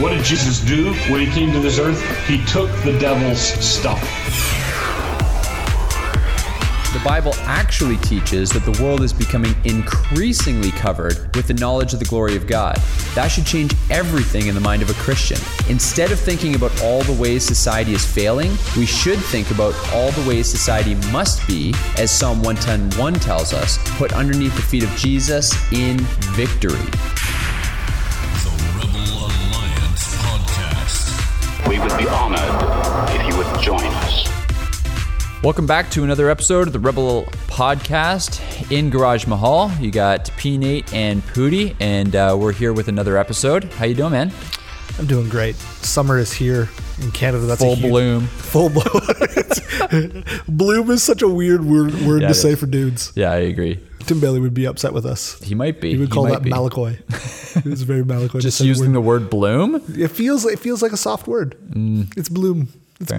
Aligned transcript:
What 0.00 0.10
did 0.10 0.24
Jesus 0.24 0.60
do 0.60 0.92
when 1.10 1.26
he 1.26 1.26
came 1.26 1.52
to 1.52 1.58
this 1.58 1.80
earth? 1.80 2.00
He 2.28 2.44
took 2.44 2.70
the 2.84 2.96
devil's 3.00 3.40
stuff. 3.40 4.00
The 6.92 7.00
Bible 7.04 7.34
actually 7.38 7.96
teaches 7.96 8.50
that 8.50 8.64
the 8.64 8.80
world 8.80 9.02
is 9.02 9.12
becoming 9.12 9.56
increasingly 9.64 10.70
covered 10.70 11.34
with 11.34 11.48
the 11.48 11.54
knowledge 11.54 11.94
of 11.94 11.98
the 11.98 12.04
glory 12.04 12.36
of 12.36 12.46
God. 12.46 12.76
That 13.16 13.26
should 13.26 13.44
change 13.44 13.74
everything 13.90 14.46
in 14.46 14.54
the 14.54 14.60
mind 14.60 14.82
of 14.82 14.90
a 14.90 14.94
Christian. 14.94 15.38
Instead 15.68 16.12
of 16.12 16.20
thinking 16.20 16.54
about 16.54 16.80
all 16.80 17.02
the 17.02 17.20
ways 17.20 17.44
society 17.44 17.92
is 17.92 18.06
failing, 18.06 18.52
we 18.76 18.86
should 18.86 19.18
think 19.18 19.50
about 19.50 19.74
all 19.92 20.12
the 20.12 20.28
ways 20.28 20.48
society 20.48 20.94
must 21.10 21.44
be, 21.48 21.74
as 21.98 22.12
Psalm 22.12 22.40
110:1 22.42 23.20
tells 23.20 23.52
us, 23.52 23.78
put 23.98 24.12
underneath 24.12 24.54
the 24.54 24.62
feet 24.62 24.84
of 24.84 24.90
Jesus 24.96 25.52
in 25.72 25.98
victory. 26.36 26.86
We 31.68 31.78
would 31.78 31.98
be 31.98 32.08
honored 32.08 33.10
if 33.14 33.28
you 33.28 33.36
would 33.36 33.60
join 33.60 33.84
us. 33.84 34.26
Welcome 35.42 35.66
back 35.66 35.90
to 35.90 36.02
another 36.02 36.30
episode 36.30 36.66
of 36.66 36.72
the 36.72 36.78
Rebel 36.78 37.24
Podcast 37.46 38.72
in 38.72 38.88
Garage 38.88 39.26
Mahal. 39.26 39.70
You 39.78 39.90
got 39.90 40.30
P 40.38 40.56
Nate 40.56 40.90
and 40.94 41.22
Pooty, 41.26 41.76
and 41.78 42.16
uh, 42.16 42.34
we're 42.40 42.52
here 42.52 42.72
with 42.72 42.88
another 42.88 43.18
episode. 43.18 43.64
How 43.64 43.84
you 43.84 43.94
doing, 43.94 44.12
man? 44.12 44.32
I'm 44.98 45.04
doing 45.04 45.28
great. 45.28 45.56
Summer 45.56 46.16
is 46.16 46.32
here 46.32 46.70
in 47.02 47.10
Canada. 47.12 47.46
That's 47.46 47.60
Full 47.60 47.76
huge, 47.76 47.90
bloom. 47.90 48.26
Full 48.26 48.70
bloom. 48.70 50.24
bloom 50.48 50.90
is 50.90 51.02
such 51.02 51.22
a 51.22 51.28
weird 51.28 51.64
word, 51.64 51.94
word 52.02 52.22
Yeah, 52.22 52.28
to 52.28 52.34
say 52.34 52.50
is. 52.52 52.60
for 52.60 52.66
dudes. 52.66 53.12
Yeah, 53.14 53.30
I 53.32 53.36
agree. 53.38 53.78
Tim 54.06 54.20
Bailey 54.20 54.40
would 54.40 54.54
be 54.54 54.66
upset 54.66 54.92
with 54.94 55.04
us. 55.04 55.38
He 55.42 55.54
might 55.54 55.80
be. 55.80 55.90
He 55.90 55.96
would 55.98 56.10
call 56.10 56.24
might 56.24 56.32
that 56.34 56.42
be. 56.42 56.50
Malakoi. 56.50 56.98
It's 57.66 57.82
very 57.92 58.02
Malakoi. 58.02 58.40
Just 58.40 58.60
using 58.60 58.86
word. 58.88 58.94
the 58.94 59.00
word 59.00 59.30
bloom. 59.30 59.82
It 59.96 60.08
feels 60.08 60.44
it 60.46 60.58
feels 60.58 60.82
like 60.82 60.92
a 60.92 60.96
soft 60.96 61.26
word. 61.26 61.56
Mm. 61.70 62.16
It's 62.16 62.28
bloom. 62.30 62.68
It's. 63.00 63.12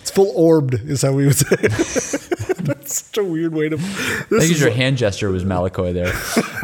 It's 0.00 0.10
full 0.10 0.32
orbed 0.36 0.74
is 0.74 1.02
how 1.02 1.12
we 1.12 1.26
would 1.26 1.36
say. 1.36 1.56
That's 2.64 3.04
such 3.04 3.18
a 3.18 3.24
weird 3.24 3.52
way 3.52 3.68
to. 3.68 3.76
I 3.76 3.78
think 4.40 4.58
your 4.58 4.70
hand 4.70 4.96
gesture 4.96 5.30
was 5.30 5.44
Malakoi 5.44 5.92
there. 5.92 6.12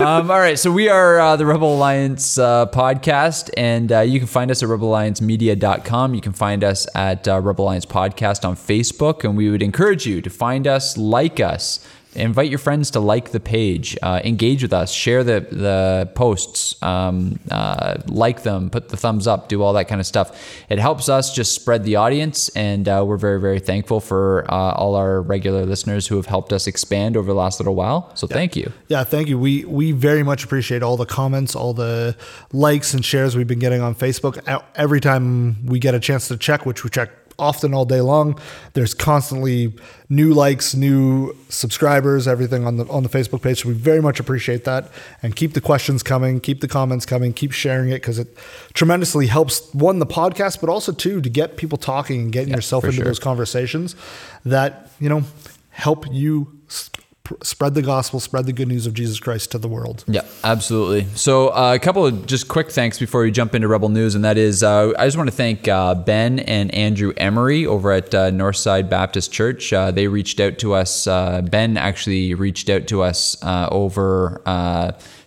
um, 0.06 0.30
all 0.30 0.39
right, 0.39 0.58
so 0.58 0.70
we 0.72 0.88
are 0.88 1.19
uh, 1.19 1.36
the 1.36 1.44
Rebel 1.47 1.75
Alliance 1.75 2.38
uh, 2.38 2.66
podcast, 2.66 3.50
and 3.56 3.92
uh, 3.92 4.00
you 4.00 4.19
can 4.19 4.27
find 4.28 4.50
us 4.50 4.62
at 4.62 4.69
rebelalliancemedia.com. 4.69 6.14
You 6.14 6.20
can 6.20 6.33
find 6.33 6.64
us 6.64 6.86
at 6.94 7.28
uh, 7.28 7.41
Rebel 7.41 7.64
Alliance 7.66 7.86
Podcast 7.86 8.47
on 8.48 8.56
Facebook, 8.56 9.25
and 9.25 9.36
we 9.36 9.50
would 9.50 9.62
encourage 9.62 10.06
you 10.06 10.20
to 10.22 10.31
find 10.31 10.66
us, 10.66 10.97
like 10.97 11.41
us, 11.41 11.86
invite 12.14 12.50
your 12.50 12.58
friends 12.58 12.91
to 12.92 13.00
like 13.00 13.30
the 13.30 13.41
page, 13.41 13.97
uh, 14.03 14.20
engage 14.25 14.62
with 14.62 14.72
us, 14.72 14.92
share 14.92 15.22
the 15.25 15.41
the 15.50 16.11
posts, 16.14 16.80
um, 16.83 17.39
uh, 17.50 17.97
like 18.06 18.42
them, 18.42 18.70
put 18.70 18.89
the 18.89 18.97
thumbs 18.97 19.27
up, 19.27 19.48
do 19.48 19.62
all 19.62 19.72
that 19.75 19.89
kind 19.89 20.00
of 20.00 20.06
stuff. 20.06 20.62
It 20.69 20.78
helps 20.78 21.08
us 21.08 21.34
just 21.34 21.55
spread 21.55 21.84
the 21.84 21.97
audience, 21.97 22.48
and 22.50 22.88
uh, 22.88 23.05
we're 23.06 23.16
very 23.16 23.41
very 23.41 23.61
thankful 23.61 24.00
for 24.00 24.44
uh, 24.48 24.72
all 24.72 24.94
our 24.94 25.22
regular 25.22 25.64
listeners 25.66 26.06
who 26.06 26.16
have 26.16 26.27
helped 26.27 26.53
us 26.53 26.66
expand 26.66 27.16
over 27.16 27.28
the 27.28 27.38
last 27.38 27.61
little 27.61 27.75
while. 27.75 28.11
So 28.14 28.27
thank 28.27 28.56
you. 28.56 28.72
Yeah, 28.88 29.05
thank 29.05 29.28
you. 29.28 29.38
We 29.38 29.65
we 29.65 29.92
very 29.92 30.22
much 30.22 30.44
appreciate 30.44 30.82
all 30.82 30.97
the 30.97 31.06
comments, 31.06 31.54
all 31.54 31.75
the 31.75 32.16
likes 32.53 32.94
and 32.94 33.04
shares 33.04 33.37
we've 33.37 33.47
been 33.47 33.59
getting 33.59 33.81
on 33.81 33.94
Facebook. 33.94 34.41
Every 34.75 35.00
time 35.00 35.66
we 35.66 35.78
get 35.78 35.94
a 35.94 36.00
chance 36.00 36.28
to 36.28 36.37
check, 36.37 36.66
which 36.66 36.84
we 36.84 36.91
check 36.91 37.10
often 37.41 37.75
all 37.75 37.84
day 37.84 38.01
long, 38.01 38.39
there's 38.75 38.95
constantly 38.95 39.73
new 40.09 40.33
likes, 40.33 40.75
new 40.75 41.37
subscribers, 41.49 42.28
everything 42.28 42.67
on 42.67 42.77
the 42.77 42.87
on 42.89 43.03
the 43.03 43.09
Facebook 43.09 43.43
page. 43.43 43.62
So 43.62 43.69
we 43.69 43.75
very 43.75 44.01
much 44.01 44.21
appreciate 44.21 44.65
that, 44.65 44.91
and 45.23 45.34
keep 45.34 45.55
the 45.55 45.61
questions 45.61 46.03
coming, 46.03 46.41
keep 46.41 46.61
the 46.61 46.69
comments 46.69 47.06
coming, 47.06 47.33
keep 47.33 47.53
sharing 47.53 47.89
it 47.89 47.97
because 47.97 48.19
it 48.19 48.37
tremendously 48.75 49.27
helps 49.27 49.73
one 49.75 49.99
the 49.99 50.06
podcast, 50.06 50.61
but 50.61 50.69
also 50.69 50.93
two 50.93 51.21
to 51.21 51.28
get 51.31 51.56
people 51.56 51.78
talking 51.78 52.21
and 52.21 52.33
getting 52.33 52.55
yourself 52.55 52.84
into 52.84 52.97
sure. 52.97 53.05
those 53.05 53.19
conversations 53.19 53.97
that 54.45 54.91
you 55.01 55.09
know 55.09 55.22
help 55.71 56.07
you 56.12 56.61
sp- 56.69 57.01
spread 57.42 57.74
the 57.74 57.82
gospel, 57.82 58.20
spread 58.20 58.46
the 58.46 58.52
good 58.52 58.68
news 58.68 58.86
of 58.86 58.94
Jesus 58.94 59.18
Christ 59.20 59.50
to 59.52 59.58
the 59.58 59.68
world. 59.68 60.04
Yeah, 60.06 60.22
absolutely. 60.44 61.06
So, 61.14 61.48
uh, 61.48 61.74
a 61.74 61.78
couple 61.78 62.06
of 62.06 62.26
just 62.26 62.48
quick 62.48 62.70
thanks 62.70 62.98
before 62.98 63.22
we 63.22 63.30
jump 63.30 63.54
into 63.54 63.68
Rebel 63.68 63.88
News, 63.88 64.14
and 64.14 64.24
that 64.24 64.38
is 64.38 64.62
uh, 64.62 64.92
I 64.98 65.06
just 65.06 65.16
want 65.16 65.28
to 65.28 65.36
thank 65.36 65.68
uh, 65.68 65.94
Ben 65.94 66.41
and 66.41 66.72
Andrew 66.74 67.12
Emery 67.16 67.66
over 67.66 67.92
at 67.92 68.14
uh, 68.14 68.30
Northside 68.30 68.88
Baptist 68.88 69.32
Church. 69.32 69.72
Uh, 69.72 69.91
they 69.91 70.06
reached 70.06 70.41
out 70.41 70.58
to 70.58 70.74
us. 70.74 71.06
Uh, 71.06 71.42
ben 71.42 71.76
actually 71.76 72.34
reached 72.34 72.68
out 72.68 72.86
to 72.88 73.02
us 73.02 73.36
over. 73.42 74.42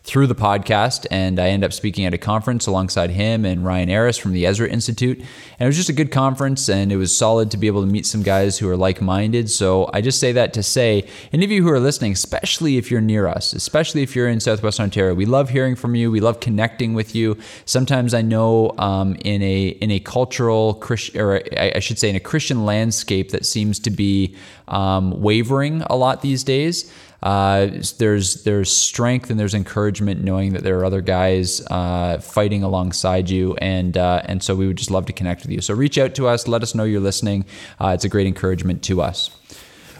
Through 0.05 0.27
the 0.27 0.35
podcast, 0.35 1.07
and 1.11 1.39
I 1.39 1.47
ended 1.47 1.65
up 1.65 1.71
speaking 1.71 2.03
at 2.03 2.13
a 2.13 2.17
conference 2.17 2.67
alongside 2.67 3.09
him 3.09 3.45
and 3.45 3.63
Ryan 3.63 3.89
Aris 3.89 4.17
from 4.17 4.33
the 4.33 4.45
Ezra 4.45 4.67
Institute. 4.67 5.17
And 5.17 5.61
it 5.61 5.65
was 5.65 5.77
just 5.77 5.87
a 5.87 5.93
good 5.93 6.11
conference, 6.11 6.67
and 6.67 6.91
it 6.91 6.97
was 6.97 7.15
solid 7.15 7.49
to 7.51 7.57
be 7.57 7.67
able 7.67 7.79
to 7.79 7.87
meet 7.87 8.05
some 8.05 8.21
guys 8.21 8.59
who 8.59 8.67
are 8.67 8.75
like 8.75 9.01
minded. 9.01 9.49
So 9.49 9.89
I 9.93 10.01
just 10.01 10.19
say 10.19 10.33
that 10.33 10.51
to 10.55 10.61
say, 10.61 11.07
any 11.31 11.45
of 11.45 11.51
you 11.51 11.63
who 11.63 11.69
are 11.69 11.79
listening, 11.79 12.11
especially 12.11 12.75
if 12.75 12.91
you're 12.91 12.99
near 12.99 13.27
us, 13.27 13.53
especially 13.53 14.03
if 14.03 14.13
you're 14.13 14.27
in 14.27 14.41
Southwest 14.41 14.77
Ontario, 14.77 15.13
we 15.13 15.25
love 15.25 15.51
hearing 15.51 15.73
from 15.73 15.95
you. 15.95 16.11
We 16.11 16.19
love 16.19 16.41
connecting 16.41 16.93
with 16.93 17.15
you. 17.15 17.37
Sometimes 17.63 18.13
I 18.13 18.21
know 18.21 18.73
um, 18.79 19.15
in 19.23 19.41
a 19.41 19.67
in 19.67 19.89
a 19.89 20.01
cultural 20.01 20.73
Christian, 20.73 21.21
or 21.21 21.41
I 21.57 21.71
I 21.75 21.79
should 21.79 21.97
say, 21.97 22.09
in 22.09 22.17
a 22.17 22.19
Christian 22.19 22.65
landscape 22.65 23.31
that 23.31 23.45
seems 23.45 23.79
to 23.79 23.89
be 23.89 24.35
um, 24.67 25.21
wavering 25.21 25.81
a 25.83 25.95
lot 25.95 26.21
these 26.21 26.43
days 26.43 26.91
uh, 27.23 27.69
there's 27.99 28.43
there's 28.43 28.69
strength 28.69 29.29
and 29.29 29.39
there's 29.39 29.53
encouragement 29.53 30.21
knowing 30.21 30.51
that 30.51 30.61
there 30.61 30.77
are 30.77 30.83
other 30.83 30.99
guys 30.99 31.65
uh, 31.71 32.17
fighting 32.19 32.63
alongside 32.63 33.29
you, 33.29 33.55
and 33.55 33.97
uh, 33.97 34.21
and 34.25 34.43
so 34.43 34.55
we 34.55 34.67
would 34.67 34.75
just 34.75 34.91
love 34.91 35.05
to 35.05 35.13
connect 35.13 35.41
with 35.41 35.51
you. 35.51 35.61
So 35.61 35.73
reach 35.73 35.97
out 35.97 36.15
to 36.15 36.27
us, 36.27 36.49
let 36.49 36.61
us 36.63 36.75
know 36.75 36.83
you're 36.83 36.99
listening. 36.99 37.45
Uh, 37.79 37.91
it's 37.95 38.03
a 38.03 38.09
great 38.09 38.27
encouragement 38.27 38.83
to 38.83 39.01
us. 39.01 39.29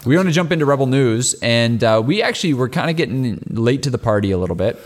We 0.06 0.18
want 0.18 0.28
to 0.28 0.34
jump 0.34 0.52
into 0.52 0.66
Rebel 0.66 0.86
News, 0.86 1.34
and 1.42 1.82
we 2.06 2.22
actually 2.22 2.54
were 2.56 2.68
kind 2.68 2.90
of 2.90 2.98
getting 2.98 3.42
late 3.50 3.84
to 3.84 3.90
the 3.90 3.98
party 3.98 4.32
a 4.32 4.38
little 4.38 4.58
bit. 4.58 4.78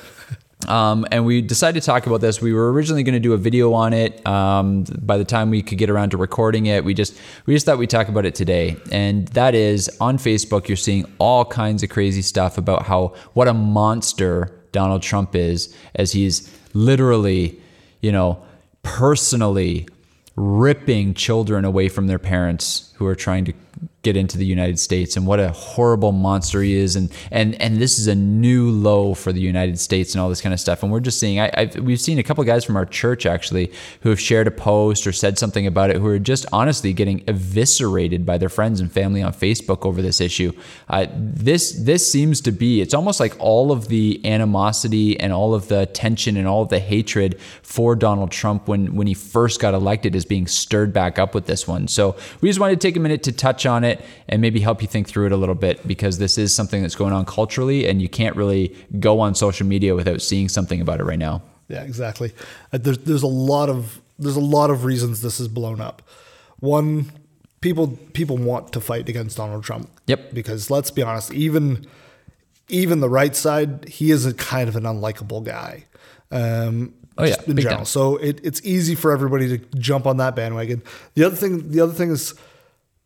Um, 0.67 1.05
and 1.11 1.25
we 1.25 1.41
decided 1.41 1.81
to 1.81 1.85
talk 1.85 2.07
about 2.07 2.21
this. 2.21 2.41
We 2.41 2.53
were 2.53 2.71
originally 2.71 3.03
going 3.03 3.13
to 3.13 3.19
do 3.19 3.33
a 3.33 3.37
video 3.37 3.73
on 3.73 3.93
it. 3.93 4.25
Um, 4.27 4.83
by 4.83 5.17
the 5.17 5.25
time 5.25 5.49
we 5.49 5.61
could 5.61 5.77
get 5.77 5.89
around 5.89 6.11
to 6.11 6.17
recording 6.17 6.65
it, 6.65 6.83
we 6.83 6.93
just 6.93 7.17
we 7.45 7.53
just 7.53 7.65
thought 7.65 7.77
we'd 7.77 7.89
talk 7.89 8.09
about 8.09 8.25
it 8.25 8.35
today. 8.35 8.75
And 8.91 9.27
that 9.29 9.55
is 9.55 9.89
on 10.01 10.17
Facebook, 10.17 10.67
you're 10.67 10.77
seeing 10.77 11.05
all 11.19 11.45
kinds 11.45 11.83
of 11.83 11.89
crazy 11.89 12.21
stuff 12.21 12.57
about 12.57 12.83
how 12.83 13.13
what 13.33 13.47
a 13.47 13.53
monster 13.53 14.53
Donald 14.71 15.01
Trump 15.01 15.35
is, 15.35 15.73
as 15.95 16.11
he's 16.11 16.53
literally, 16.73 17.59
you 18.01 18.11
know, 18.11 18.43
personally 18.83 19.87
ripping 20.35 21.13
children 21.13 21.65
away 21.65 21.89
from 21.89 22.07
their 22.07 22.19
parents 22.19 22.93
who 22.97 23.05
are 23.07 23.15
trying 23.15 23.43
to 23.45 23.53
get 24.03 24.15
into 24.15 24.37
the 24.37 24.45
United 24.45 24.79
States 24.79 25.17
and 25.17 25.25
what 25.25 25.39
a 25.39 25.49
horrible 25.49 26.11
monster 26.11 26.61
he 26.61 26.75
is. 26.75 26.95
And 26.95 27.11
and 27.31 27.59
and 27.61 27.77
this 27.77 27.99
is 27.99 28.07
a 28.07 28.15
new 28.15 28.69
low 28.69 29.13
for 29.13 29.33
the 29.33 29.41
United 29.41 29.79
States 29.79 30.13
and 30.13 30.21
all 30.21 30.29
this 30.29 30.39
kind 30.39 30.53
of 30.53 30.59
stuff. 30.59 30.83
And 30.83 30.91
we're 30.91 30.99
just 30.99 31.19
seeing 31.19 31.39
I, 31.39 31.51
I've, 31.53 31.75
we've 31.77 31.99
seen 31.99 32.19
a 32.19 32.23
couple 32.23 32.41
of 32.41 32.47
guys 32.47 32.63
from 32.63 32.77
our 32.77 32.85
church 32.85 33.25
actually 33.25 33.71
who 34.01 34.09
have 34.09 34.19
shared 34.19 34.47
a 34.47 34.51
post 34.51 35.07
or 35.07 35.11
said 35.11 35.37
something 35.37 35.65
about 35.65 35.89
it 35.89 35.97
who 35.97 36.07
are 36.07 36.19
just 36.19 36.45
honestly 36.53 36.93
getting 36.93 37.23
eviscerated 37.27 38.25
by 38.25 38.37
their 38.37 38.49
friends 38.49 38.79
and 38.79 38.91
family 38.91 39.21
on 39.21 39.33
Facebook 39.33 39.85
over 39.85 40.01
this 40.01 40.21
issue. 40.21 40.51
Uh, 40.87 41.07
this 41.11 41.71
this 41.71 42.09
seems 42.09 42.39
to 42.41 42.51
be 42.51 42.81
it's 42.81 42.93
almost 42.93 43.19
like 43.19 43.35
all 43.39 43.71
of 43.71 43.87
the 43.87 44.21
animosity 44.25 45.19
and 45.19 45.33
all 45.33 45.53
of 45.53 45.67
the 45.67 45.85
tension 45.87 46.37
and 46.37 46.47
all 46.47 46.61
of 46.61 46.69
the 46.69 46.79
hatred 46.79 47.39
for 47.61 47.95
Donald 47.95 48.31
Trump 48.31 48.67
when 48.67 48.95
when 48.95 49.07
he 49.07 49.13
first 49.13 49.59
got 49.59 49.73
elected 49.73 50.15
is 50.15 50.23
being 50.23 50.47
stirred 50.47 50.93
back 50.93 51.19
up 51.19 51.33
with 51.33 51.47
this 51.47 51.67
one. 51.67 51.87
So 51.87 52.15
we 52.41 52.47
just 52.47 52.59
wanted 52.59 52.79
to 52.79 52.87
take 52.87 52.95
a 52.95 52.99
minute 52.99 53.23
to 53.23 53.31
touch 53.31 53.65
on 53.65 53.83
it 53.83 53.86
and 54.29 54.41
maybe 54.41 54.59
help 54.59 54.81
you 54.81 54.87
think 54.87 55.07
through 55.07 55.25
it 55.27 55.31
a 55.31 55.37
little 55.37 55.55
bit 55.55 55.85
because 55.87 56.17
this 56.17 56.37
is 56.37 56.53
something 56.55 56.81
that's 56.81 56.95
going 56.95 57.13
on 57.13 57.25
culturally 57.25 57.87
and 57.87 58.01
you 58.01 58.09
can't 58.09 58.35
really 58.35 58.75
go 58.99 59.19
on 59.19 59.35
social 59.35 59.65
media 59.67 59.95
without 59.95 60.21
seeing 60.21 60.49
something 60.49 60.81
about 60.81 60.99
it 60.99 61.03
right 61.03 61.19
now. 61.19 61.41
Yeah, 61.69 61.83
exactly. 61.83 62.33
Uh, 62.71 62.77
There's 62.77 62.97
there's 62.99 63.23
a 63.23 63.27
lot 63.27 63.69
of 63.69 64.01
there's 64.19 64.35
a 64.37 64.47
lot 64.57 64.69
of 64.69 64.83
reasons 64.85 65.21
this 65.21 65.39
is 65.39 65.47
blown 65.47 65.81
up. 65.81 66.01
One, 66.59 67.11
people 67.61 67.87
people 68.13 68.37
want 68.37 68.71
to 68.73 68.81
fight 68.81 69.09
against 69.09 69.37
Donald 69.37 69.63
Trump. 69.63 69.89
Yep. 70.07 70.33
Because 70.33 70.69
let's 70.71 70.91
be 70.91 71.01
honest, 71.03 71.33
even 71.33 71.85
even 72.69 72.99
the 72.99 73.09
right 73.09 73.35
side, 73.35 73.85
he 73.87 74.11
is 74.11 74.25
a 74.25 74.33
kind 74.33 74.67
of 74.69 74.75
an 74.75 74.83
unlikable 74.83 75.43
guy. 75.43 75.85
Um, 76.31 76.93
Oh, 77.19 77.23
yeah, 77.25 77.33
in 77.47 77.57
general. 77.57 77.77
time. 77.77 77.85
So 77.85 78.17
it, 78.17 78.39
it's 78.43 78.61
easy 78.63 78.93
for 78.93 79.11
everybody 79.11 79.57
to 79.57 79.65
jump 79.79 80.05
on 80.05 80.17
that 80.17 80.35
bandwagon. 80.35 80.83
The 81.15 81.23
other 81.23 81.35
thing, 81.35 81.71
the 81.71 81.81
other 81.81 81.93
thing 81.93 82.11
is 82.11 82.35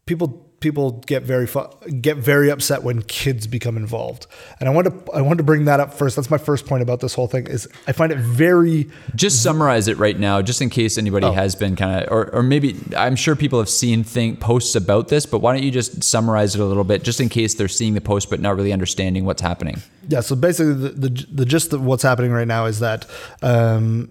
people 0.06 0.51
people 0.62 0.92
get 1.06 1.24
very 1.24 1.46
fu- 1.46 1.68
get 2.00 2.16
very 2.18 2.50
upset 2.50 2.84
when 2.84 3.02
kids 3.02 3.48
become 3.48 3.76
involved, 3.76 4.28
and 4.60 4.70
I 4.70 4.72
want 4.72 4.88
to 4.88 5.12
I 5.12 5.22
want 5.22 5.40
to 5.40 5.44
bring 5.44 5.66
that 5.66 5.80
up 5.82 5.94
first. 5.94 6.16
That's 6.16 6.30
my 6.30 6.38
first 6.38 6.66
point 6.66 6.82
about 6.84 7.02
this 7.02 7.14
whole 7.14 7.28
thing. 7.28 7.48
Is 7.48 7.68
I 7.88 7.92
find 7.92 8.14
it 8.14 8.20
very 8.20 8.90
Just 9.16 9.44
summarize 9.44 9.90
it 9.90 9.98
right 9.98 10.18
now, 10.18 10.42
just 10.42 10.62
in 10.62 10.70
case 10.70 10.98
anybody 10.98 11.26
Oh. 11.26 11.32
has 11.34 11.56
been 11.56 11.76
kind 11.76 12.04
of, 12.06 12.12
or, 12.12 12.34
or 12.36 12.44
maybe 12.44 12.80
I'm 12.96 13.16
sure 13.18 13.36
people 13.36 13.60
have 13.60 13.70
seen 13.70 14.04
think 14.06 14.40
posts 14.40 14.76
about 14.76 15.10
this, 15.10 15.26
but 15.26 15.40
why 15.40 15.54
don't 15.54 15.64
you 15.64 15.72
just 15.72 16.04
summarize 16.04 16.56
it 16.56 16.62
a 16.62 16.66
little 16.66 16.84
bit, 16.86 17.04
just 17.04 17.20
in 17.20 17.28
case 17.28 17.56
they're 17.56 17.68
seeing 17.68 17.94
the 17.94 18.02
post 18.02 18.30
but 18.30 18.40
not 18.40 18.56
really 18.56 18.72
understanding 18.72 19.26
what's 19.26 19.42
happening? 19.42 19.82
Yeah, 20.08 20.22
so 20.22 20.36
basically, 20.36 20.74
the, 20.76 20.90
the, 20.90 21.26
the 21.32 21.46
gist 21.46 21.74
of 21.74 21.84
what's 21.84 22.04
happening 22.04 22.32
right 22.32 22.48
now 22.48 22.66
is 22.68 22.80
that 22.80 23.06
um, 23.42 24.10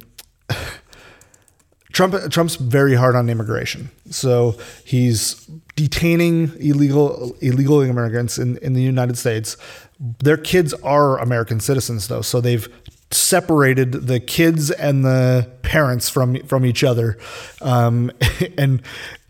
Trump 2.01 2.33
Trump's 2.33 2.57
very 2.57 2.95
hard 2.95 3.15
on 3.15 3.29
immigration. 3.29 3.91
So 4.09 4.57
he's 4.87 5.35
detaining 5.77 6.51
illegal 6.59 7.37
illegal 7.43 7.83
immigrants 7.83 8.39
in, 8.39 8.57
in 8.59 8.73
the 8.73 8.81
United 8.81 9.19
States. 9.19 9.59
Their 9.99 10.39
kids 10.39 10.73
are 10.73 11.19
American 11.19 11.61
citizens, 11.61 12.09
though, 12.09 12.23
so 12.23 12.41
they've 12.41 12.67
separated 13.11 13.93
the 13.93 14.19
kids 14.19 14.71
and 14.71 15.05
the 15.05 15.51
parents 15.61 16.09
from 16.09 16.43
from 16.47 16.65
each 16.65 16.83
other, 16.83 17.19
um, 17.61 18.11
and 18.57 18.81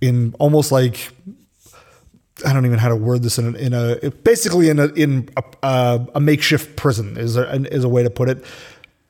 in 0.01 0.37
almost 0.39 0.71
like 0.71 1.13
I 2.47 2.53
don't 2.53 2.65
even 2.67 2.77
know 2.77 2.83
how 2.83 2.89
to 2.91 2.97
word 2.97 3.25
this 3.25 3.37
in 3.37 3.57
a, 3.57 3.59
in 3.59 3.73
a 3.73 4.11
basically 4.11 4.69
in 4.69 4.79
a 4.79 4.87
in 4.93 5.29
a, 5.37 5.43
a, 5.65 6.07
a 6.15 6.21
makeshift 6.21 6.77
prison 6.77 7.17
is 7.17 7.37
a, 7.37 7.53
is 7.75 7.83
a 7.83 7.89
way 7.89 8.05
to 8.05 8.11
put 8.11 8.29
it. 8.29 8.45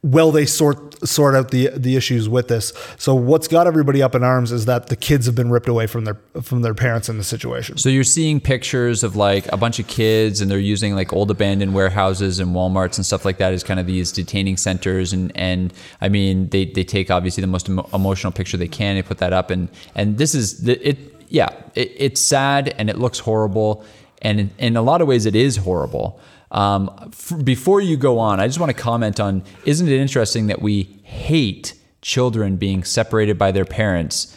Well, 0.02 0.32
they 0.32 0.46
sort 0.46 1.06
sort 1.06 1.34
out 1.34 1.50
the 1.50 1.68
the 1.76 1.94
issues 1.94 2.26
with 2.26 2.48
this. 2.48 2.72
So 2.96 3.14
what's 3.14 3.48
got 3.48 3.66
everybody 3.66 4.02
up 4.02 4.14
in 4.14 4.24
arms 4.24 4.50
is 4.50 4.64
that 4.64 4.86
the 4.86 4.96
kids 4.96 5.26
have 5.26 5.34
been 5.34 5.50
ripped 5.50 5.68
away 5.68 5.86
from 5.86 6.06
their 6.06 6.18
from 6.40 6.62
their 6.62 6.72
parents 6.72 7.10
in 7.10 7.18
the 7.18 7.24
situation. 7.24 7.76
So 7.76 7.90
you're 7.90 8.02
seeing 8.02 8.40
pictures 8.40 9.04
of 9.04 9.14
like 9.14 9.46
a 9.52 9.58
bunch 9.58 9.78
of 9.78 9.86
kids, 9.88 10.40
and 10.40 10.50
they're 10.50 10.58
using 10.58 10.94
like 10.94 11.12
old 11.12 11.30
abandoned 11.30 11.74
warehouses 11.74 12.38
and 12.38 12.54
WalMarts 12.54 12.96
and 12.96 13.04
stuff 13.04 13.26
like 13.26 13.36
that 13.38 13.52
as 13.52 13.62
kind 13.62 13.78
of 13.78 13.86
these 13.86 14.10
detaining 14.10 14.56
centers. 14.56 15.12
And 15.12 15.36
and 15.36 15.70
I 16.00 16.08
mean, 16.08 16.48
they 16.48 16.64
they 16.64 16.84
take 16.84 17.10
obviously 17.10 17.42
the 17.42 17.46
most 17.46 17.68
emo- 17.68 17.88
emotional 17.92 18.32
picture 18.32 18.56
they 18.56 18.68
can. 18.68 18.94
They 18.94 19.02
put 19.02 19.18
that 19.18 19.34
up, 19.34 19.50
and 19.50 19.68
and 19.94 20.16
this 20.16 20.34
is 20.34 20.62
the, 20.62 20.88
it. 20.88 20.98
Yeah, 21.28 21.50
it, 21.76 21.92
it's 21.96 22.20
sad 22.20 22.74
and 22.76 22.90
it 22.90 22.98
looks 22.98 23.20
horrible, 23.20 23.84
and 24.22 24.40
in, 24.40 24.50
in 24.58 24.76
a 24.76 24.82
lot 24.82 25.02
of 25.02 25.08
ways, 25.08 25.26
it 25.26 25.36
is 25.36 25.58
horrible. 25.58 26.18
Um, 26.50 26.90
f- 27.12 27.32
before 27.44 27.80
you 27.80 27.96
go 27.96 28.18
on, 28.18 28.40
I 28.40 28.46
just 28.46 28.58
want 28.58 28.70
to 28.74 28.82
comment 28.82 29.20
on: 29.20 29.42
Isn't 29.64 29.88
it 29.88 30.00
interesting 30.00 30.48
that 30.48 30.60
we 30.62 30.82
hate 31.02 31.74
children 32.02 32.56
being 32.56 32.82
separated 32.84 33.38
by 33.38 33.52
their 33.52 33.64
parents? 33.64 34.36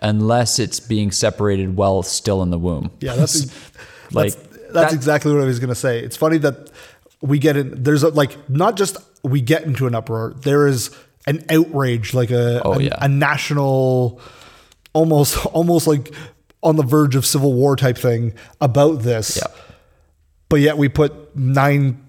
unless 0.00 0.60
it's 0.60 0.78
being 0.78 1.10
separated 1.10 1.74
while 1.76 2.04
still 2.04 2.40
in 2.44 2.50
the 2.50 2.58
womb. 2.58 2.88
Yeah, 3.00 3.16
that's 3.16 3.46
like 4.12 4.32
that's, 4.32 4.46
that's 4.72 4.72
that- 4.72 4.92
exactly 4.92 5.32
what 5.34 5.42
I 5.42 5.44
was 5.44 5.58
going 5.58 5.70
to 5.70 5.74
say. 5.74 5.98
It's 5.98 6.16
funny 6.16 6.38
that 6.38 6.70
we 7.20 7.40
get 7.40 7.56
in. 7.56 7.82
There's 7.82 8.04
a, 8.04 8.10
like 8.10 8.48
not 8.48 8.76
just 8.76 8.96
we 9.24 9.40
get 9.40 9.64
into 9.64 9.88
an 9.88 9.96
uproar. 9.96 10.34
There 10.36 10.68
is 10.68 10.96
an 11.26 11.44
outrage, 11.50 12.14
like 12.14 12.30
a 12.30 12.62
Oh, 12.64 12.74
a, 12.74 12.82
yeah. 12.84 12.94
a 13.00 13.08
national, 13.08 14.20
almost 14.92 15.44
almost 15.52 15.88
like 15.88 16.14
on 16.62 16.76
the 16.76 16.84
verge 16.84 17.16
of 17.16 17.26
civil 17.26 17.52
war 17.52 17.74
type 17.74 17.98
thing 17.98 18.34
about 18.60 19.02
this. 19.02 19.36
Yeah. 19.38 19.52
But 20.48 20.60
yet 20.60 20.76
we 20.78 20.88
put 20.88 21.36
nine. 21.36 22.04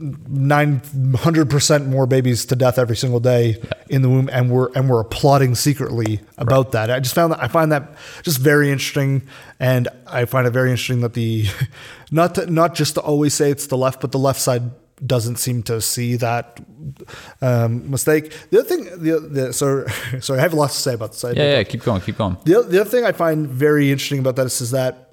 900% 0.00 1.86
more 1.86 2.06
babies 2.06 2.46
to 2.46 2.56
death 2.56 2.78
every 2.78 2.96
single 2.96 3.20
day 3.20 3.60
in 3.88 4.02
the 4.02 4.08
womb 4.08 4.30
and 4.32 4.50
we're 4.50 4.70
and 4.74 4.88
we're 4.88 5.00
applauding 5.00 5.54
secretly 5.54 6.20
about 6.38 6.72
that. 6.72 6.90
I 6.90 7.00
just 7.00 7.14
found 7.14 7.32
that 7.32 7.42
I 7.42 7.48
find 7.48 7.70
that 7.72 7.96
just 8.22 8.38
very 8.38 8.70
interesting 8.70 9.22
and 9.58 9.88
I 10.06 10.24
find 10.24 10.46
it 10.46 10.50
very 10.52 10.70
interesting 10.70 11.00
that 11.00 11.14
the 11.14 11.46
not 12.10 12.34
to, 12.36 12.46
not 12.50 12.74
just 12.74 12.94
to 12.94 13.00
always 13.00 13.34
say 13.34 13.50
it's 13.50 13.66
the 13.66 13.76
left 13.76 14.00
but 14.00 14.12
the 14.12 14.18
left 14.18 14.40
side 14.40 14.70
doesn't 15.06 15.36
seem 15.36 15.62
to 15.64 15.80
see 15.80 16.16
that 16.16 16.60
um, 17.42 17.90
mistake. 17.90 18.32
The 18.50 18.60
other 18.60 18.68
thing 18.68 18.84
the, 19.02 19.20
the 19.20 19.52
so 19.52 19.86
sorry 20.20 20.38
I 20.38 20.42
have 20.42 20.52
a 20.52 20.56
lot 20.56 20.70
to 20.70 20.76
say 20.76 20.94
about 20.94 21.12
this. 21.12 21.24
I- 21.24 21.32
yeah, 21.32 21.58
yeah, 21.58 21.62
keep 21.64 21.82
going, 21.82 22.00
keep 22.00 22.16
going. 22.16 22.36
the, 22.44 22.62
the 22.62 22.80
other 22.80 22.90
thing 22.90 23.04
I 23.04 23.12
find 23.12 23.46
very 23.48 23.90
interesting 23.90 24.20
about 24.20 24.36
this 24.36 24.60
is 24.60 24.70
that 24.70 25.09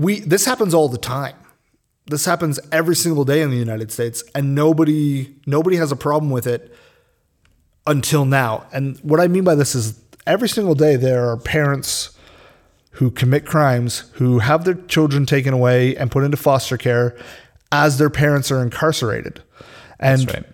we 0.00 0.20
this 0.20 0.46
happens 0.46 0.72
all 0.72 0.88
the 0.88 0.98
time. 0.98 1.36
This 2.06 2.24
happens 2.24 2.58
every 2.72 2.96
single 2.96 3.24
day 3.24 3.42
in 3.42 3.50
the 3.50 3.56
United 3.56 3.92
States, 3.92 4.24
and 4.34 4.54
nobody 4.54 5.36
nobody 5.46 5.76
has 5.76 5.92
a 5.92 5.96
problem 5.96 6.30
with 6.30 6.46
it 6.46 6.74
until 7.86 8.24
now. 8.24 8.66
And 8.72 8.98
what 9.00 9.20
I 9.20 9.28
mean 9.28 9.44
by 9.44 9.54
this 9.54 9.74
is 9.74 10.00
every 10.26 10.48
single 10.48 10.74
day 10.74 10.96
there 10.96 11.28
are 11.28 11.36
parents 11.36 12.16
who 12.92 13.10
commit 13.10 13.44
crimes 13.44 14.10
who 14.14 14.38
have 14.40 14.64
their 14.64 14.74
children 14.74 15.26
taken 15.26 15.52
away 15.52 15.94
and 15.96 16.10
put 16.10 16.24
into 16.24 16.36
foster 16.36 16.76
care 16.76 17.16
as 17.70 17.98
their 17.98 18.10
parents 18.10 18.50
are 18.50 18.62
incarcerated. 18.62 19.42
And 19.98 20.26
right. 20.32 20.46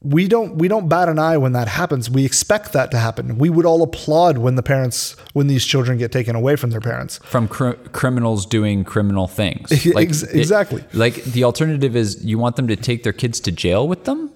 We 0.00 0.28
don't 0.28 0.56
we 0.56 0.68
don't 0.68 0.88
bat 0.88 1.08
an 1.08 1.18
eye 1.18 1.36
when 1.36 1.52
that 1.52 1.68
happens. 1.68 2.08
We 2.08 2.24
expect 2.24 2.72
that 2.72 2.90
to 2.92 2.98
happen. 2.98 3.36
We 3.38 3.50
would 3.50 3.66
all 3.66 3.82
applaud 3.82 4.38
when 4.38 4.54
the 4.54 4.62
parents 4.62 5.16
when 5.32 5.48
these 5.48 5.64
children 5.64 5.98
get 5.98 6.12
taken 6.12 6.36
away 6.36 6.56
from 6.56 6.70
their 6.70 6.80
parents. 6.80 7.18
From 7.24 7.48
cr- 7.48 7.72
criminals 7.92 8.46
doing 8.46 8.84
criminal 8.84 9.26
things. 9.26 9.72
Ex- 9.72 10.22
exactly. 10.22 10.84
like 10.92 11.24
the 11.24 11.42
alternative 11.44 11.96
is 11.96 12.24
you 12.24 12.38
want 12.38 12.56
them 12.56 12.68
to 12.68 12.76
take 12.76 13.02
their 13.02 13.12
kids 13.12 13.40
to 13.40 13.52
jail 13.52 13.88
with 13.88 14.04
them? 14.04 14.30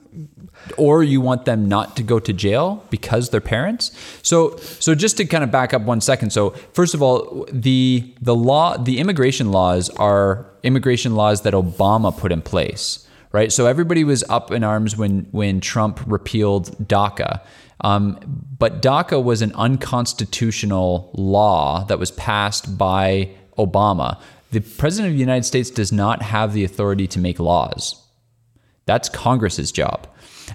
Or 0.77 1.03
you 1.03 1.21
want 1.21 1.45
them 1.45 1.69
not 1.69 1.97
to 1.97 2.03
go 2.03 2.21
to 2.21 2.33
jail 2.33 2.85
because 2.89 3.31
they're 3.31 3.41
parents. 3.41 3.91
So, 4.23 4.57
so 4.57 4.95
just 4.95 5.17
to 5.17 5.25
kind 5.25 5.43
of 5.43 5.51
back 5.51 5.75
up 5.75 5.83
one 5.83 6.01
second. 6.01 6.31
So, 6.31 6.51
first 6.73 6.95
of 6.95 7.03
all, 7.03 7.47
the 7.51 8.15
the 8.21 8.35
law, 8.35 8.77
the 8.77 8.99
immigration 8.99 9.51
laws 9.51 9.91
are 9.91 10.47
immigration 10.63 11.17
laws 11.17 11.43
that 11.43 11.53
Obama 11.53 12.17
put 12.17 12.31
in 12.31 12.43
place, 12.43 13.07
right? 13.33 13.53
So 13.53 13.67
everybody 13.67 14.05
was 14.05 14.23
up 14.29 14.51
in 14.51 14.63
arms 14.63 14.97
when 14.97 15.27
when 15.31 15.61
Trump 15.61 16.01
repealed 16.07 16.77
DACA. 16.87 17.41
Um, 17.81 18.19
but 18.59 18.81
DACA 18.81 19.23
was 19.23 19.43
an 19.43 19.53
unconstitutional 19.55 21.11
law 21.15 21.85
that 21.87 21.99
was 21.99 22.13
passed 22.13 22.79
by 22.79 23.31
Obama. 23.59 24.21
The 24.53 24.61
president 24.61 25.09
of 25.09 25.15
the 25.15 25.21
United 25.21 25.45
States 25.45 25.71
does 25.71 25.91
not 25.91 26.23
have 26.23 26.53
the 26.53 26.63
authority 26.63 27.07
to 27.09 27.19
make 27.19 27.41
laws. 27.41 28.01
That's 28.87 29.09
Congress's 29.09 29.73
job. 29.73 30.07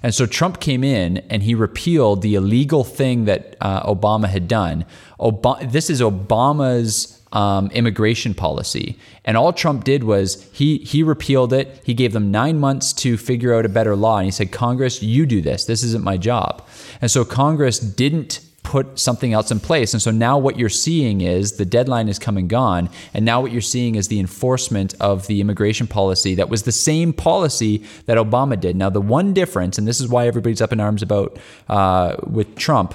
And 0.02 0.14
so 0.14 0.26
Trump 0.26 0.60
came 0.60 0.84
in 0.84 1.18
and 1.28 1.42
he 1.42 1.54
repealed 1.54 2.22
the 2.22 2.34
illegal 2.34 2.84
thing 2.84 3.24
that 3.24 3.56
uh, 3.60 3.82
Obama 3.82 4.28
had 4.28 4.46
done. 4.46 4.84
Ob- 5.18 5.70
this 5.70 5.90
is 5.90 6.00
Obama's 6.00 7.17
um, 7.32 7.70
immigration 7.72 8.34
policy, 8.34 8.98
and 9.24 9.36
all 9.36 9.52
Trump 9.52 9.84
did 9.84 10.04
was 10.04 10.48
he 10.52 10.78
he 10.78 11.02
repealed 11.02 11.52
it. 11.52 11.80
He 11.84 11.94
gave 11.94 12.12
them 12.12 12.30
nine 12.30 12.58
months 12.58 12.92
to 12.94 13.16
figure 13.16 13.54
out 13.54 13.66
a 13.66 13.68
better 13.68 13.96
law, 13.96 14.18
and 14.18 14.26
he 14.26 14.30
said, 14.30 14.52
"Congress, 14.52 15.02
you 15.02 15.26
do 15.26 15.40
this. 15.40 15.64
This 15.64 15.82
isn't 15.82 16.04
my 16.04 16.16
job." 16.16 16.66
And 17.00 17.10
so 17.10 17.24
Congress 17.24 17.78
didn't 17.78 18.40
put 18.68 18.98
something 18.98 19.32
else 19.32 19.50
in 19.50 19.58
place. 19.58 19.94
And 19.94 20.02
so 20.02 20.10
now 20.10 20.36
what 20.36 20.58
you're 20.58 20.68
seeing 20.68 21.22
is 21.22 21.56
the 21.56 21.64
deadline 21.64 22.06
is 22.06 22.18
come 22.18 22.36
and 22.36 22.50
gone. 22.50 22.90
And 23.14 23.24
now 23.24 23.40
what 23.40 23.50
you're 23.50 23.62
seeing 23.62 23.94
is 23.94 24.08
the 24.08 24.20
enforcement 24.20 24.94
of 25.00 25.26
the 25.26 25.40
immigration 25.40 25.86
policy 25.86 26.34
that 26.34 26.50
was 26.50 26.64
the 26.64 26.72
same 26.72 27.14
policy 27.14 27.82
that 28.04 28.18
Obama 28.18 28.60
did. 28.60 28.76
Now, 28.76 28.90
the 28.90 29.00
one 29.00 29.32
difference, 29.32 29.78
and 29.78 29.88
this 29.88 30.02
is 30.02 30.08
why 30.08 30.26
everybody's 30.26 30.60
up 30.60 30.70
in 30.70 30.80
arms 30.80 31.00
about 31.00 31.38
uh, 31.70 32.16
with 32.26 32.56
Trump, 32.56 32.94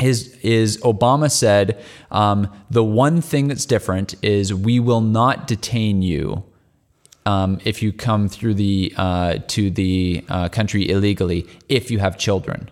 is 0.00 0.36
is 0.42 0.78
Obama 0.78 1.30
said 1.30 1.82
um, 2.10 2.52
the 2.70 2.84
one 2.84 3.20
thing 3.20 3.48
that's 3.48 3.64
different 3.64 4.14
is 4.22 4.52
we 4.52 4.78
will 4.78 5.00
not 5.00 5.46
detain 5.46 6.02
you 6.02 6.44
um, 7.24 7.58
if 7.64 7.82
you 7.82 7.92
come 7.92 8.28
through 8.28 8.54
the 8.54 8.92
uh, 8.96 9.38
to 9.48 9.70
the 9.70 10.24
uh, 10.28 10.48
country 10.48 10.88
illegally 10.88 11.46
if 11.68 11.90
you 11.90 11.98
have 11.98 12.18
children. 12.18 12.70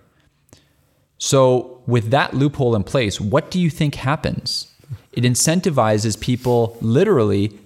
So 1.19 1.83
with 1.87 2.11
that 2.11 2.35
loophole 2.35 2.77
in 2.77 2.85
place, 2.85 3.21
what 3.21 3.51
do 3.51 3.61
you 3.61 3.71
think 3.71 3.95
happens? 3.95 4.71
It 5.13 5.25
incentivizes 5.25 6.21
people 6.21 6.77
literally 6.81 7.59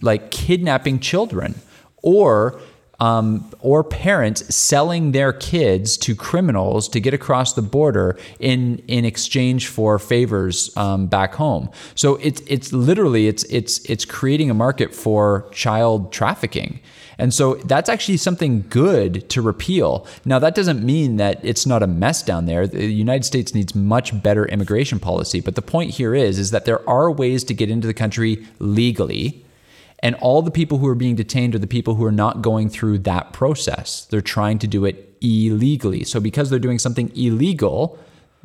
like 0.00 0.30
kidnapping 0.30 1.00
children 1.00 1.56
or 2.02 2.60
um, 3.00 3.50
or 3.60 3.82
parents 3.82 4.54
selling 4.54 5.12
their 5.12 5.32
kids 5.32 5.96
to 5.98 6.14
criminals 6.14 6.88
to 6.90 7.00
get 7.00 7.14
across 7.14 7.54
the 7.54 7.62
border 7.62 8.18
in 8.38 8.82
in 8.86 9.04
exchange 9.04 9.68
for 9.68 9.98
favors 9.98 10.76
um, 10.76 11.06
back 11.06 11.34
home. 11.34 11.70
So 11.94 12.16
it's 12.16 12.42
it's 12.46 12.72
literally 12.72 13.26
it's 13.26 13.44
it's 13.44 13.78
it's 13.90 14.04
creating 14.04 14.50
a 14.50 14.54
market 14.54 14.94
for 14.94 15.48
child 15.52 16.12
trafficking. 16.12 16.80
And 17.18 17.34
so 17.34 17.56
that's 17.56 17.90
actually 17.90 18.16
something 18.16 18.64
good 18.70 19.28
to 19.28 19.42
repeal. 19.42 20.06
Now, 20.24 20.38
that 20.38 20.54
doesn't 20.54 20.82
mean 20.82 21.18
that 21.18 21.38
it's 21.44 21.66
not 21.66 21.82
a 21.82 21.86
mess 21.86 22.22
down 22.22 22.46
there. 22.46 22.66
The 22.66 22.86
United 22.86 23.24
States 23.26 23.54
needs 23.54 23.74
much 23.74 24.22
better 24.22 24.46
immigration 24.46 24.98
policy. 24.98 25.40
But 25.40 25.54
the 25.54 25.60
point 25.60 25.90
here 25.90 26.14
is, 26.14 26.38
is 26.38 26.50
that 26.50 26.64
there 26.64 26.88
are 26.88 27.10
ways 27.10 27.44
to 27.44 27.52
get 27.52 27.68
into 27.70 27.86
the 27.86 27.92
country 27.92 28.46
legally. 28.58 29.44
And 30.00 30.14
all 30.16 30.42
the 30.42 30.50
people 30.50 30.78
who 30.78 30.88
are 30.88 30.94
being 30.94 31.14
detained 31.14 31.54
are 31.54 31.58
the 31.58 31.66
people 31.66 31.94
who 31.94 32.04
are 32.04 32.12
not 32.12 32.42
going 32.42 32.68
through 32.70 32.98
that 33.00 33.32
process. 33.32 34.06
They're 34.06 34.20
trying 34.20 34.58
to 34.60 34.66
do 34.66 34.84
it 34.84 35.14
illegally. 35.20 36.04
So 36.04 36.20
because 36.20 36.50
they're 36.50 36.58
doing 36.58 36.78
something 36.78 37.14
illegal, 37.14 37.98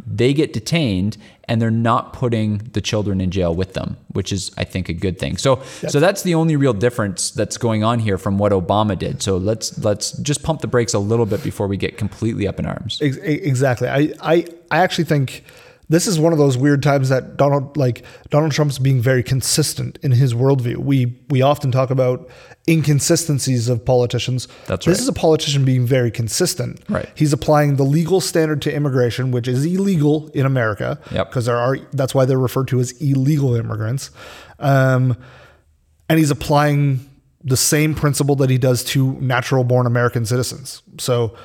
they 0.06 0.34
get 0.34 0.52
detained 0.52 1.18
and 1.46 1.62
they're 1.62 1.72
not 1.72 2.12
putting 2.12 2.58
the 2.74 2.82
children 2.82 3.22
in 3.22 3.32
jail 3.32 3.56
with 3.56 3.74
them, 3.74 3.96
which 4.10 4.34
is, 4.34 4.52
I 4.58 4.66
think, 4.66 4.90
a 4.90 4.94
good 4.94 5.18
thing. 5.18 5.38
So, 5.38 5.62
so 5.88 6.00
that's 6.00 6.24
the 6.24 6.36
only 6.36 6.56
real 6.56 6.74
difference 6.74 7.32
that's 7.32 7.58
going 7.58 7.84
on 7.84 8.00
here 8.00 8.18
from 8.18 8.38
what 8.38 8.52
Obama 8.52 8.98
did. 8.98 9.22
So 9.22 9.38
let's 9.38 9.78
let's 9.84 10.12
just 10.18 10.44
pump 10.44 10.62
the 10.62 10.68
brakes 10.68 10.94
a 10.94 11.00
little 11.00 11.26
bit 11.26 11.44
before 11.44 11.68
we 11.68 11.78
get 11.78 11.98
completely 11.98 12.48
up 12.48 12.60
in 12.60 12.66
arms. 12.66 13.00
Exactly. 13.02 13.88
I, 13.88 14.12
I, 14.22 14.46
I 14.70 14.80
actually 14.80 15.06
think 15.06 15.44
this 15.90 16.08
is 16.08 16.20
one 16.20 16.34
of 16.34 16.40
those 16.40 16.58
weird 16.58 16.82
times 16.82 17.10
that 17.10 17.38
Donald, 17.38 17.78
like 17.78 18.04
Donald 18.30 18.52
Trump's 18.52 18.80
being 18.80 19.02
very 19.02 19.22
consistent 19.24 20.00
in 20.02 20.12
his 20.12 20.34
worldview. 20.34 20.78
We, 20.78 21.18
we 21.30 21.42
often 21.42 21.72
talk 21.72 21.90
about 21.90 22.30
inconsistencies 22.68 23.70
of 23.70 23.86
politicians. 23.86 24.48
That's 24.68 24.86
This 24.86 24.98
right. 24.98 25.02
is 25.02 25.08
a 25.08 25.14
politician 25.14 25.66
being 25.66 25.86
very 25.86 26.10
consistent. 26.12 26.82
Right. 26.90 27.08
He's 27.16 27.34
applying 27.34 27.76
the 27.76 27.84
legal 27.84 28.22
standard 28.22 28.62
to 28.64 28.74
immigration, 28.74 29.32
which 29.32 29.48
is 29.48 29.66
illegal 29.66 30.30
in 30.30 30.46
America. 30.46 31.00
Yep. 31.12 31.30
Because 31.30 31.46
there 31.46 31.58
are, 31.58 31.78
that's 31.94 32.16
why 32.16 32.26
they're 32.26 32.40
referred 32.40 32.68
to 32.70 32.80
as 32.80 32.92
illegal 33.02 33.56
immigrants. 33.56 34.10
Um, 34.60 35.16
and 36.10 36.18
he's 36.20 36.32
applying 36.32 37.08
the 37.44 37.58
same 37.58 37.94
principle 37.94 38.36
that 38.38 38.50
he 38.50 38.58
does 38.58 38.84
to 38.84 39.14
natural 39.22 39.64
born 39.64 39.86
American 39.86 40.26
citizens. 40.26 40.82
So 40.98 41.36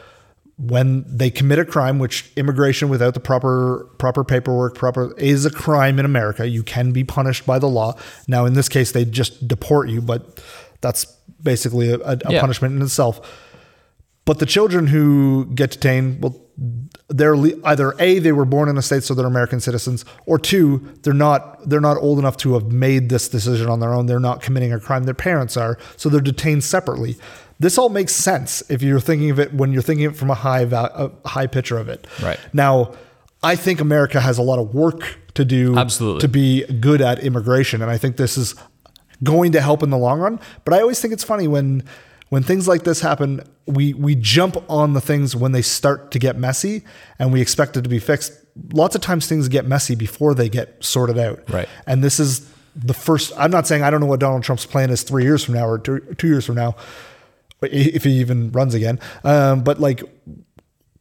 when 0.60 1.04
they 1.06 1.30
commit 1.30 1.58
a 1.58 1.64
crime, 1.64 1.98
which 1.98 2.30
immigration 2.36 2.88
without 2.90 3.14
the 3.14 3.20
proper 3.20 3.88
proper 3.98 4.24
paperwork, 4.24 4.74
proper 4.74 5.14
is 5.18 5.46
a 5.46 5.50
crime 5.50 5.98
in 5.98 6.04
America, 6.04 6.46
you 6.46 6.62
can 6.62 6.92
be 6.92 7.02
punished 7.02 7.46
by 7.46 7.58
the 7.58 7.68
law. 7.68 7.96
Now, 8.28 8.44
in 8.44 8.52
this 8.54 8.68
case, 8.68 8.92
they 8.92 9.04
just 9.06 9.48
deport 9.48 9.88
you, 9.88 10.02
but 10.02 10.42
that's 10.82 11.06
basically 11.42 11.90
a, 11.90 11.96
a, 12.00 12.18
a 12.26 12.32
Yeah. 12.32 12.40
punishment 12.40 12.74
in 12.76 12.82
itself. 12.82 13.20
But 14.26 14.38
the 14.38 14.46
children 14.46 14.86
who 14.86 15.46
get 15.54 15.70
detained, 15.70 16.22
well, 16.22 16.36
they're 17.08 17.34
either 17.64 17.94
a 17.98 18.18
they 18.18 18.32
were 18.32 18.44
born 18.44 18.68
in 18.68 18.74
the 18.76 18.82
states, 18.82 19.06
so 19.06 19.14
they're 19.14 19.26
American 19.26 19.60
citizens, 19.60 20.04
or 20.26 20.38
two 20.38 20.86
they're 21.02 21.14
not 21.14 21.66
they're 21.68 21.80
not 21.80 21.96
old 21.96 22.18
enough 22.18 22.36
to 22.38 22.52
have 22.52 22.70
made 22.70 23.08
this 23.08 23.28
decision 23.28 23.68
on 23.70 23.80
their 23.80 23.94
own. 23.94 24.06
They're 24.06 24.20
not 24.20 24.42
committing 24.42 24.72
a 24.74 24.78
crime. 24.78 25.04
Their 25.04 25.14
parents 25.14 25.56
are, 25.56 25.78
so 25.96 26.10
they're 26.10 26.20
detained 26.20 26.64
separately. 26.64 27.16
This 27.60 27.78
all 27.78 27.90
makes 27.90 28.14
sense 28.14 28.62
if 28.70 28.82
you're 28.82 29.00
thinking 29.00 29.30
of 29.30 29.38
it 29.38 29.54
when 29.54 29.72
you're 29.72 29.82
thinking 29.82 30.06
of 30.06 30.14
it 30.14 30.16
from 30.16 30.30
a 30.30 30.34
high 30.34 30.64
val- 30.64 31.12
a 31.24 31.28
high 31.28 31.46
picture 31.46 31.78
of 31.78 31.88
it. 31.88 32.06
Right. 32.22 32.40
now, 32.52 32.94
I 33.42 33.54
think 33.54 33.80
America 33.80 34.20
has 34.20 34.38
a 34.38 34.42
lot 34.42 34.58
of 34.58 34.74
work 34.74 35.18
to 35.34 35.44
do 35.44 35.76
Absolutely. 35.78 36.20
to 36.22 36.28
be 36.28 36.64
good 36.80 37.00
at 37.00 37.20
immigration, 37.20 37.82
and 37.82 37.90
I 37.90 37.98
think 37.98 38.16
this 38.16 38.36
is 38.36 38.54
going 39.22 39.52
to 39.52 39.60
help 39.60 39.82
in 39.82 39.90
the 39.90 39.98
long 39.98 40.20
run. 40.20 40.40
But 40.64 40.74
I 40.74 40.80
always 40.80 41.00
think 41.00 41.12
it's 41.12 41.24
funny 41.24 41.46
when 41.46 41.84
when 42.30 42.42
things 42.42 42.66
like 42.66 42.84
this 42.84 43.00
happen, 43.00 43.42
we 43.66 43.92
we 43.92 44.14
jump 44.14 44.56
on 44.70 44.94
the 44.94 45.00
things 45.00 45.36
when 45.36 45.52
they 45.52 45.62
start 45.62 46.10
to 46.12 46.18
get 46.18 46.36
messy, 46.38 46.82
and 47.18 47.32
we 47.32 47.40
expect 47.40 47.76
it 47.76 47.82
to 47.82 47.88
be 47.88 47.98
fixed. 47.98 48.32
Lots 48.72 48.94
of 48.94 49.00
times 49.00 49.26
things 49.26 49.48
get 49.48 49.66
messy 49.66 49.94
before 49.94 50.34
they 50.34 50.48
get 50.48 50.82
sorted 50.82 51.18
out. 51.18 51.42
Right. 51.50 51.68
And 51.86 52.02
this 52.02 52.18
is 52.18 52.50
the 52.74 52.94
first. 52.94 53.32
I'm 53.36 53.50
not 53.50 53.66
saying 53.66 53.82
I 53.82 53.90
don't 53.90 54.00
know 54.00 54.06
what 54.06 54.20
Donald 54.20 54.42
Trump's 54.44 54.66
plan 54.66 54.90
is 54.90 55.02
three 55.02 55.24
years 55.24 55.44
from 55.44 55.54
now 55.54 55.66
or 55.66 55.78
two, 55.78 56.00
two 56.18 56.28
years 56.28 56.46
from 56.46 56.54
now, 56.56 56.76
if 57.62 58.04
he 58.04 58.20
even 58.20 58.50
runs 58.52 58.74
again. 58.74 58.98
Um, 59.24 59.62
but 59.62 59.80
like, 59.80 60.02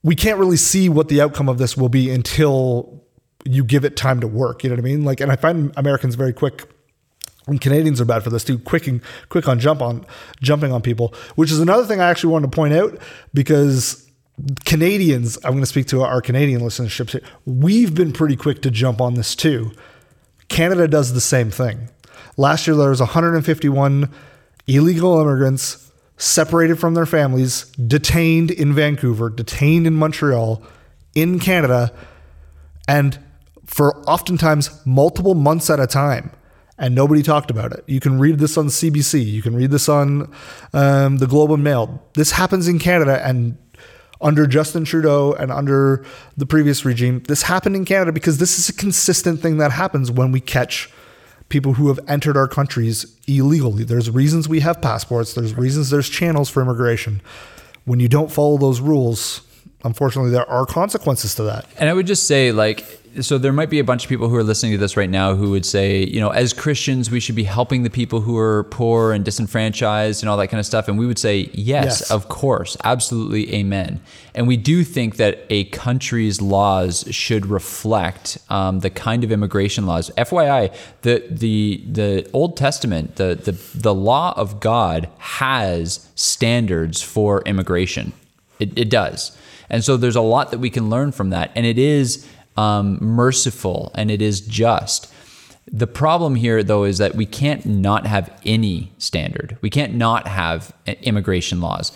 we 0.03 0.15
can't 0.15 0.39
really 0.39 0.57
see 0.57 0.89
what 0.89 1.09
the 1.09 1.21
outcome 1.21 1.49
of 1.49 1.57
this 1.57 1.75
will 1.75 1.89
be 1.89 2.09
until 2.09 3.03
you 3.45 3.63
give 3.63 3.85
it 3.85 3.95
time 3.95 4.19
to 4.21 4.27
work. 4.27 4.63
You 4.63 4.69
know 4.69 4.75
what 4.75 4.81
I 4.81 4.83
mean? 4.83 5.03
Like, 5.03 5.21
and 5.21 5.31
I 5.31 5.35
find 5.35 5.73
Americans 5.77 6.15
very 6.15 6.33
quick 6.33 6.67
and 7.49 7.59
Canadians 7.59 7.99
are 7.99 8.05
bad 8.05 8.23
for 8.23 8.29
this 8.29 8.43
too. 8.43 8.59
Quick 8.59 8.87
and 8.87 9.01
quick 9.29 9.47
on 9.47 9.59
jump 9.59 9.81
on 9.81 10.05
jumping 10.41 10.71
on 10.71 10.81
people, 10.81 11.13
which 11.35 11.51
is 11.51 11.59
another 11.59 11.85
thing 11.85 11.99
I 11.99 12.09
actually 12.09 12.31
wanted 12.31 12.51
to 12.51 12.55
point 12.55 12.73
out 12.73 12.99
because 13.33 14.09
Canadians, 14.65 15.37
I'm 15.37 15.51
going 15.51 15.61
to 15.61 15.67
speak 15.67 15.87
to 15.87 16.01
our 16.03 16.21
Canadian 16.21 16.61
listenerships 16.61 17.11
here. 17.11 17.21
We've 17.45 17.93
been 17.93 18.13
pretty 18.13 18.35
quick 18.35 18.61
to 18.61 18.71
jump 18.71 19.01
on 19.01 19.15
this 19.15 19.35
too. 19.35 19.71
Canada 20.47 20.87
does 20.87 21.13
the 21.13 21.21
same 21.21 21.51
thing. 21.51 21.89
Last 22.37 22.67
year 22.67 22.75
there 22.75 22.89
was 22.89 23.01
151 23.01 24.09
illegal 24.67 25.19
immigrants 25.19 25.88
separated 26.19 26.77
from 26.77 26.93
their 26.93 27.05
families, 27.05 27.63
detained 27.87 28.51
in 28.51 28.73
Vancouver, 28.73 29.29
detained 29.29 29.87
in 29.87 29.95
Montreal, 29.95 30.61
in 31.15 31.39
Canada, 31.39 31.91
and 32.87 33.17
for 33.65 33.97
oftentimes 34.01 34.85
multiple 34.85 35.33
months 35.33 35.69
at 35.69 35.79
a 35.79 35.87
time. 35.87 36.31
And 36.77 36.93
nobody 36.93 37.23
talked 37.23 37.49
about 37.49 37.71
it. 37.71 37.83
You 37.87 37.99
can 37.99 38.19
read 38.19 38.39
this 38.39 38.57
on 38.57 38.67
CBC. 38.67 39.25
You 39.25 39.41
can 39.41 39.55
read 39.55 39.71
this 39.71 39.89
on 39.89 40.31
um, 40.73 41.17
the 41.17 41.27
Globe 41.27 41.51
and 41.51 41.63
Mail. 41.63 42.03
This 42.13 42.31
happens 42.31 42.67
in 42.67 42.79
Canada, 42.79 43.25
and 43.25 43.57
under 44.21 44.45
Justin 44.45 44.83
Trudeau 44.83 45.33
and 45.33 45.51
under 45.51 46.05
the 46.35 46.45
previous 46.45 46.83
regime, 46.83 47.23
this 47.27 47.43
happened 47.43 47.77
in 47.77 47.85
Canada 47.85 48.11
because 48.11 48.39
this 48.39 48.59
is 48.59 48.67
a 48.67 48.73
consistent 48.73 49.39
thing 49.39 49.57
that 49.57 49.71
happens 49.71 50.11
when 50.11 50.33
we 50.33 50.41
catch 50.41 50.89
people 51.49 51.73
who 51.73 51.87
have 51.87 51.99
entered 52.07 52.37
our 52.37 52.47
countries 52.47 53.15
illegally. 53.27 53.83
There's 53.83 54.09
reasons 54.09 54.47
we 54.47 54.59
have 54.61 54.81
passports. 54.81 55.33
There's 55.33 55.55
reasons 55.55 55.89
there's 55.89 56.09
channels 56.09 56.49
for 56.49 56.61
immigration. 56.61 57.21
When 57.85 57.99
you 57.99 58.07
don't 58.07 58.31
follow 58.31 58.57
those 58.57 58.79
rules, 58.79 59.41
unfortunately, 59.83 60.31
there 60.31 60.49
are 60.49 60.65
consequences 60.65 61.35
to 61.35 61.43
that. 61.43 61.65
And 61.77 61.89
I 61.89 61.93
would 61.93 62.07
just 62.07 62.27
say, 62.27 62.51
like, 62.51 62.98
so 63.21 63.37
there 63.37 63.51
might 63.51 63.69
be 63.69 63.79
a 63.79 63.83
bunch 63.83 64.03
of 64.03 64.09
people 64.09 64.29
who 64.29 64.35
are 64.35 64.43
listening 64.43 64.71
to 64.73 64.77
this 64.77 64.95
right 64.95 65.09
now 65.09 65.35
who 65.35 65.49
would 65.51 65.65
say, 65.65 66.03
you 66.05 66.19
know, 66.19 66.29
as 66.29 66.53
Christians, 66.53 67.09
we 67.09 67.19
should 67.19 67.35
be 67.35 67.43
helping 67.43 67.83
the 67.83 67.89
people 67.89 68.21
who 68.21 68.37
are 68.37 68.63
poor 68.65 69.11
and 69.13 69.25
disenfranchised 69.25 70.21
and 70.23 70.29
all 70.29 70.37
that 70.37 70.47
kind 70.47 70.59
of 70.59 70.65
stuff. 70.65 70.87
And 70.87 70.97
we 70.97 71.05
would 71.05 71.19
say, 71.19 71.49
yes, 71.53 71.85
Yes. 72.01 72.11
of 72.11 72.29
course, 72.29 72.77
absolutely, 72.83 73.53
amen. 73.55 73.99
And 74.35 74.47
we 74.47 74.57
do 74.57 74.83
think 74.83 75.17
that 75.17 75.45
a 75.49 75.65
country's 75.65 76.41
laws 76.41 77.05
should 77.09 77.45
reflect 77.47 78.37
um, 78.49 78.79
the 78.81 78.89
kind 78.89 79.23
of 79.23 79.31
immigration 79.31 79.85
laws. 79.85 80.11
FYI, 80.17 80.73
the 81.01 81.23
the 81.29 81.83
the 81.91 82.29
Old 82.33 82.57
Testament, 82.57 83.15
the 83.17 83.35
the 83.35 83.53
the 83.75 83.93
law 83.93 84.33
of 84.37 84.59
God 84.59 85.09
has 85.17 86.07
standards 86.15 87.01
for 87.01 87.41
immigration. 87.43 88.13
It, 88.59 88.77
it 88.77 88.89
does. 88.89 89.35
And 89.69 89.83
so 89.83 89.97
there's 89.97 90.15
a 90.15 90.21
lot 90.21 90.51
that 90.51 90.57
we 90.59 90.69
can 90.69 90.89
learn 90.89 91.11
from 91.11 91.29
that. 91.29 91.51
And 91.55 91.65
it 91.65 91.77
is 91.77 92.27
um, 92.57 92.97
merciful 93.01 93.91
and 93.95 94.11
it 94.11 94.21
is 94.21 94.41
just. 94.41 95.13
The 95.71 95.87
problem 95.87 96.35
here, 96.35 96.63
though, 96.63 96.83
is 96.83 96.97
that 96.97 97.15
we 97.15 97.25
can't 97.25 97.65
not 97.65 98.07
have 98.07 98.31
any 98.43 98.91
standard. 98.97 99.57
We 99.61 99.69
can't 99.69 99.93
not 99.93 100.27
have 100.27 100.73
immigration 101.03 101.61
laws. 101.61 101.91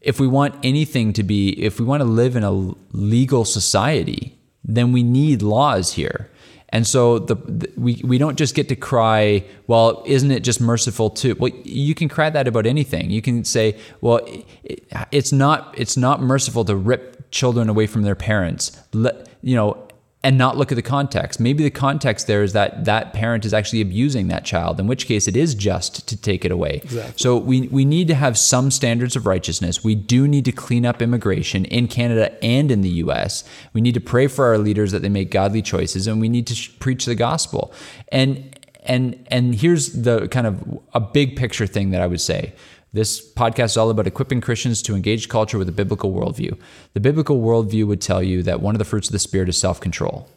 If 0.00 0.18
we 0.18 0.26
want 0.26 0.56
anything 0.64 1.12
to 1.12 1.22
be, 1.22 1.50
if 1.62 1.78
we 1.78 1.86
want 1.86 2.00
to 2.00 2.08
live 2.08 2.34
in 2.34 2.42
a 2.42 2.74
legal 2.92 3.44
society, 3.44 4.36
then 4.64 4.90
we 4.90 5.04
need 5.04 5.40
laws 5.42 5.92
here. 5.92 6.30
And 6.70 6.86
so 6.86 7.18
the, 7.18 7.34
the 7.34 7.70
we 7.76 8.00
we 8.02 8.18
don't 8.18 8.36
just 8.36 8.54
get 8.54 8.68
to 8.70 8.76
cry, 8.76 9.44
well, 9.66 10.02
isn't 10.06 10.30
it 10.30 10.40
just 10.40 10.60
merciful 10.60 11.10
too? 11.10 11.36
Well, 11.38 11.52
you 11.64 11.94
can 11.94 12.08
cry 12.08 12.30
that 12.30 12.48
about 12.48 12.66
anything. 12.66 13.10
You 13.10 13.20
can 13.20 13.44
say, 13.44 13.78
well, 14.00 14.20
it, 14.64 14.88
it's 15.12 15.32
not 15.32 15.74
it's 15.76 15.96
not 15.96 16.22
merciful 16.22 16.64
to 16.64 16.74
rip 16.74 17.30
children 17.30 17.68
away 17.68 17.86
from 17.86 18.02
their 18.02 18.14
parents. 18.14 18.76
Let, 18.94 19.28
you 19.42 19.54
know, 19.54 19.86
and 20.24 20.38
not 20.38 20.56
look 20.56 20.70
at 20.70 20.76
the 20.76 20.82
context. 20.82 21.40
Maybe 21.40 21.64
the 21.64 21.70
context 21.70 22.28
there 22.28 22.42
is 22.44 22.52
that 22.52 22.84
that 22.84 23.12
parent 23.12 23.44
is 23.44 23.52
actually 23.52 23.80
abusing 23.80 24.28
that 24.28 24.44
child, 24.44 24.78
in 24.78 24.86
which 24.86 25.06
case 25.06 25.26
it 25.26 25.36
is 25.36 25.54
just 25.54 26.06
to 26.08 26.16
take 26.16 26.44
it 26.44 26.52
away. 26.52 26.82
So 27.16 27.36
we, 27.36 27.62
we 27.68 27.84
need 27.84 28.06
to 28.08 28.14
have 28.14 28.38
some 28.38 28.70
standards 28.70 29.16
of 29.16 29.26
righteousness. 29.26 29.82
We 29.82 29.96
do 29.96 30.28
need 30.28 30.44
to 30.44 30.52
clean 30.52 30.86
up 30.86 31.02
immigration 31.02 31.64
in 31.64 31.88
Canada 31.88 32.32
and 32.44 32.70
in 32.70 32.82
the 32.82 32.90
US. 32.90 33.42
We 33.72 33.80
need 33.80 33.94
to 33.94 34.00
pray 34.00 34.28
for 34.28 34.46
our 34.46 34.58
leaders 34.58 34.92
that 34.92 35.02
they 35.02 35.08
make 35.08 35.30
godly 35.30 35.62
choices, 35.62 36.06
and 36.06 36.20
we 36.20 36.28
need 36.28 36.46
to 36.46 36.54
sh- 36.54 36.70
preach 36.78 37.04
the 37.04 37.16
gospel. 37.16 37.72
And 38.08 38.56
and 38.84 39.24
and 39.28 39.54
here's 39.54 39.92
the 39.92 40.28
kind 40.28 40.46
of 40.46 40.80
a 40.92 41.00
big 41.00 41.36
picture 41.36 41.66
thing 41.66 41.90
that 41.90 42.00
I 42.00 42.06
would 42.06 42.20
say. 42.20 42.52
This 42.94 43.26
podcast 43.26 43.64
is 43.64 43.76
all 43.78 43.88
about 43.88 44.06
equipping 44.06 44.42
Christians 44.42 44.82
to 44.82 44.94
engage 44.94 45.30
culture 45.30 45.56
with 45.56 45.68
a 45.68 45.72
biblical 45.72 46.12
worldview. 46.12 46.58
The 46.92 47.00
biblical 47.00 47.40
worldview 47.40 47.86
would 47.86 48.02
tell 48.02 48.22
you 48.22 48.42
that 48.42 48.60
one 48.60 48.74
of 48.74 48.78
the 48.78 48.84
fruits 48.84 49.08
of 49.08 49.12
the 49.12 49.18
Spirit 49.18 49.48
is 49.48 49.58
self 49.58 49.80
control. 49.80 50.28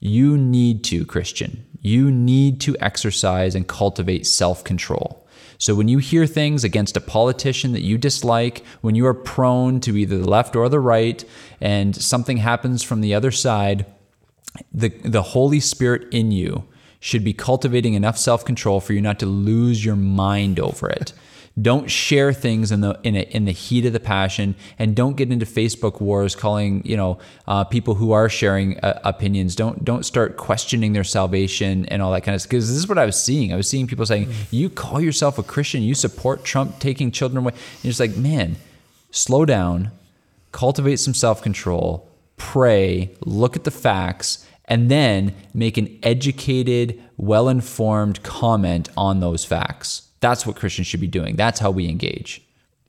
You 0.00 0.36
need 0.36 0.82
to, 0.84 1.04
Christian, 1.04 1.64
you 1.80 2.10
need 2.10 2.60
to 2.62 2.76
exercise 2.80 3.54
and 3.54 3.68
cultivate 3.68 4.26
self 4.26 4.64
control. 4.64 5.24
So 5.58 5.76
when 5.76 5.86
you 5.86 5.98
hear 5.98 6.26
things 6.26 6.64
against 6.64 6.96
a 6.96 7.00
politician 7.00 7.70
that 7.70 7.84
you 7.84 7.98
dislike, 7.98 8.64
when 8.80 8.96
you 8.96 9.06
are 9.06 9.14
prone 9.14 9.78
to 9.82 9.96
either 9.96 10.18
the 10.18 10.28
left 10.28 10.56
or 10.56 10.68
the 10.68 10.80
right, 10.80 11.24
and 11.60 11.94
something 11.94 12.38
happens 12.38 12.82
from 12.82 13.00
the 13.00 13.14
other 13.14 13.30
side, 13.30 13.86
the, 14.74 14.88
the 14.88 15.22
Holy 15.22 15.60
Spirit 15.60 16.12
in 16.12 16.32
you 16.32 16.64
should 16.98 17.22
be 17.22 17.32
cultivating 17.32 17.94
enough 17.94 18.18
self 18.18 18.44
control 18.44 18.80
for 18.80 18.92
you 18.92 19.00
not 19.00 19.20
to 19.20 19.26
lose 19.26 19.84
your 19.84 19.94
mind 19.94 20.58
over 20.58 20.90
it. 20.90 21.12
Don't 21.60 21.90
share 21.90 22.32
things 22.32 22.72
in 22.72 22.80
the 22.80 22.98
in, 23.02 23.14
a, 23.14 23.20
in 23.20 23.44
the 23.44 23.52
heat 23.52 23.84
of 23.84 23.92
the 23.92 24.00
passion, 24.00 24.54
and 24.78 24.96
don't 24.96 25.16
get 25.16 25.30
into 25.30 25.44
Facebook 25.44 26.00
wars 26.00 26.34
calling 26.34 26.80
you 26.84 26.96
know 26.96 27.18
uh, 27.46 27.64
people 27.64 27.94
who 27.94 28.12
are 28.12 28.30
sharing 28.30 28.80
uh, 28.80 29.00
opinions. 29.04 29.54
Don't 29.54 29.84
don't 29.84 30.04
start 30.04 30.38
questioning 30.38 30.94
their 30.94 31.04
salvation 31.04 31.84
and 31.86 32.00
all 32.00 32.10
that 32.12 32.22
kind 32.22 32.34
of 32.34 32.40
stuff. 32.40 32.50
Because 32.50 32.68
this 32.68 32.78
is 32.78 32.88
what 32.88 32.96
I 32.96 33.04
was 33.04 33.22
seeing. 33.22 33.52
I 33.52 33.56
was 33.56 33.68
seeing 33.68 33.86
people 33.86 34.06
saying, 34.06 34.32
"You 34.50 34.70
call 34.70 34.98
yourself 34.98 35.38
a 35.38 35.42
Christian, 35.42 35.82
you 35.82 35.94
support 35.94 36.42
Trump 36.42 36.78
taking 36.78 37.10
children 37.10 37.44
away." 37.44 37.52
And 37.52 37.90
it's 37.90 38.00
like, 38.00 38.16
man, 38.16 38.56
slow 39.10 39.44
down, 39.44 39.90
cultivate 40.52 40.96
some 40.96 41.12
self 41.14 41.42
control, 41.42 42.08
pray, 42.38 43.14
look 43.20 43.56
at 43.56 43.64
the 43.64 43.70
facts, 43.70 44.46
and 44.64 44.90
then 44.90 45.34
make 45.52 45.76
an 45.76 45.98
educated, 46.02 47.02
well 47.18 47.48
informed 47.48 48.22
comment 48.22 48.88
on 48.96 49.20
those 49.20 49.44
facts. 49.44 50.08
That's 50.22 50.46
what 50.46 50.56
Christians 50.56 50.86
should 50.86 51.00
be 51.00 51.08
doing. 51.08 51.36
That's 51.36 51.58
how 51.60 51.70
we 51.70 51.88
engage. 51.88 52.42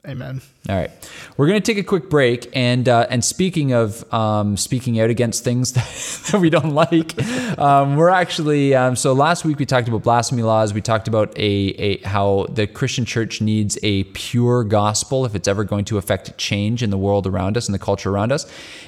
Amen. 0.05 0.41
All 0.67 0.75
right, 0.75 0.91
we're 1.37 1.47
going 1.47 1.61
to 1.61 1.65
take 1.65 1.77
a 1.77 1.85
quick 1.85 2.09
break, 2.09 2.49
and 2.53 2.89
uh, 2.89 3.07
and 3.09 3.23
speaking 3.23 3.71
of 3.71 4.13
um, 4.13 4.57
speaking 4.57 4.99
out 4.99 5.09
against 5.09 5.45
things 5.45 5.71
that, 6.31 6.39
we 6.41 6.49
don't 6.49 6.71
like, 6.71 7.17
um, 7.57 7.95
we're 7.95 8.09
actually 8.09 8.75
um, 8.75 8.97
so 8.97 9.13
last 9.13 9.45
week 9.45 9.59
we 9.59 9.65
talked 9.65 9.87
about 9.87 10.03
blasphemy 10.03 10.41
laws. 10.41 10.73
We 10.73 10.81
talked 10.81 11.07
about 11.07 11.37
a, 11.37 11.41
a 11.41 11.97
how 12.03 12.47
the 12.49 12.67
Christian 12.67 13.05
church 13.05 13.39
needs 13.39 13.77
a 13.81 14.03
pure 14.05 14.65
gospel 14.65 15.25
if 15.25 15.35
it's 15.35 15.47
ever 15.47 15.63
going 15.63 15.85
to 15.85 15.97
affect 15.97 16.37
change 16.37 16.83
in 16.83 16.89
the 16.89 16.97
world 16.97 17.25
around 17.25 17.55
us 17.55 17.67
and 17.67 17.73
the 17.73 17.79
culture 17.79 18.09
around 18.09 18.33
us. 18.33 18.45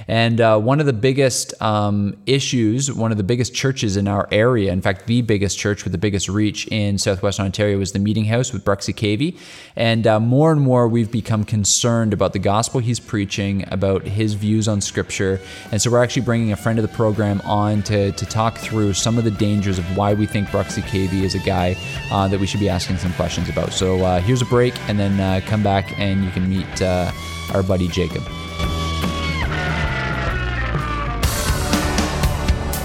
And 0.10 0.41
uh, 0.41 0.60
one 0.60 0.81
of 0.81 0.86
the 0.86 0.93
biggest 0.93 1.62
um, 1.62 2.17
issues, 2.25 2.91
one 2.91 3.12
of 3.12 3.17
the 3.17 3.24
biggest 3.24 3.53
churches 3.53 3.95
in 3.95 4.07
our 4.07 4.27
area, 4.31 4.72
in 4.72 4.81
fact, 4.81 5.07
the 5.07 5.22
biggest 5.22 5.57
church 5.57 5.86
with 5.86 5.91
the 5.91 5.98
biggest 5.98 6.27
reach 6.27 6.67
in 6.67 6.98
Southwest 6.98 7.39
Ontario, 7.39 7.77
was 7.77 7.93
the 7.93 8.00
Meeting 8.00 8.25
House 8.25 8.51
with 8.51 8.65
Bruxy 8.65 8.93
Cavey. 8.93 9.38
And 9.75 10.07
uh, 10.07 10.19
more 10.19 10.51
and 10.51 10.62
more, 10.62 10.88
we've 11.05 11.24
become 11.24 11.43
concerned 11.43 12.13
about 12.13 12.33
the 12.33 12.39
gospel 12.39 12.79
he's 12.79 13.00
preaching, 13.00 13.63
about 13.67 14.03
his 14.03 14.33
views 14.33 14.67
on 14.67 14.81
Scripture. 14.81 15.39
And 15.71 15.79
so 15.79 15.91
we're 15.91 16.03
actually 16.03 16.24
bringing 16.24 16.51
a 16.51 16.55
friend 16.55 16.79
of 16.79 16.83
the 16.83 16.95
program 16.95 17.41
on 17.41 17.83
to, 17.83 18.12
to 18.12 18.25
talk 18.25 18.57
through 18.57 18.93
some 18.93 19.19
of 19.19 19.24
the 19.24 19.29
dangers 19.29 19.77
of 19.77 19.85
why 19.95 20.15
we 20.15 20.25
think 20.25 20.47
Bruxy 20.47 20.81
Cavey 20.81 21.21
is 21.21 21.35
a 21.35 21.39
guy 21.39 21.75
uh, 22.12 22.27
that 22.27 22.39
we 22.39 22.47
should 22.47 22.59
be 22.59 22.69
asking 22.69 22.97
some 22.97 23.13
questions 23.13 23.50
about. 23.50 23.71
So 23.71 24.03
uh, 24.03 24.19
here's 24.19 24.41
a 24.41 24.45
break, 24.45 24.74
and 24.89 24.97
then 24.97 25.19
uh, 25.19 25.41
come 25.45 25.62
back 25.62 25.97
and 26.00 26.24
you 26.24 26.31
can 26.31 26.50
meet 26.50 26.81
uh, 26.81 27.12
our 27.53 27.62
buddy 27.62 27.88
Jacob. 27.88 28.24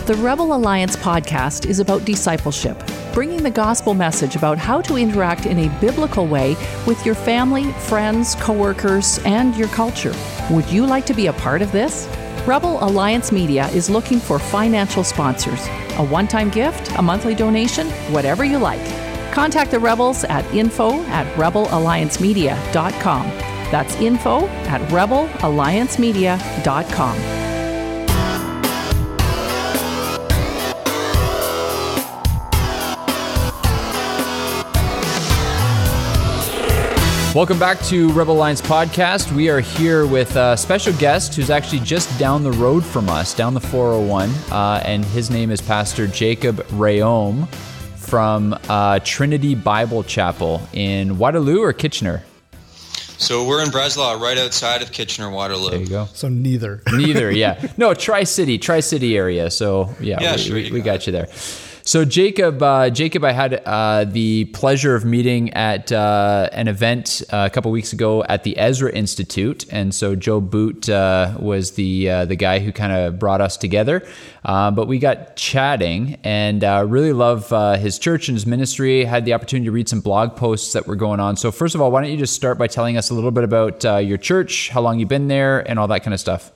The 0.06 0.16
Rebel 0.16 0.54
Alliance 0.54 0.96
podcast 0.96 1.64
is 1.64 1.80
about 1.80 2.04
discipleship, 2.04 2.76
bringing 3.12 3.42
the 3.42 3.50
gospel 3.50 3.94
message 3.94 4.36
about 4.36 4.58
how 4.58 4.80
to 4.82 4.96
interact 4.96 5.46
in 5.46 5.58
a 5.58 5.80
biblical 5.80 6.26
way 6.26 6.54
with 6.86 7.04
your 7.04 7.14
family, 7.14 7.72
friends, 7.72 8.34
coworkers, 8.36 9.18
and 9.24 9.56
your 9.56 9.68
culture. 9.68 10.14
Would 10.50 10.70
you 10.70 10.86
like 10.86 11.06
to 11.06 11.14
be 11.14 11.26
a 11.26 11.32
part 11.32 11.62
of 11.62 11.72
this? 11.72 12.08
Rebel 12.46 12.82
Alliance 12.84 13.32
Media 13.32 13.68
is 13.68 13.88
looking 13.90 14.18
for 14.18 14.38
financial 14.38 15.04
sponsors. 15.04 15.66
A 15.98 16.04
one 16.04 16.28
time 16.28 16.50
gift, 16.50 16.92
a 16.98 17.02
monthly 17.02 17.34
donation, 17.34 17.88
whatever 18.12 18.44
you 18.44 18.58
like. 18.58 18.84
Contact 19.32 19.70
the 19.70 19.78
Rebels 19.78 20.24
at 20.24 20.44
info 20.54 21.02
at 21.04 21.26
rebelalliancemedia.com. 21.36 23.26
That's 23.70 23.94
info 23.96 24.48
at 24.48 24.80
rebelalliancemedia.com. 24.90 27.50
Welcome 37.32 37.60
back 37.60 37.78
to 37.82 38.10
Rebel 38.12 38.34
Alliance 38.34 38.60
Podcast. 38.60 39.30
We 39.30 39.49
are 39.50 39.60
here 39.60 40.04
with 40.04 40.34
a 40.34 40.56
special 40.56 40.92
guest 40.94 41.37
who's 41.37 41.49
actually 41.49 41.78
just 41.78 42.18
down 42.18 42.42
the 42.42 42.50
road 42.50 42.84
from 42.84 43.08
us, 43.08 43.34
down 43.34 43.54
the 43.54 43.60
401, 43.60 44.30
uh, 44.50 44.82
and 44.84 45.04
his 45.04 45.30
name 45.30 45.52
is 45.52 45.60
Pastor 45.60 46.08
Jacob 46.08 46.56
Reaume 46.70 47.46
from 47.94 48.58
uh, 48.68 48.99
Trinity 49.04 49.54
Bible 49.54 50.02
Chapel 50.02 50.60
in 50.72 51.18
Waterloo 51.18 51.62
or 51.62 51.72
Kitchener. 51.72 52.25
So 53.16 53.46
we're 53.46 53.62
in 53.62 53.70
Breslau, 53.70 54.20
right 54.20 54.37
outside 54.37 54.82
of 54.82 54.90
Kitchener 54.90 55.30
Waterloo. 55.30 55.70
There 55.70 55.80
you 55.80 55.87
go. 55.87 56.08
So 56.12 56.28
neither. 56.28 56.82
Neither, 56.92 57.30
yeah. 57.30 57.64
No, 57.76 57.94
Tri 57.94 58.25
City, 58.25 58.58
Tri 58.58 58.80
City 58.80 59.16
area. 59.16 59.52
So 59.52 59.94
yeah, 60.00 60.18
Yeah, 60.20 60.32
we, 60.32 60.38
sure, 60.38 60.54
we, 60.56 60.70
we 60.72 60.80
got 60.80 60.94
got 60.94 61.06
you 61.06 61.12
there. 61.12 61.28
So 61.82 62.04
Jacob, 62.04 62.62
uh, 62.62 62.90
Jacob, 62.90 63.25
I 63.25 63.32
had 63.32 63.54
uh, 63.64 64.04
the 64.04 64.44
pleasure 64.46 64.94
of 64.94 65.04
meeting 65.04 65.50
at 65.54 65.90
uh, 65.90 66.49
an 66.52 66.69
event 66.69 67.23
uh, 67.32 67.49
a 67.50 67.50
couple 67.50 67.71
weeks 67.71 67.93
ago 67.93 68.23
at 68.25 68.45
the 68.45 68.58
Ezra 68.58 68.93
Institute, 68.93 69.64
and 69.73 69.95
so 69.95 70.14
Joe 70.14 70.40
Boot 70.40 70.88
uh, 70.88 71.34
was 71.38 71.73
the 71.73 72.10
uh, 72.10 72.25
the 72.26 72.36
guy 72.36 72.58
who 72.58 72.71
kind 72.71 72.93
of 72.93 73.19
brought 73.19 73.40
us 73.40 73.56
together. 73.56 74.06
But 74.45 74.88
we 74.88 74.99
got 74.99 75.36
chatting, 75.36 76.19
and 76.23 76.62
really 76.62 77.12
love 77.12 77.50
his 77.80 77.99
church 77.99 78.28
and 78.28 78.36
his 78.36 78.47
ministry. 78.47 79.04
Had 79.04 79.25
the 79.25 79.32
opportunity 79.32 79.66
to 79.66 79.73
read 79.73 79.88
some 79.88 80.00
blog 80.00 80.36
posts 80.36 80.75
that 80.75 80.86
were 80.86 80.97
going 80.97 81.21
on. 81.21 81.36
So 81.36 81.50
first 81.50 81.75
of 81.75 81.80
all, 81.80 81.90
why 81.90 82.02
don't 82.02 82.10
you 82.10 82.19
just 82.19 82.34
start 82.34 82.58
by 82.58 82.66
telling 82.66 82.99
us 82.99 83.10
a 83.10 83.14
little 83.14 83.30
bit 83.30 83.45
about 83.45 83.82
your 84.04 84.19
church, 84.19 84.69
how 84.69 84.82
long 84.82 84.99
you've 84.99 85.08
been 85.08 85.28
there, 85.28 85.60
and 85.69 85.78
all 85.78 85.88
that 85.88 86.02
kind 86.02 86.14
of 86.14 86.21
stuff. 86.21 86.52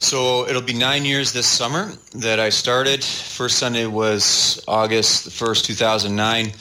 So 0.00 0.48
it'll 0.48 0.62
be 0.62 0.72
nine 0.72 1.04
years 1.04 1.32
this 1.34 1.46
summer 1.46 1.92
that 2.14 2.40
I 2.40 2.48
started. 2.48 3.04
First 3.04 3.58
Sunday 3.58 3.84
was 3.84 4.64
August 4.66 5.24
the 5.26 5.30
1st, 5.30 5.64
2009. 5.66 6.52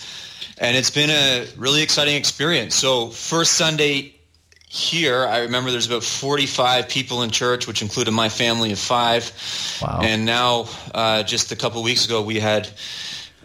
And 0.58 0.76
it's 0.76 0.90
been 0.92 1.10
a 1.10 1.48
really 1.58 1.82
exciting 1.82 2.16
experience. 2.16 2.76
So, 2.76 3.08
first 3.08 3.54
Sunday 3.54 4.14
here, 4.68 5.26
I 5.26 5.40
remember 5.40 5.72
there's 5.72 5.88
about 5.88 6.04
45 6.04 6.90
people 6.90 7.24
in 7.24 7.30
church, 7.30 7.66
which 7.66 7.82
included 7.82 8.12
my 8.12 8.28
family 8.28 8.74
of 8.74 8.78
five. 8.78 9.32
Wow. 9.82 10.02
And 10.04 10.26
now, 10.26 10.68
uh, 10.94 11.24
just 11.24 11.54
a 11.54 11.56
couple 11.56 11.82
weeks 11.82 12.06
ago, 12.06 12.22
we 12.22 12.42
had, 12.42 12.70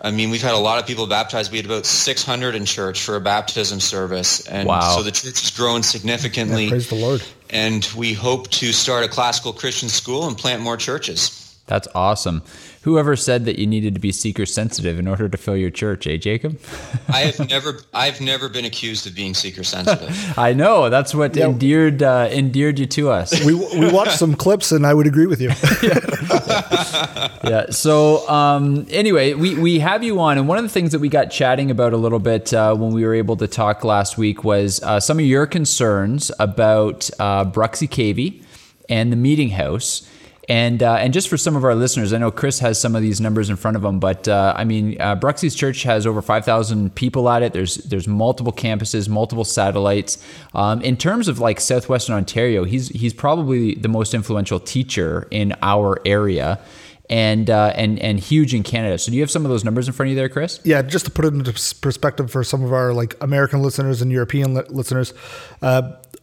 I 0.03 0.11
mean, 0.11 0.31
we've 0.31 0.43
had 0.43 0.55
a 0.55 0.59
lot 0.59 0.81
of 0.81 0.89
people 0.89 1.07
baptized. 1.07 1.53
We 1.53 1.59
had 1.59 1.67
about 1.67 1.87
600 1.87 2.57
in 2.57 2.65
church 2.65 3.01
for 3.01 3.15
a 3.15 3.21
baptism 3.21 3.79
service. 3.79 4.41
And 4.49 4.67
Wow. 4.69 4.97
so 4.97 5.05
the 5.05 5.13
church 5.13 5.41
has 5.41 5.51
grown 5.53 5.85
significantly. 5.85 6.65
Yeah, 6.65 6.71
praise 6.71 6.89
the 6.89 6.97
Lord. 6.97 7.23
And 7.55 7.89
we 7.97 8.13
hope 8.13 8.51
to 8.51 8.73
start 8.73 9.05
a 9.05 9.09
classical 9.09 9.53
Christian 9.53 9.89
school 9.89 10.27
and 10.27 10.37
plant 10.37 10.61
more 10.61 10.77
churches. 10.77 11.57
That's 11.67 11.89
awesome. 11.95 12.43
Whoever 12.85 13.17
said 13.17 13.47
that 13.47 13.59
you 13.59 13.67
needed 13.67 13.95
to 13.95 14.01
be 14.01 14.13
seeker 14.13 14.45
sensitive 14.45 14.99
in 14.99 15.09
order 15.09 15.27
to 15.29 15.37
fill 15.39 15.57
your 15.57 15.71
church, 15.71 16.07
eh, 16.07 16.19
Jacob? 16.19 16.61
I 17.09 17.21
have 17.21 17.49
never, 17.49 17.81
I've 17.95 18.21
never 18.21 18.49
been 18.51 18.67
accused 18.67 19.07
of 19.07 19.15
being 19.15 19.33
seeker 19.33 19.65
sensitive. 19.65 20.39
I 20.39 20.53
know 20.53 20.91
that's 20.91 21.15
what 21.15 21.35
Yeah. 21.35 21.47
endeared 21.47 22.03
uh, 22.03 22.29
endeared 22.31 22.79
you 22.79 22.85
to 22.87 23.11
us. 23.11 23.43
We, 23.45 23.55
we 23.55 23.91
watched 23.91 24.19
some 24.19 24.35
clips 24.35 24.71
and 24.71 24.87
I 24.87 24.93
would 24.93 25.07
agree 25.07 25.27
with 25.27 25.41
you. 25.41 25.49
yeah. 27.45 27.71
So 27.71 28.29
um, 28.29 28.87
anyway, 28.91 29.35
we 29.35 29.55
we 29.55 29.79
have 29.79 30.03
you 30.05 30.21
on, 30.21 30.39
and 30.39 30.49
one 30.49 30.59
of 30.59 30.65
the 30.65 30.71
things 30.71 30.93
that 30.93 30.99
we 30.99 31.09
got 31.09 31.31
chatting 31.31 31.71
about 31.71 31.93
a 31.93 31.97
little 31.97 32.19
bit 32.19 32.53
uh, 32.53 32.75
when 32.75 32.93
we 32.93 33.05
were 33.05 33.15
able 33.15 33.37
to 33.39 33.47
talk 33.47 33.85
last 33.85 34.19
week 34.19 34.45
was 34.45 34.83
uh, 34.83 35.01
some 35.01 35.19
of 35.19 35.25
your 35.25 35.47
concerns 35.47 36.31
about 36.39 37.09
uh, 37.19 37.45
Bruxy 37.45 37.89
Cavey 37.89 38.43
and 38.89 39.11
the 39.13 39.17
Meeting 39.17 39.51
House. 39.51 40.09
And 40.49 40.83
uh, 40.83 40.97
and 40.97 41.15
just 41.15 41.29
for 41.29 41.39
some 41.39 41.57
of 41.57 41.65
our 41.65 41.75
listeners, 41.75 42.13
I 42.13 42.19
know 42.19 42.31
Chris 42.31 42.59
has 42.59 42.79
some 42.79 42.95
of 42.95 43.01
these 43.01 43.21
numbers 43.21 43.49
in 43.49 43.57
front 43.57 43.77
of 43.79 43.85
him, 43.85 43.99
but 43.99 44.29
uh, 44.29 44.53
I 44.55 44.65
mean, 44.65 45.01
uh, 45.01 45.17
Bruxy's 45.17 45.55
church 45.55 45.85
has 45.85 46.07
over 46.07 46.21
five 46.21 46.45
thousand 46.45 46.95
people 46.95 47.31
at 47.31 47.43
it. 47.43 47.55
There's 47.55 47.77
there's 47.77 48.07
multiple 48.07 48.53
campuses, 48.53 49.09
multiple 49.09 49.45
satellites. 49.45 50.23
Um, 50.55 50.83
in 50.83 50.99
terms 50.99 51.29
of 51.29 51.39
like 51.39 51.61
southwestern 51.61 52.15
Ontario, 52.15 52.65
he's 52.65 52.89
he's 52.89 53.15
probably 53.15 53.75
the 53.75 53.89
most 53.89 54.13
influential 54.13 54.61
teacher 54.61 55.27
in 55.31 55.55
our 55.63 55.99
area, 56.05 56.61
and 57.09 57.49
uh, 57.49 57.73
and 57.75 57.99
and 58.01 58.21
huge 58.21 58.53
in 58.53 58.63
Canada. 58.63 58.99
So 58.99 59.11
do 59.11 59.17
you 59.17 59.23
have 59.23 59.31
some 59.31 59.47
of 59.47 59.51
those 59.51 59.65
numbers 59.65 59.89
in 59.89 59.95
front 59.95 60.09
of 60.09 60.11
you 60.11 60.17
there, 60.17 60.29
Chris? 60.29 60.61
yeah, 60.65 60.83
just 60.83 61.07
to 61.07 61.11
put 61.11 61.25
it 61.25 61.33
into 61.33 61.53
perspective 61.81 62.31
for 62.31 62.45
some 62.45 62.63
of 62.63 62.73
our 62.73 62.93
like 62.93 63.17
American 63.23 63.63
listeners 63.63 64.03
and 64.03 64.13
European 64.13 64.53
li- 64.55 64.65
listeners, 64.69 65.15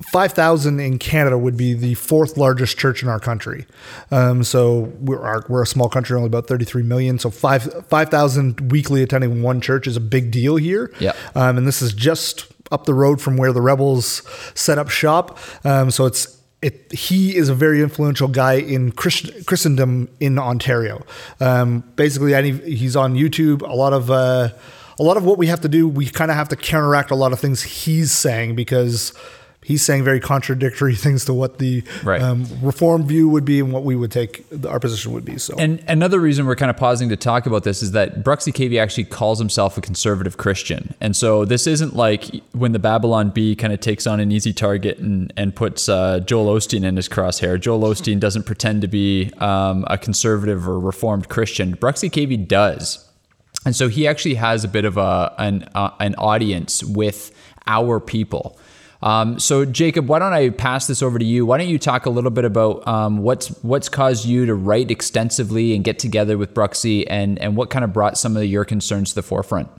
uh, 0.01 0.09
five 0.11 0.33
thousand 0.33 0.79
in 0.79 0.99
Canada 0.99 1.37
would 1.37 1.57
be 1.57 1.73
the 1.73 1.93
fourth 1.95 2.37
largest 2.37 2.77
church 2.77 3.03
in 3.03 3.09
our 3.09 3.19
country. 3.19 3.65
Um, 4.11 4.43
so 4.43 4.91
we're 4.99 5.21
our, 5.21 5.45
we're 5.47 5.63
a 5.63 5.67
small 5.67 5.89
country, 5.89 6.15
only 6.15 6.27
about 6.27 6.47
thirty 6.47 6.65
three 6.65 6.83
million. 6.83 7.19
So 7.19 7.29
five 7.29 7.85
five 7.87 8.09
thousand 8.09 8.71
weekly 8.71 9.03
attending 9.03 9.41
one 9.41 9.61
church 9.61 9.87
is 9.87 9.97
a 9.97 10.01
big 10.01 10.31
deal 10.31 10.55
here. 10.55 10.93
Yeah. 10.99 11.13
um, 11.35 11.57
and 11.57 11.67
this 11.67 11.81
is 11.81 11.93
just 11.93 12.51
up 12.71 12.85
the 12.85 12.93
road 12.93 13.21
from 13.21 13.37
where 13.37 13.51
the 13.51 13.61
rebels 13.61 14.21
set 14.55 14.77
up 14.77 14.89
shop. 14.89 15.37
Um, 15.65 15.91
so 15.91 16.05
it's 16.05 16.41
it, 16.61 16.91
he 16.91 17.35
is 17.35 17.49
a 17.49 17.55
very 17.55 17.81
influential 17.81 18.27
guy 18.27 18.53
in 18.53 18.91
Christ, 18.91 19.45
Christendom 19.47 20.09
in 20.19 20.37
Ontario. 20.37 21.03
Um, 21.39 21.83
basically, 21.95 22.35
any, 22.35 22.51
he's 22.51 22.95
on 22.95 23.15
YouTube. 23.15 23.61
A 23.63 23.73
lot 23.73 23.93
of 23.93 24.11
uh, 24.11 24.49
a 24.99 25.03
lot 25.03 25.17
of 25.17 25.25
what 25.25 25.37
we 25.39 25.47
have 25.47 25.61
to 25.61 25.69
do, 25.69 25.87
we 25.87 26.05
kind 26.05 26.29
of 26.29 26.37
have 26.37 26.49
to 26.49 26.55
counteract 26.55 27.09
a 27.09 27.15
lot 27.15 27.33
of 27.33 27.39
things 27.39 27.63
he's 27.63 28.11
saying 28.11 28.55
because 28.55 29.13
he's 29.63 29.83
saying 29.83 30.03
very 30.03 30.19
contradictory 30.19 30.95
things 31.05 31.25
to 31.25 31.33
what 31.33 31.59
the 31.59 31.83
Right. 32.03 32.21
um, 32.21 32.45
reform 32.61 33.05
view 33.05 33.29
would 33.29 33.45
be 33.45 33.59
and 33.59 33.71
what 33.71 33.83
we 33.83 33.95
would 33.95 34.11
take 34.11 34.43
our 34.67 34.79
position 34.79 35.11
would 35.13 35.23
be. 35.23 35.37
So 35.37 35.55
And 35.57 35.83
another 35.87 36.19
reason 36.19 36.47
we're 36.47 36.55
kind 36.55 36.69
of 36.71 36.77
pausing 36.77 37.09
to 37.09 37.15
talk 37.15 37.45
about 37.45 37.63
this 37.63 37.83
is 37.83 37.91
that 37.91 38.23
Bruxy 38.23 38.51
Cavey 38.51 38.79
actually 38.81 39.03
calls 39.05 39.37
himself 39.39 39.77
a 39.77 39.81
conservative 39.81 40.37
Christian. 40.37 40.93
And 40.99 41.15
so 41.15 41.45
this 41.45 41.67
isn't 41.67 41.95
like 41.95 42.25
when 42.53 42.71
the 42.71 42.79
Babylon 42.79 43.29
Bee 43.29 43.55
kind 43.55 43.71
of 43.71 43.79
takes 43.79 44.07
on 44.07 44.19
an 44.19 44.31
easy 44.31 44.51
target 44.53 44.97
and, 44.97 45.31
and 45.37 45.55
puts 45.55 45.87
uh, 45.87 46.19
Joel 46.21 46.55
Osteen 46.55 46.83
in 46.83 46.95
his 46.95 47.07
crosshair. 47.07 47.59
Joel 47.59 47.81
Osteen 47.81 48.19
doesn't 48.19 48.47
pretend 48.47 48.81
to 48.81 48.87
be 48.87 49.31
um, 49.37 49.85
a 49.87 49.97
conservative 49.97 50.67
or 50.67 50.79
reformed 50.79 51.29
Christian. 51.29 51.75
Bruxy 51.75 52.09
Cavey 52.09 52.47
does. 52.47 53.07
And 53.63 53.75
so 53.75 53.89
he 53.89 54.07
actually 54.07 54.35
has 54.35 54.63
a 54.63 54.67
bit 54.67 54.85
of 54.85 54.97
a, 54.97 55.35
an, 55.37 55.69
uh, 55.75 55.91
an 55.99 56.15
audience 56.15 56.83
with 56.83 57.31
our 57.67 57.99
people. 57.99 58.57
Um, 59.03 59.39
so, 59.39 59.65
Jacob, 59.65 60.07
why 60.07 60.19
don't 60.19 60.33
I 60.33 60.49
pass 60.49 60.87
this 60.87 61.01
over 61.01 61.17
to 61.17 61.25
you? 61.25 61.45
Why 61.45 61.57
don't 61.57 61.69
you 61.69 61.79
talk 61.79 62.05
a 62.05 62.09
little 62.09 62.29
bit 62.29 62.45
about 62.45 62.87
um, 62.87 63.19
what's 63.19 63.47
what's 63.63 63.89
caused 63.89 64.25
you 64.25 64.45
to 64.45 64.53
write 64.53 64.91
extensively 64.91 65.75
and 65.75 65.83
get 65.83 65.97
together 65.97 66.37
with 66.37 66.53
Bruxy, 66.53 67.05
and 67.07 67.39
and 67.39 67.55
what 67.55 67.69
kind 67.69 67.83
of 67.83 67.93
brought 67.93 68.17
some 68.17 68.37
of 68.37 68.45
your 68.45 68.65
concerns 68.65 69.09
to 69.09 69.15
the 69.15 69.23
forefront? 69.23 69.69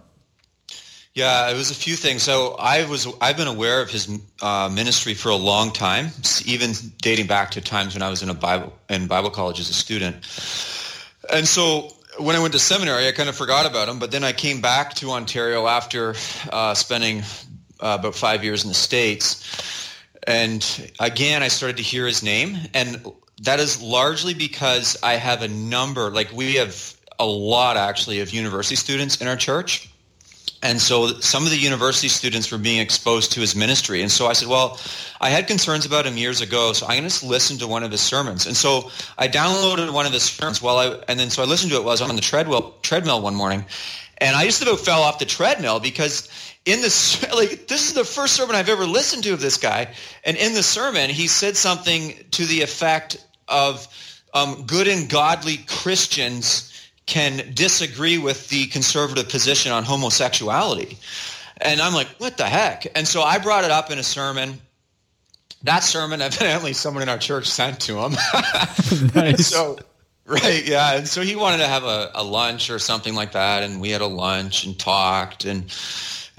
Yeah, 1.14 1.50
it 1.50 1.54
was 1.54 1.70
a 1.70 1.74
few 1.74 1.94
things. 1.94 2.22
So 2.22 2.56
I 2.58 2.88
was 2.88 3.06
I've 3.20 3.36
been 3.36 3.46
aware 3.46 3.82
of 3.82 3.90
his 3.90 4.08
uh, 4.40 4.70
ministry 4.72 5.14
for 5.14 5.28
a 5.28 5.36
long 5.36 5.70
time, 5.70 6.10
even 6.46 6.72
dating 7.00 7.26
back 7.26 7.50
to 7.52 7.60
times 7.60 7.94
when 7.94 8.02
I 8.02 8.08
was 8.08 8.22
in 8.22 8.30
a 8.30 8.34
Bible 8.34 8.72
in 8.88 9.06
Bible 9.06 9.30
college 9.30 9.60
as 9.60 9.68
a 9.68 9.74
student. 9.74 10.16
And 11.30 11.46
so 11.46 11.92
when 12.18 12.34
I 12.34 12.40
went 12.40 12.54
to 12.54 12.58
seminary, 12.58 13.06
I 13.06 13.12
kind 13.12 13.28
of 13.28 13.36
forgot 13.36 13.66
about 13.66 13.88
him. 13.88 13.98
But 13.98 14.10
then 14.10 14.24
I 14.24 14.32
came 14.32 14.60
back 14.60 14.94
to 14.94 15.10
Ontario 15.10 15.66
after 15.66 16.14
uh, 16.50 16.74
spending 16.74 17.22
uh, 17.82 17.96
about 18.00 18.14
five 18.14 18.42
years 18.44 18.64
in 18.64 18.68
the 18.68 18.74
states, 18.74 19.90
and 20.26 20.90
again 21.00 21.42
I 21.42 21.48
started 21.48 21.76
to 21.78 21.82
hear 21.82 22.06
his 22.06 22.22
name, 22.22 22.56
and 22.72 23.04
that 23.42 23.60
is 23.60 23.82
largely 23.82 24.34
because 24.34 24.96
I 25.02 25.14
have 25.14 25.42
a 25.42 25.48
number, 25.48 26.10
like 26.10 26.32
we 26.32 26.54
have 26.54 26.94
a 27.18 27.26
lot 27.26 27.76
actually 27.76 28.20
of 28.20 28.30
university 28.30 28.76
students 28.76 29.20
in 29.20 29.28
our 29.28 29.36
church 29.36 29.92
and 30.62 30.80
so 30.80 31.18
some 31.20 31.44
of 31.44 31.50
the 31.50 31.56
university 31.56 32.06
students 32.08 32.50
were 32.52 32.58
being 32.58 32.78
exposed 32.78 33.32
to 33.32 33.40
his 33.40 33.56
ministry. 33.56 34.00
And 34.00 34.10
so 34.10 34.28
I 34.28 34.32
said, 34.32 34.48
well, 34.48 34.78
I 35.20 35.28
had 35.28 35.48
concerns 35.48 35.84
about 35.84 36.06
him 36.06 36.16
years 36.16 36.40
ago, 36.40 36.72
so 36.72 36.86
I'm 36.86 36.92
going 36.92 37.02
to 37.02 37.08
just 37.08 37.24
listen 37.24 37.58
to 37.58 37.66
one 37.66 37.82
of 37.82 37.90
his 37.90 38.00
sermons. 38.00 38.46
And 38.46 38.56
so 38.56 38.90
I 39.18 39.26
downloaded 39.26 39.92
one 39.92 40.06
of 40.06 40.12
his 40.12 40.22
sermons 40.22 40.62
while 40.62 40.78
I, 40.78 41.02
and 41.08 41.18
then 41.18 41.30
so 41.30 41.42
I 41.42 41.46
listened 41.46 41.72
to 41.72 41.78
it 41.78 41.80
while 41.80 41.90
I 41.90 41.94
was 41.94 42.02
on 42.02 42.14
the 42.14 42.22
treadmill, 42.22 42.74
treadmill 42.82 43.20
one 43.20 43.34
morning. 43.34 43.64
And 44.18 44.36
I 44.36 44.44
just 44.44 44.62
about 44.62 44.78
fell 44.78 45.02
off 45.02 45.18
the 45.18 45.24
treadmill 45.24 45.80
because 45.80 46.28
in 46.64 46.80
this, 46.80 47.22
like, 47.34 47.66
this 47.68 47.88
is 47.88 47.94
the 47.94 48.04
first 48.04 48.34
sermon 48.34 48.56
I've 48.56 48.68
ever 48.68 48.86
listened 48.86 49.24
to 49.24 49.32
of 49.32 49.40
this 49.40 49.56
guy. 49.56 49.94
And 50.24 50.36
in 50.36 50.54
the 50.54 50.62
sermon, 50.62 51.10
he 51.10 51.26
said 51.28 51.56
something 51.56 52.14
to 52.32 52.44
the 52.44 52.62
effect 52.62 53.24
of 53.48 53.86
um, 54.34 54.64
good 54.66 54.88
and 54.88 55.08
godly 55.08 55.58
Christians 55.58 56.68
can 57.06 57.52
disagree 57.54 58.18
with 58.18 58.48
the 58.48 58.66
conservative 58.66 59.28
position 59.28 59.72
on 59.72 59.84
homosexuality. 59.84 60.98
And 61.60 61.80
I'm 61.80 61.94
like, 61.94 62.08
what 62.18 62.36
the 62.36 62.46
heck? 62.46 62.86
And 62.96 63.06
so 63.06 63.22
I 63.22 63.38
brought 63.38 63.64
it 63.64 63.70
up 63.70 63.90
in 63.90 63.98
a 63.98 64.02
sermon. 64.02 64.60
That 65.64 65.82
sermon, 65.82 66.20
evidently, 66.22 66.72
someone 66.72 67.02
in 67.02 67.08
our 67.08 67.18
church 67.18 67.46
sent 67.46 67.80
to 67.80 67.98
him. 67.98 68.12
nice. 69.14 69.46
so, 69.46 69.78
right, 70.26 70.66
yeah. 70.66 70.96
And 70.96 71.08
so 71.08 71.22
he 71.22 71.36
wanted 71.36 71.58
to 71.58 71.66
have 71.66 71.84
a, 71.84 72.10
a 72.14 72.24
lunch 72.24 72.70
or 72.70 72.78
something 72.78 73.14
like 73.14 73.32
that, 73.32 73.62
and 73.62 73.80
we 73.80 73.90
had 73.90 74.00
a 74.00 74.06
lunch 74.06 74.64
and 74.64 74.78
talked, 74.78 75.44
and 75.44 75.70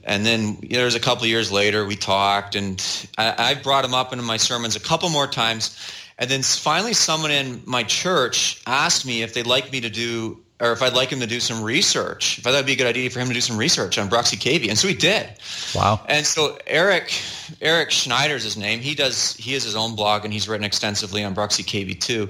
and 0.03 0.25
then 0.25 0.57
you 0.61 0.69
know, 0.69 0.77
there 0.77 0.85
was 0.85 0.95
a 0.95 0.99
couple 0.99 1.25
years 1.27 1.51
later 1.51 1.85
we 1.85 1.95
talked, 1.95 2.55
and 2.55 2.81
I, 3.17 3.35
I 3.37 3.53
brought 3.55 3.85
him 3.85 3.93
up 3.93 4.13
into 4.13 4.23
my 4.23 4.37
sermons 4.37 4.75
a 4.75 4.79
couple 4.79 5.09
more 5.09 5.27
times. 5.27 5.77
And 6.17 6.29
then 6.29 6.43
finally, 6.43 6.93
someone 6.93 7.31
in 7.31 7.63
my 7.65 7.83
church 7.83 8.61
asked 8.67 9.05
me 9.05 9.23
if 9.23 9.33
they'd 9.33 9.47
like 9.47 9.71
me 9.71 9.81
to 9.81 9.89
do 9.89 10.43
or 10.63 10.71
if 10.71 10.81
I'd 10.81 10.93
like 10.93 11.09
him 11.09 11.19
to 11.19 11.27
do 11.27 11.41
some 11.41 11.61
research, 11.61 12.37
if 12.37 12.47
I 12.47 12.51
thought 12.51 12.57
it'd 12.57 12.67
be 12.67 12.73
a 12.73 12.77
good 12.77 12.87
idea 12.87 13.09
for 13.09 13.19
him 13.19 13.27
to 13.27 13.33
do 13.33 13.41
some 13.41 13.57
research 13.57 13.97
on 13.97 14.09
Bruxy 14.09 14.37
Cavey. 14.37 14.69
And 14.69 14.77
so 14.77 14.87
he 14.87 14.93
did. 14.93 15.27
Wow. 15.75 15.99
And 16.07 16.25
so 16.25 16.57
Eric, 16.65 17.13
Eric 17.59 17.91
Schneider's 17.91 18.43
his 18.43 18.55
name. 18.55 18.79
He 18.79 18.95
does, 18.95 19.35
he 19.35 19.53
has 19.53 19.63
his 19.63 19.75
own 19.75 19.95
blog 19.95 20.23
and 20.23 20.33
he's 20.33 20.47
written 20.47 20.63
extensively 20.63 21.23
on 21.25 21.35
Bruxy 21.35 21.65
Cavey 21.65 21.99
too. 21.99 22.29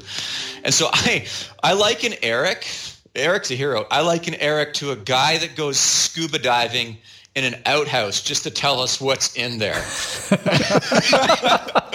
And 0.63 0.73
so 0.73 0.89
I, 0.91 1.27
I 1.61 1.73
liken 1.73 2.13
Eric, 2.23 2.67
Eric's 3.13 3.51
a 3.51 3.55
hero. 3.55 3.85
I 3.91 4.01
liken 4.01 4.33
Eric 4.35 4.73
to 4.75 4.91
a 4.91 4.95
guy 4.95 5.37
that 5.37 5.55
goes 5.55 5.77
scuba 5.77 6.39
diving 6.39 6.97
in 7.35 7.43
an 7.45 7.55
outhouse 7.65 8.21
just 8.21 8.43
to 8.43 8.51
tell 8.51 8.79
us 8.79 9.01
what's 9.01 9.35
in 9.35 9.57
there. 9.57 9.73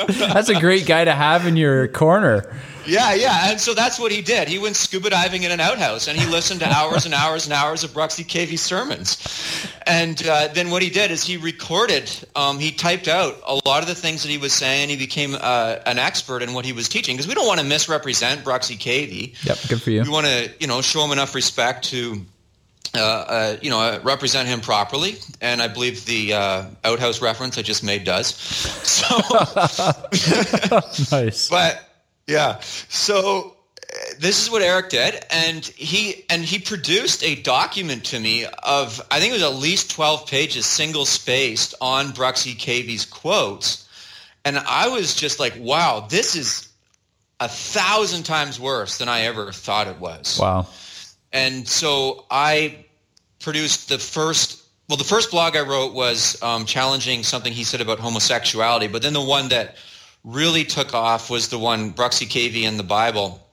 That's 0.08 0.48
a 0.48 0.58
great 0.58 0.86
guy 0.86 1.04
to 1.04 1.12
have 1.12 1.46
in 1.46 1.56
your 1.56 1.86
corner. 1.88 2.52
Yeah, 2.88 3.14
yeah. 3.14 3.50
And 3.50 3.60
so 3.60 3.74
that's 3.74 4.00
what 4.00 4.10
he 4.10 4.22
did. 4.22 4.48
He 4.48 4.58
went 4.58 4.74
scuba 4.74 5.10
diving 5.10 5.42
in 5.42 5.50
an 5.50 5.60
outhouse 5.60 6.08
and 6.08 6.18
he 6.18 6.26
listened 6.26 6.60
to 6.60 6.66
hours 6.66 7.04
and 7.04 7.12
hours 7.12 7.44
and 7.44 7.52
hours 7.52 7.84
of 7.84 7.90
Bruxy 7.90 8.24
Cavey 8.24 8.58
sermons. 8.58 9.18
And 9.86 10.26
uh, 10.26 10.48
then 10.48 10.70
what 10.70 10.80
he 10.80 10.88
did 10.88 11.10
is 11.10 11.22
he 11.22 11.36
recorded, 11.36 12.10
um, 12.34 12.58
he 12.58 12.72
typed 12.72 13.06
out 13.06 13.36
a 13.46 13.60
lot 13.66 13.82
of 13.82 13.88
the 13.88 13.94
things 13.94 14.22
that 14.22 14.30
he 14.30 14.38
was 14.38 14.54
saying. 14.54 14.88
He 14.88 14.96
became 14.96 15.36
uh, 15.38 15.76
an 15.84 15.98
expert 15.98 16.42
in 16.42 16.54
what 16.54 16.64
he 16.64 16.72
was 16.72 16.88
teaching 16.88 17.14
because 17.14 17.28
we 17.28 17.34
don't 17.34 17.46
want 17.46 17.60
to 17.60 17.66
misrepresent 17.66 18.42
Bruxy 18.42 18.78
Cavey. 18.78 19.34
Yep, 19.44 19.58
good 19.68 19.82
for 19.82 19.90
you. 19.90 20.02
We 20.02 20.08
want 20.08 20.26
to, 20.26 20.50
you 20.58 20.66
know, 20.66 20.80
show 20.80 21.04
him 21.04 21.12
enough 21.12 21.34
respect 21.34 21.84
to 21.90 22.24
uh, 22.94 23.00
uh, 23.00 23.56
you 23.60 23.70
know, 23.70 24.00
represent 24.02 24.48
him 24.48 24.60
properly, 24.60 25.16
and 25.40 25.60
I 25.60 25.68
believe 25.68 26.06
the 26.06 26.32
uh, 26.32 26.64
outhouse 26.84 27.20
reference 27.20 27.58
I 27.58 27.62
just 27.62 27.84
made 27.84 28.04
does. 28.04 28.34
So 28.98 29.16
nice, 31.12 31.48
but 31.48 31.84
yeah. 32.26 32.58
So 32.88 33.54
uh, 33.76 33.96
this 34.18 34.42
is 34.42 34.50
what 34.50 34.60
Eric 34.60 34.88
did, 34.88 35.24
and 35.30 35.64
he 35.64 36.24
and 36.30 36.42
he 36.42 36.58
produced 36.58 37.22
a 37.22 37.36
document 37.36 38.06
to 38.06 38.18
me 38.18 38.46
of 38.64 39.00
I 39.10 39.20
think 39.20 39.30
it 39.30 39.34
was 39.34 39.42
at 39.42 39.54
least 39.54 39.90
twelve 39.90 40.26
pages, 40.26 40.66
single 40.66 41.04
spaced, 41.04 41.74
on 41.80 42.06
Bruxy 42.06 42.58
Cavey's 42.58 43.04
quotes, 43.04 43.88
and 44.44 44.58
I 44.58 44.88
was 44.88 45.14
just 45.14 45.38
like, 45.38 45.54
wow, 45.58 46.06
this 46.08 46.34
is 46.34 46.68
a 47.38 47.48
thousand 47.48 48.24
times 48.24 48.58
worse 48.58 48.98
than 48.98 49.08
I 49.08 49.22
ever 49.22 49.52
thought 49.52 49.86
it 49.86 50.00
was. 50.00 50.38
Wow. 50.40 50.66
And 51.32 51.68
so 51.68 52.24
I 52.30 52.86
produced 53.40 53.88
the 53.88 53.98
first 53.98 54.64
well, 54.88 54.96
the 54.96 55.04
first 55.04 55.30
blog 55.30 55.54
I 55.54 55.60
wrote 55.60 55.92
was 55.92 56.42
um, 56.42 56.64
challenging 56.64 57.22
something 57.22 57.52
he 57.52 57.64
said 57.64 57.82
about 57.82 57.98
homosexuality, 57.98 58.88
but 58.88 59.02
then 59.02 59.12
the 59.12 59.22
one 59.22 59.50
that 59.50 59.76
really 60.24 60.64
took 60.64 60.94
off 60.94 61.28
was 61.28 61.48
the 61.48 61.58
one 61.58 61.92
Bruxy 61.92 62.26
Cavey 62.26 62.62
in 62.62 62.78
the 62.78 62.82
Bible. 62.82 63.46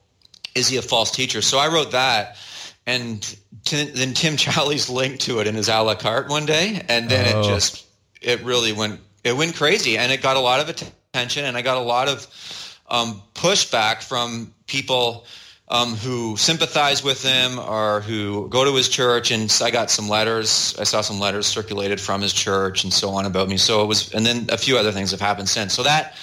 Is 0.56 0.70
he 0.70 0.78
a 0.78 0.82
false 0.82 1.12
teacher? 1.12 1.42
So 1.42 1.58
I 1.58 1.68
wrote 1.68 1.92
that, 1.92 2.38
and 2.86 3.22
t- 3.66 3.84
then 3.84 4.14
Tim 4.14 4.36
Challies 4.38 4.90
linked 4.90 5.22
to 5.24 5.42
it 5.42 5.48
in 5.48 5.56
his 5.56 5.68
a 5.68 5.82
la 5.82 5.96
carte 5.96 6.30
one 6.30 6.46
day, 6.46 6.82
and 6.88 7.10
then 7.10 7.36
oh. 7.36 7.42
it 7.42 7.44
just 7.44 7.86
it 8.22 8.42
really 8.44 8.72
went 8.72 9.02
it 9.26 9.36
went 9.36 9.56
crazy, 9.56 9.98
and 9.98 10.14
it 10.14 10.22
got 10.22 10.38
a 10.38 10.40
lot 10.40 10.62
of 10.62 10.70
attention, 10.70 11.44
and 11.44 11.58
I 11.58 11.62
got 11.62 11.76
a 11.76 11.82
lot 11.82 12.08
of 12.08 12.82
um, 12.90 13.22
pushback 13.34 14.04
from 14.04 14.54
people 14.68 15.26
um, 15.68 15.96
who 15.96 16.38
sympathize 16.38 17.04
with 17.04 17.24
him 17.24 17.58
or 17.60 18.02
who 18.02 18.48
go 18.50 18.64
to 18.66 18.74
his 18.76 18.88
church. 18.88 19.32
And 19.32 19.52
I 19.64 19.72
got 19.72 19.90
some 19.90 20.08
letters. 20.08 20.76
I 20.80 20.84
saw 20.84 21.02
some 21.02 21.20
letters 21.20 21.48
circulated 21.48 22.00
from 22.00 22.22
his 22.22 22.34
church 22.34 22.84
and 22.84 22.94
so 22.94 23.10
on 23.10 23.26
about 23.26 23.50
me. 23.50 23.58
So 23.58 23.84
it 23.84 23.88
was, 23.88 24.14
and 24.14 24.26
then 24.26 24.48
a 24.50 24.58
few 24.58 24.78
other 24.78 24.92
things 24.92 25.12
have 25.12 25.22
happened 25.22 25.50
since. 25.50 25.74
So 25.74 25.84
that 25.84 26.16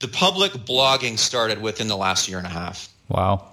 the 0.00 0.08
public 0.08 0.52
blogging 0.52 1.18
started 1.18 1.60
within 1.62 1.88
the 1.88 1.96
last 1.96 2.28
year 2.28 2.38
and 2.38 2.46
a 2.46 2.50
half. 2.50 2.88
Wow. 3.08 3.46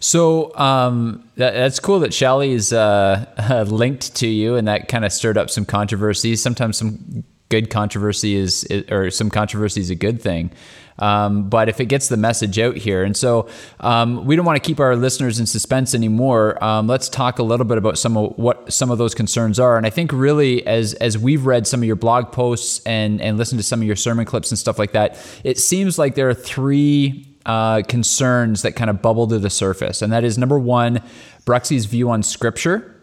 So 0.00 0.54
um, 0.56 1.28
that, 1.36 1.52
that's 1.52 1.78
cool 1.78 2.00
that 2.00 2.10
Challies 2.10 2.72
uh, 2.72 3.62
linked 3.68 4.16
to 4.16 4.26
you, 4.26 4.56
and 4.56 4.68
that 4.68 4.88
kind 4.88 5.04
of 5.04 5.12
stirred 5.12 5.38
up 5.38 5.48
some 5.48 5.64
controversy. 5.64 6.36
Sometimes 6.36 6.76
some 6.76 7.24
good 7.48 7.70
controversy 7.70 8.34
is, 8.34 8.66
or 8.90 9.10
some 9.10 9.30
controversy 9.30 9.80
is 9.80 9.90
a 9.90 9.94
good 9.94 10.20
thing. 10.20 10.50
Um, 10.98 11.48
but 11.48 11.68
if 11.68 11.80
it 11.80 11.86
gets 11.86 12.08
the 12.08 12.16
message 12.16 12.58
out 12.58 12.76
here, 12.76 13.04
and 13.04 13.16
so 13.16 13.48
um, 13.80 14.24
we 14.24 14.36
don't 14.36 14.46
want 14.46 14.62
to 14.62 14.66
keep 14.66 14.80
our 14.80 14.96
listeners 14.96 15.38
in 15.38 15.46
suspense 15.46 15.94
anymore. 15.94 16.62
Um, 16.62 16.86
let's 16.86 17.08
talk 17.08 17.38
a 17.38 17.42
little 17.42 17.66
bit 17.66 17.78
about 17.78 17.98
some 17.98 18.16
of 18.16 18.36
what 18.38 18.72
some 18.72 18.90
of 18.90 18.98
those 18.98 19.14
concerns 19.14 19.60
are. 19.60 19.76
And 19.76 19.86
I 19.86 19.90
think 19.90 20.12
really, 20.12 20.66
as 20.66 20.94
as 20.94 21.18
we've 21.18 21.44
read 21.44 21.66
some 21.66 21.80
of 21.80 21.86
your 21.86 21.96
blog 21.96 22.32
posts 22.32 22.80
and 22.86 23.20
and 23.20 23.38
listened 23.38 23.58
to 23.58 23.62
some 23.62 23.80
of 23.80 23.86
your 23.86 23.96
sermon 23.96 24.24
clips 24.24 24.50
and 24.50 24.58
stuff 24.58 24.78
like 24.78 24.92
that, 24.92 25.18
it 25.44 25.58
seems 25.58 25.98
like 25.98 26.14
there 26.14 26.28
are 26.28 26.34
three 26.34 27.26
uh, 27.44 27.82
concerns 27.82 28.62
that 28.62 28.72
kind 28.72 28.90
of 28.90 29.02
bubble 29.02 29.26
to 29.28 29.38
the 29.38 29.50
surface, 29.50 30.02
and 30.02 30.12
that 30.12 30.24
is 30.24 30.38
number 30.38 30.58
one, 30.58 31.02
Bruxy's 31.44 31.86
view 31.86 32.10
on 32.10 32.22
Scripture. 32.22 32.95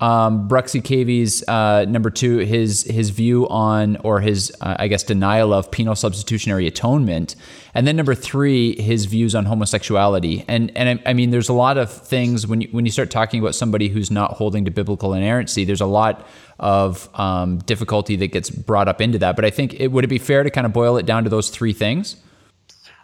Um, 0.00 0.48
Bruxy 0.48 0.82
Cavey's 0.82 1.46
uh, 1.46 1.84
number 1.86 2.08
two, 2.08 2.38
his 2.38 2.84
his 2.84 3.10
view 3.10 3.46
on 3.48 3.96
or 3.98 4.20
his 4.20 4.50
uh, 4.62 4.76
I 4.78 4.88
guess 4.88 5.02
denial 5.02 5.52
of 5.52 5.70
penal 5.70 5.94
substitutionary 5.94 6.66
atonement, 6.66 7.36
and 7.74 7.86
then 7.86 7.96
number 7.96 8.14
three, 8.14 8.80
his 8.80 9.04
views 9.04 9.34
on 9.34 9.44
homosexuality. 9.44 10.44
And 10.48 10.74
and 10.74 11.00
I, 11.00 11.10
I 11.10 11.12
mean, 11.12 11.30
there's 11.30 11.50
a 11.50 11.54
lot 11.54 11.76
of 11.76 11.92
things 11.92 12.46
when 12.46 12.62
you, 12.62 12.68
when 12.70 12.86
you 12.86 12.90
start 12.90 13.10
talking 13.10 13.40
about 13.40 13.54
somebody 13.54 13.88
who's 13.88 14.10
not 14.10 14.32
holding 14.32 14.64
to 14.64 14.70
biblical 14.70 15.12
inerrancy. 15.12 15.66
There's 15.66 15.82
a 15.82 15.86
lot 15.86 16.26
of 16.58 17.08
um, 17.18 17.58
difficulty 17.58 18.16
that 18.16 18.28
gets 18.28 18.48
brought 18.48 18.88
up 18.88 19.02
into 19.02 19.18
that. 19.18 19.36
But 19.36 19.44
I 19.44 19.50
think 19.50 19.74
it 19.74 19.88
would 19.88 20.04
it 20.04 20.08
be 20.08 20.18
fair 20.18 20.42
to 20.42 20.50
kind 20.50 20.66
of 20.66 20.72
boil 20.72 20.96
it 20.96 21.04
down 21.04 21.24
to 21.24 21.30
those 21.30 21.50
three 21.50 21.74
things. 21.74 22.16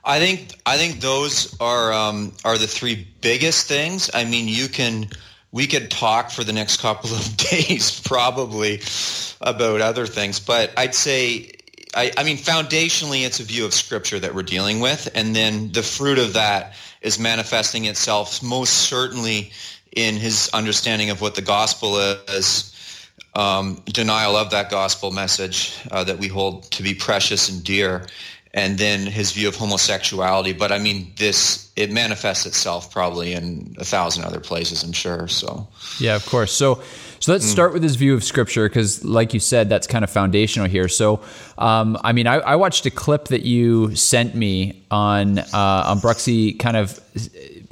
I 0.02 0.18
think 0.18 0.58
I 0.64 0.78
think 0.78 1.00
those 1.00 1.54
are 1.60 1.92
um, 1.92 2.32
are 2.42 2.56
the 2.56 2.66
three 2.66 3.06
biggest 3.20 3.68
things. 3.68 4.08
I 4.14 4.24
mean, 4.24 4.48
you 4.48 4.68
can 4.68 5.10
we 5.52 5.66
could 5.66 5.90
talk 5.90 6.30
for 6.30 6.44
the 6.44 6.52
next 6.52 6.80
couple 6.80 7.10
of 7.10 7.36
days 7.50 8.00
probably 8.00 8.80
about 9.40 9.80
other 9.80 10.06
things, 10.06 10.40
but 10.40 10.72
I'd 10.76 10.94
say 10.94 11.52
I, 11.94 12.12
I, 12.18 12.24
mean 12.24 12.36
foundationally 12.36 13.24
it's 13.24 13.40
a 13.40 13.42
view 13.42 13.64
of 13.64 13.72
scripture 13.72 14.18
that 14.18 14.34
we're 14.34 14.42
dealing 14.42 14.80
with, 14.80 15.08
and 15.14 15.34
then 15.34 15.72
the 15.72 15.82
fruit 15.82 16.18
of 16.18 16.34
that 16.34 16.74
is 17.00 17.18
manifesting 17.18 17.86
itself 17.86 18.42
most 18.42 18.72
certainly 18.88 19.50
in 19.94 20.16
his 20.16 20.50
understanding 20.52 21.10
of 21.10 21.20
what 21.20 21.34
the 21.34 21.42
gospel 21.42 21.96
is. 21.98 22.72
um, 23.34 23.82
denial 23.86 24.34
of 24.34 24.50
that 24.50 24.70
gospel 24.70 25.10
message 25.10 25.74
uh, 25.90 26.02
that 26.04 26.18
we 26.18 26.26
hold 26.26 26.64
to 26.70 26.82
be 26.82 26.94
precious 26.94 27.50
and 27.50 27.62
dear, 27.64 28.06
and 28.56 28.78
then 28.78 29.00
his 29.00 29.32
view 29.32 29.48
of 29.48 29.54
homosexuality. 29.54 30.54
But 30.54 30.72
I 30.72 30.78
mean, 30.78 31.12
this 31.16 31.70
it 31.76 31.92
manifests 31.92 32.46
itself 32.46 32.90
probably 32.90 33.34
in 33.34 33.76
a 33.78 33.84
thousand 33.84 34.24
other 34.24 34.40
places, 34.40 34.82
I'm 34.82 34.92
sure. 34.92 35.28
So 35.28 35.68
Yeah, 36.00 36.16
of 36.16 36.24
course. 36.26 36.52
So, 36.52 36.82
so 37.20 37.32
let's 37.32 37.44
start 37.44 37.74
with 37.74 37.82
his 37.82 37.96
view 37.96 38.14
of 38.14 38.24
scripture 38.24 38.68
because, 38.68 39.04
like 39.04 39.34
you 39.34 39.40
said, 39.40 39.68
that's 39.68 39.86
kind 39.86 40.04
of 40.04 40.10
foundational 40.10 40.68
here. 40.68 40.88
So, 40.88 41.20
um, 41.58 41.98
I 42.02 42.12
mean, 42.12 42.26
I, 42.26 42.36
I 42.36 42.56
watched 42.56 42.86
a 42.86 42.90
clip 42.90 43.26
that 43.28 43.42
you 43.42 43.94
sent 43.94 44.34
me 44.34 44.84
on 44.90 45.38
uh, 45.38 45.44
on 45.52 46.00
Bruxy. 46.00 46.58
Kind 46.58 46.78
of, 46.78 46.98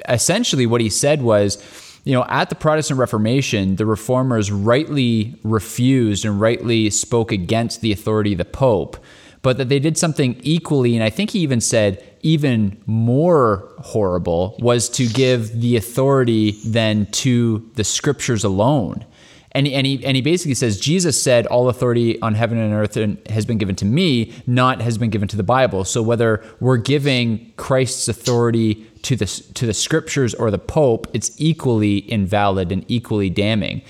essentially, 0.09 0.67
what 0.67 0.81
he 0.81 0.91
said 0.91 1.23
was, 1.23 1.63
you 2.05 2.13
know, 2.13 2.25
at 2.29 2.51
the 2.51 2.55
Protestant 2.55 3.01
Reformation, 3.01 3.77
the 3.77 3.87
reformers 3.87 4.51
rightly 4.53 5.39
refused 5.45 6.27
and 6.27 6.41
rightly 6.41 6.91
spoke 6.91 7.33
against 7.33 7.81
the 7.81 7.93
authority 7.93 8.33
of 8.33 8.39
the 8.39 8.45
Pope 8.45 8.99
but 9.45 9.59
that 9.59 9.69
they 9.69 9.79
did 9.79 9.99
something 9.99 10.41
equally, 10.43 10.95
and 10.97 11.05
I 11.05 11.11
think 11.11 11.31
he 11.31 11.41
even 11.41 11.61
said 11.61 12.03
even 12.23 12.83
more 12.87 13.71
horrible, 13.79 14.57
was 14.59 14.89
to 14.89 15.07
give 15.07 15.61
the 15.61 15.77
authority 15.77 16.53
then 16.65 17.05
to 17.13 17.71
the 17.75 17.85
scriptures 17.85 18.43
alone. 18.43 19.05
And, 19.53 19.69
and, 19.69 19.87
he, 19.87 20.05
and 20.05 20.17
he 20.17 20.23
basically 20.23 20.55
says, 20.55 20.81
Jesus 20.81 21.23
said, 21.23 21.47
All 21.47 21.69
authority 21.69 22.21
on 22.23 22.35
heaven 22.35 22.57
and 22.57 22.73
earth 22.73 22.95
has 23.29 23.45
been 23.45 23.59
given 23.59 23.77
to 23.77 23.85
me, 23.85 24.33
not 24.47 24.81
has 24.81 24.97
been 24.97 25.11
given 25.11 25.29
to 25.29 25.37
the 25.37 25.43
Bible. 25.45 25.85
So 25.85 26.03
whether 26.03 26.43
we're 26.59 26.79
giving 26.79 27.53
Christ's 27.57 28.09
authority 28.09 28.91
to 29.03 29.15
the, 29.15 29.27
to 29.27 29.67
the 29.67 29.75
scriptures 29.75 30.33
or 30.33 30.51
the 30.51 30.59
Pope, 30.59 31.07
it's 31.13 31.39
equally 31.39 31.99
invalid 32.11 32.73
and 32.73 32.85
equally 32.89 33.29
damning. 33.29 33.83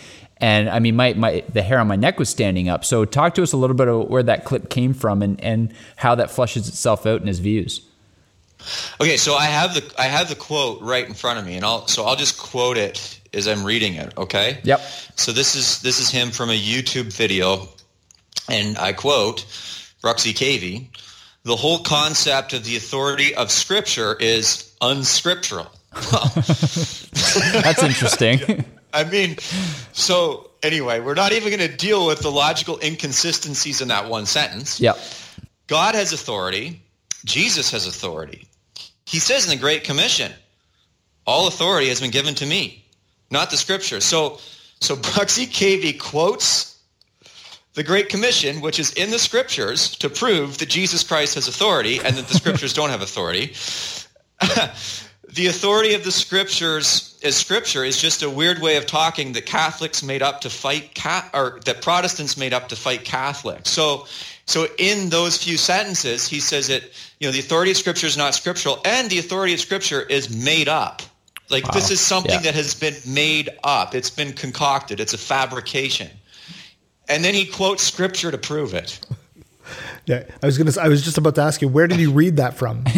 And 0.44 0.68
I 0.68 0.78
mean, 0.78 0.94
my, 0.94 1.14
my 1.14 1.42
the 1.50 1.62
hair 1.62 1.78
on 1.78 1.88
my 1.88 1.96
neck 1.96 2.18
was 2.18 2.28
standing 2.28 2.68
up. 2.68 2.84
So 2.84 3.06
talk 3.06 3.34
to 3.36 3.42
us 3.42 3.54
a 3.54 3.56
little 3.56 3.74
bit 3.74 3.88
of 3.88 4.10
where 4.10 4.22
that 4.24 4.44
clip 4.44 4.68
came 4.68 4.92
from 4.92 5.22
and, 5.22 5.40
and 5.40 5.72
how 5.96 6.16
that 6.16 6.30
flushes 6.30 6.68
itself 6.68 7.06
out 7.06 7.22
in 7.22 7.26
his 7.26 7.38
views. 7.38 7.80
Okay, 9.00 9.16
so 9.16 9.36
I 9.36 9.46
have 9.46 9.72
the 9.72 9.82
I 9.98 10.02
have 10.02 10.28
the 10.28 10.34
quote 10.34 10.82
right 10.82 11.08
in 11.08 11.14
front 11.14 11.38
of 11.38 11.46
me, 11.46 11.56
and 11.56 11.64
I'll 11.64 11.86
so 11.86 12.04
I'll 12.04 12.16
just 12.16 12.38
quote 12.38 12.76
it 12.76 13.18
as 13.32 13.48
I'm 13.48 13.64
reading 13.64 13.94
it. 13.94 14.12
Okay. 14.18 14.58
Yep. 14.64 14.80
So 15.16 15.32
this 15.32 15.56
is 15.56 15.80
this 15.80 15.98
is 15.98 16.10
him 16.10 16.30
from 16.30 16.50
a 16.50 16.60
YouTube 16.60 17.10
video, 17.10 17.66
and 18.46 18.76
I 18.76 18.92
quote 18.92 19.46
Bruxy 20.02 20.34
Cavey: 20.34 20.88
"The 21.44 21.56
whole 21.56 21.78
concept 21.78 22.52
of 22.52 22.64
the 22.64 22.76
authority 22.76 23.34
of 23.34 23.50
Scripture 23.50 24.14
is 24.14 24.74
unscriptural." 24.82 25.70
That's 25.94 27.82
interesting. 27.82 28.66
I 28.94 29.04
mean, 29.04 29.36
so 29.92 30.50
anyway, 30.62 31.00
we're 31.00 31.14
not 31.14 31.32
even 31.32 31.56
going 31.56 31.68
to 31.68 31.76
deal 31.76 32.06
with 32.06 32.20
the 32.20 32.30
logical 32.30 32.78
inconsistencies 32.82 33.80
in 33.80 33.88
that 33.88 34.08
one 34.08 34.26
sentence. 34.26 34.80
Yep. 34.80 34.98
God 35.66 35.94
has 35.94 36.12
authority. 36.12 36.80
Jesus 37.24 37.70
has 37.72 37.86
authority. 37.86 38.46
He 39.06 39.18
says 39.18 39.44
in 39.44 39.50
the 39.50 39.60
Great 39.60 39.84
Commission, 39.84 40.32
all 41.26 41.48
authority 41.48 41.88
has 41.88 42.00
been 42.00 42.10
given 42.10 42.34
to 42.36 42.46
me, 42.46 42.84
not 43.30 43.50
the 43.50 43.56
scripture. 43.56 44.00
So, 44.00 44.38
so 44.80 44.96
Bruxy 44.96 45.46
Cavey 45.46 45.98
quotes 45.98 46.78
the 47.74 47.82
Great 47.82 48.08
Commission, 48.08 48.60
which 48.60 48.78
is 48.78 48.92
in 48.92 49.10
the 49.10 49.18
scriptures, 49.18 49.96
to 49.96 50.08
prove 50.08 50.58
that 50.58 50.68
Jesus 50.68 51.02
Christ 51.02 51.34
has 51.34 51.48
authority 51.48 51.98
and 51.98 52.16
that 52.16 52.28
the 52.28 52.34
scriptures 52.34 52.72
don't 52.74 52.90
have 52.90 53.02
authority. 53.02 53.54
the 55.34 55.48
authority 55.48 55.94
of 55.94 56.04
the 56.04 56.12
scriptures 56.12 57.18
as 57.24 57.36
scripture 57.36 57.84
is 57.84 58.00
just 58.00 58.22
a 58.22 58.30
weird 58.30 58.60
way 58.60 58.76
of 58.76 58.86
talking 58.86 59.32
that 59.32 59.46
Catholics 59.46 60.02
made 60.02 60.22
up 60.22 60.42
to 60.42 60.50
fight 60.50 60.94
ca- 60.94 61.28
or 61.34 61.60
that 61.64 61.82
Protestants 61.82 62.36
made 62.36 62.52
up 62.52 62.68
to 62.68 62.76
fight 62.76 63.04
Catholics. 63.04 63.70
So 63.70 64.06
so 64.46 64.66
in 64.78 65.08
those 65.10 65.42
few 65.42 65.56
sentences 65.56 66.28
he 66.28 66.38
says 66.40 66.68
that 66.68 66.82
you 67.18 67.26
know 67.26 67.32
the 67.32 67.40
authority 67.40 67.72
of 67.72 67.76
scripture 67.76 68.06
is 68.06 68.16
not 68.16 68.34
scriptural 68.34 68.80
and 68.84 69.10
the 69.10 69.18
authority 69.18 69.54
of 69.54 69.60
scripture 69.60 70.02
is 70.02 70.34
made 70.34 70.68
up. 70.68 71.02
Like 71.50 71.64
this 71.72 71.90
is 71.90 72.00
something 72.00 72.32
Yeah. 72.32 72.40
that 72.52 72.54
has 72.54 72.74
been 72.74 72.94
made 73.06 73.50
up. 73.64 73.94
It's 73.94 74.10
been 74.10 74.32
concocted. 74.32 75.00
It's 75.00 75.14
a 75.14 75.18
fabrication. 75.18 76.10
And 77.08 77.24
then 77.24 77.34
he 77.34 77.44
quotes 77.44 77.82
scripture 77.82 78.30
to 78.30 78.38
prove 78.38 78.72
it. 78.72 78.98
Yeah, 80.06 80.24
I 80.42 80.46
was 80.46 80.58
gonna. 80.58 80.72
I 80.78 80.88
was 80.88 81.02
just 81.02 81.16
about 81.16 81.34
to 81.36 81.40
ask 81.40 81.62
you, 81.62 81.68
where 81.68 81.86
did 81.86 81.98
you 81.98 82.12
read 82.22 82.36
that 82.36 82.54
from? 82.56 82.84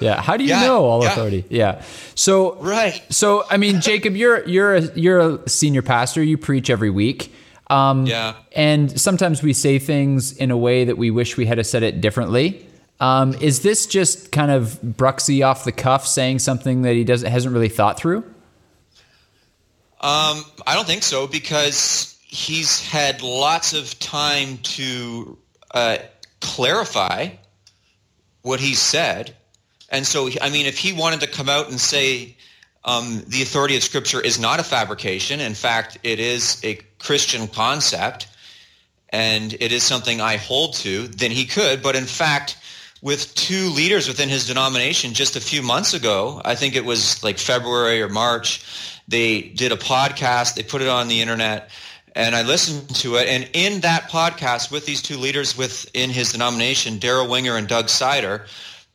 Yeah. 0.00 0.20
How 0.20 0.36
do 0.36 0.44
you 0.44 0.50
Yeah, 0.50 0.60
know 0.60 0.84
all 0.84 1.02
yeah. 1.02 1.12
authority? 1.12 1.44
Yeah. 1.48 1.82
So 2.14 2.54
Right. 2.56 3.02
So 3.10 3.44
I 3.50 3.56
mean, 3.56 3.80
Jacob, 3.80 4.14
you're 4.16 4.46
you're 4.46 4.74
a, 4.76 4.82
you're 4.98 5.18
a 5.18 5.48
senior 5.48 5.82
pastor. 5.82 6.22
You 6.22 6.36
preach 6.36 6.68
every 6.70 6.90
week. 6.90 7.32
Um, 7.68 8.06
Yeah. 8.06 8.34
And 8.54 9.00
sometimes 9.00 9.42
we 9.42 9.52
say 9.54 9.78
things 9.78 10.32
in 10.36 10.50
a 10.50 10.56
way 10.56 10.84
that 10.84 10.98
we 10.98 11.10
wish 11.10 11.36
we 11.36 11.46
had 11.46 11.64
said 11.66 11.82
it 11.82 12.00
differently. 12.00 12.66
Um, 13.00 13.34
is 13.40 13.60
this 13.62 13.86
just 13.86 14.30
kind 14.30 14.50
of 14.50 14.78
Bruxy 14.84 15.44
off 15.46 15.64
the 15.64 15.72
cuff 15.72 16.06
saying 16.06 16.40
something 16.40 16.82
that 16.82 16.94
he 16.94 17.04
doesn't 17.04 17.30
hasn't 17.30 17.54
really 17.54 17.68
thought 17.70 17.96
through? 17.98 18.18
Um, 20.00 20.44
I 20.66 20.74
don't 20.74 20.86
think 20.86 21.02
so 21.02 21.26
because 21.26 22.17
he's 22.28 22.86
had 22.86 23.22
lots 23.22 23.72
of 23.72 23.98
time 23.98 24.58
to 24.58 25.38
uh, 25.72 25.96
clarify 26.40 27.30
what 28.42 28.60
he 28.60 28.74
said. 28.74 29.34
And 29.88 30.06
so, 30.06 30.28
I 30.40 30.50
mean, 30.50 30.66
if 30.66 30.78
he 30.78 30.92
wanted 30.92 31.20
to 31.20 31.26
come 31.26 31.48
out 31.48 31.70
and 31.70 31.80
say 31.80 32.36
um, 32.84 33.24
the 33.26 33.42
authority 33.42 33.76
of 33.76 33.82
Scripture 33.82 34.20
is 34.20 34.38
not 34.38 34.60
a 34.60 34.62
fabrication, 34.62 35.40
in 35.40 35.54
fact, 35.54 35.98
it 36.02 36.20
is 36.20 36.60
a 36.62 36.78
Christian 36.98 37.48
concept, 37.48 38.28
and 39.08 39.54
it 39.54 39.72
is 39.72 39.82
something 39.82 40.20
I 40.20 40.36
hold 40.36 40.74
to, 40.76 41.08
then 41.08 41.30
he 41.30 41.46
could. 41.46 41.82
But 41.82 41.96
in 41.96 42.04
fact, 42.04 42.58
with 43.00 43.34
two 43.34 43.70
leaders 43.70 44.06
within 44.06 44.28
his 44.28 44.46
denomination 44.46 45.14
just 45.14 45.34
a 45.34 45.40
few 45.40 45.62
months 45.62 45.94
ago, 45.94 46.42
I 46.44 46.54
think 46.56 46.76
it 46.76 46.84
was 46.84 47.24
like 47.24 47.38
February 47.38 48.02
or 48.02 48.10
March, 48.10 48.62
they 49.08 49.40
did 49.40 49.72
a 49.72 49.76
podcast, 49.76 50.54
they 50.54 50.62
put 50.62 50.82
it 50.82 50.88
on 50.88 51.08
the 51.08 51.22
internet, 51.22 51.70
and 52.18 52.34
I 52.34 52.42
listened 52.42 52.96
to 52.96 53.14
it. 53.14 53.28
And 53.28 53.48
in 53.52 53.80
that 53.82 54.10
podcast 54.10 54.72
with 54.72 54.84
these 54.84 55.00
two 55.00 55.16
leaders 55.16 55.56
within 55.56 56.10
his 56.10 56.32
denomination, 56.32 56.98
Darrell 56.98 57.28
Winger 57.28 57.56
and 57.56 57.68
Doug 57.68 57.88
Sider, 57.88 58.44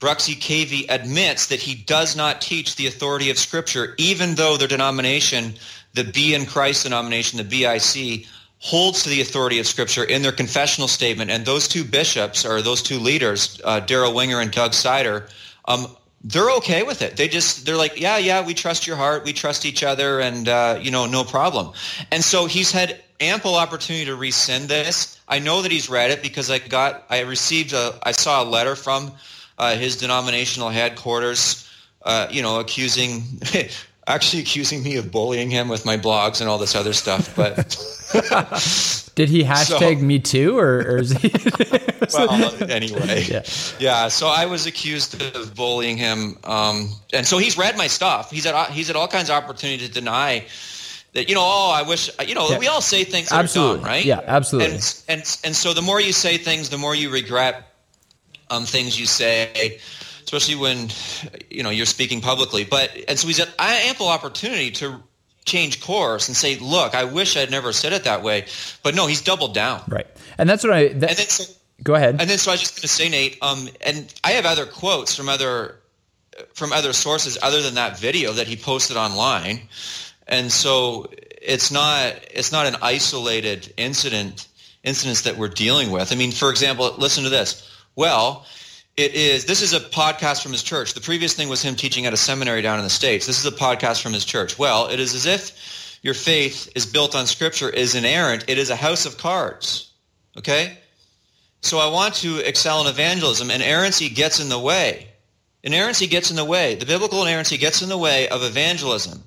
Bruxy 0.02 0.36
Cavey 0.36 0.86
admits 0.90 1.48
that 1.48 1.62
he 1.62 1.74
does 1.74 2.18
not 2.18 2.42
teach 2.42 2.76
the 2.76 2.88
authority 2.88 3.30
of 3.30 3.40
Scripture, 3.40 3.96
even 3.98 4.36
though 4.36 4.58
their 4.58 4.68
denomination, 4.68 5.54
the 5.94 6.04
Be 6.04 6.36
in 6.36 6.46
Christ 6.46 6.84
denomination, 6.84 7.38
the 7.38 7.46
BIC, 7.46 8.28
holds 8.60 9.04
to 9.04 9.10
the 9.10 9.22
authority 9.22 9.60
of 9.60 9.68
Scripture 9.68 10.04
in 10.04 10.22
their 10.22 10.34
confessional 10.34 10.90
statement. 10.90 11.32
And 11.32 11.46
those 11.46 11.70
two 11.70 11.86
bishops, 11.86 12.46
or 12.46 12.62
those 12.62 12.82
two 12.82 13.00
leaders, 13.00 13.62
uh, 13.64 13.80
Darrell 13.80 14.14
Winger 14.14 14.42
and 14.42 14.52
Doug 14.52 14.74
Sider, 14.74 15.28
um, 15.64 15.88
they're 16.26 16.52
okay 16.58 16.84
with 16.84 17.02
it. 17.02 17.18
They 17.18 17.28
just 17.28 17.66
they're 17.66 17.78
like, 17.78 18.00
yeah, 18.00 18.18
yeah, 18.18 18.46
we 18.46 18.54
trust 18.54 18.88
your 18.88 18.96
heart, 18.96 19.26
we 19.26 19.34
trust 19.34 19.66
each 19.66 19.84
other, 19.84 20.20
and 20.20 20.48
uh, 20.48 20.80
you 20.82 20.92
know, 20.92 21.06
no 21.06 21.24
problem. 21.24 21.74
And 22.12 22.24
so 22.24 22.46
he's 22.46 22.72
had 22.72 23.03
ample 23.19 23.56
opportunity 23.56 24.06
to 24.06 24.15
rescind 24.15 24.69
this. 24.69 25.19
I 25.28 25.39
know 25.39 25.62
that 25.62 25.71
he's 25.71 25.89
read 25.89 26.12
it 26.12 26.21
because 26.21 26.49
I 26.49 26.60
got 26.60 27.06
I 27.10 27.21
received 27.21 27.73
a 27.73 27.97
I 28.04 28.12
saw 28.12 28.43
a 28.43 28.45
letter 28.45 28.76
from 28.76 29.12
uh, 29.58 29.76
his 29.76 29.97
denominational 29.97 30.69
headquarters, 30.69 31.69
uh, 32.04 32.28
you 32.32 32.41
know, 32.41 32.60
accusing. 32.60 33.23
Actually, 34.06 34.41
accusing 34.41 34.84
me 34.84 34.97
of 34.97 35.13
bullying 35.13 35.49
him 35.49 35.69
with 35.69 35.86
my 35.86 35.95
blogs 35.95 36.41
and 36.41 36.49
all 36.49 36.58
this 36.58 36.76
other 36.76 36.91
stuff, 36.91 37.34
but 37.38 37.56
Did 39.15 39.30
he 39.30 39.43
hashtag 39.43 40.02
me 40.02 40.19
too, 40.19 40.58
or, 40.58 40.80
or 40.80 40.97
is 40.97 41.12
he? 41.12 41.32
well, 42.13 42.69
anyway, 42.69 43.23
Yeah. 43.30 43.43
yeah. 43.80 44.08
So 44.10 44.28
I 44.28 44.47
was 44.47 44.65
accused 44.65 45.21
of 45.21 45.56
bullying 45.56 45.95
him, 45.95 46.38
um, 46.43 46.89
and 47.13 47.26
so 47.26 47.38
he's 47.38 47.58
read 47.58 47.78
my 47.78 47.88
stuff. 47.88 48.30
He's 48.30 48.45
at 48.45 48.71
he's 48.71 48.89
at 48.89 48.95
all 48.95 49.08
kinds 49.08 49.30
of 49.30 49.36
opportunity 49.41 49.88
to 49.88 49.93
deny 49.93 50.45
that. 51.13 51.30
You 51.30 51.36
know, 51.36 51.41
oh, 51.43 51.71
I 51.73 51.82
wish. 51.84 52.10
You 52.28 52.36
know, 52.36 52.49
Yeah. 52.49 52.60
we 52.60 52.67
all 52.67 52.82
say 52.82 53.04
things 53.04 53.30
that 53.30 53.39
Absolutely. 53.39 53.73
are 53.73 53.78
dumb, 53.78 53.86
right? 53.86 54.06
Yeah, 54.06 54.21
absolutely. 54.26 54.73
And 54.76 55.04
and 55.08 55.38
and 55.43 55.56
so 55.56 55.73
the 55.73 55.82
more 55.82 55.99
you 56.02 56.13
say 56.13 56.38
things, 56.38 56.69
the 56.69 56.78
more 56.78 56.93
you 56.95 57.10
regret 57.10 57.63
um, 58.49 58.65
things 58.65 58.99
you 58.99 59.06
say, 59.06 59.80
especially 60.26 60.56
when 60.56 60.89
you 61.49 61.63
know 61.63 61.69
you're 61.69 61.86
speaking 61.86 62.21
publicly. 62.21 62.63
But 62.65 62.91
and 63.08 63.17
so 63.17 63.28
he's 63.28 63.39
at 63.39 63.49
ample 63.60 64.08
opportunity 64.10 64.71
to 64.71 65.02
change 65.45 65.82
course 65.82 66.30
and 66.30 66.38
say, 66.38 66.58
look, 66.60 66.95
I 66.95 67.04
wish 67.04 67.36
I'd 67.36 67.52
never 67.52 67.73
said 67.73 67.91
it 67.93 68.06
that 68.06 68.23
way. 68.23 68.45
But 68.82 68.95
no, 68.95 69.08
he's 69.08 69.21
doubled 69.21 69.54
down. 69.54 69.82
right. 69.89 70.08
And 70.38 70.49
that's 70.49 70.63
what 70.63 70.73
I. 70.73 70.88
That, 70.89 71.10
And 71.10 71.17
then 71.19 71.28
so, 71.28 71.43
go 71.84 71.95
ahead. 71.95 72.15
and 72.21 72.30
then 72.30 72.38
so 72.38 72.52
I 72.52 72.54
was 72.54 72.62
just 72.62 72.76
going 72.76 72.82
to 72.84 72.88
say, 72.88 73.10
Nate, 73.10 73.38
um, 73.41 73.67
and 73.82 74.12
I 74.23 74.32
have 74.32 74.45
other 74.45 74.65
quotes 74.65 75.15
from 75.15 75.28
other 75.30 75.80
from 76.54 76.71
other 76.73 76.93
sources 76.93 77.38
other 77.43 77.62
than 77.62 77.76
that 77.76 77.99
video 77.99 78.32
that 78.34 78.47
he 78.47 78.56
posted 78.56 78.95
online, 78.97 79.67
and 80.28 80.52
so 80.52 81.10
it's 81.42 81.72
not 81.72 82.14
it's 82.32 82.52
not 82.52 82.66
an 82.66 82.76
isolated 82.82 83.74
incident 83.78 84.48
incidents 84.84 85.22
that 85.22 85.38
we're 85.38 85.50
dealing 85.50 85.92
with. 85.92 86.12
I 86.12 86.16
mean, 86.16 86.32
for 86.32 86.50
example, 86.50 86.94
listen 86.98 87.24
to 87.24 87.30
this. 87.30 87.70
Well, 87.96 88.46
it 88.98 89.14
is 89.16 89.46
this 89.46 89.62
is 89.62 89.74
a 89.74 89.80
podcast 89.80 90.44
from 90.44 90.52
his 90.52 90.64
church. 90.64 90.94
The 90.94 91.02
previous 91.02 91.34
thing 91.34 91.50
was 91.50 91.62
him 91.62 91.76
teaching 91.76 92.06
at 92.06 92.14
a 92.14 92.18
seminary 92.18 92.62
down 92.62 92.80
in 92.80 92.84
the 92.84 92.90
states. 92.90 93.26
This 93.26 93.40
is 93.40 93.46
a 93.46 93.56
podcast 93.56 94.02
from 94.02 94.14
his 94.14 94.26
church. 94.26 94.58
Well, 94.58 94.88
it 94.88 95.00
is 95.00 95.14
as 95.16 95.26
if 95.26 96.00
your 96.04 96.14
faith 96.14 96.72
is 96.76 96.86
built 96.86 97.16
on 97.16 97.26
Scripture 97.26 97.70
is 97.70 97.96
inerrant, 97.96 98.46
it 98.48 98.58
is 98.58 98.70
a 98.70 98.76
house 98.76 99.06
of 99.06 99.18
cards. 99.18 99.92
Okay? 100.38 100.78
So 101.62 101.80
I 101.80 101.88
want 101.88 102.16
to 102.16 102.40
excel 102.40 102.82
in 102.82 102.88
evangelism, 102.88 103.50
inerrancy 103.50 104.10
gets 104.10 104.42
in 104.42 104.50
the 104.50 104.60
way. 104.60 105.08
Inerrancy 105.64 106.08
gets 106.08 106.30
in 106.30 106.36
the 106.36 106.44
way. 106.44 106.76
The 106.76 106.86
biblical 106.86 107.22
inerrancy 107.22 107.58
gets 107.58 107.82
in 107.82 107.88
the 107.88 107.98
way 107.98 108.28
of 108.28 108.44
evangelism. 108.44 109.24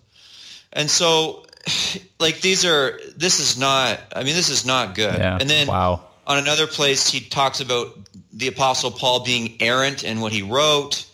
And 0.77 0.89
so, 0.89 1.45
like, 2.21 2.41
these 2.41 2.65
are, 2.65 3.01
this 3.17 3.41
is 3.41 3.59
not, 3.59 3.99
I 4.15 4.23
mean, 4.23 4.37
this 4.37 4.51
is 4.51 4.65
not 4.65 4.95
good. 4.95 5.19
Yeah. 5.19 5.39
And 5.41 5.51
then 5.51 5.67
Wow. 5.67 6.03
on 6.27 6.39
another 6.39 6.69
place, 6.69 7.09
he 7.09 7.21
talks 7.21 7.61
about 7.61 7.97
the 8.33 8.47
Apostle 8.49 8.93
Paul 8.93 9.25
being 9.25 9.57
errant 9.61 10.05
in 10.05 10.21
what 10.21 10.33
he 10.33 10.43
wrote. 10.43 11.05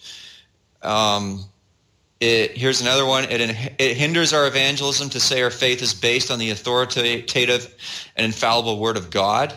Um, 0.83 1.45
it, 2.21 2.57
here's 2.57 2.81
another 2.81 3.07
one. 3.07 3.25
It, 3.25 3.41
it 3.79 3.97
hinders 3.97 4.33
our 4.33 4.47
evangelism 4.47 5.11
to 5.11 5.21
say 5.21 5.43
our 5.43 5.51
faith 5.51 5.83
is 5.83 5.95
based 5.95 6.31
on 6.31 6.39
the 6.39 6.51
authoritative 6.51 7.75
and 8.17 8.25
infallible 8.27 8.79
Word 8.79 8.97
of 8.97 9.11
God. 9.11 9.55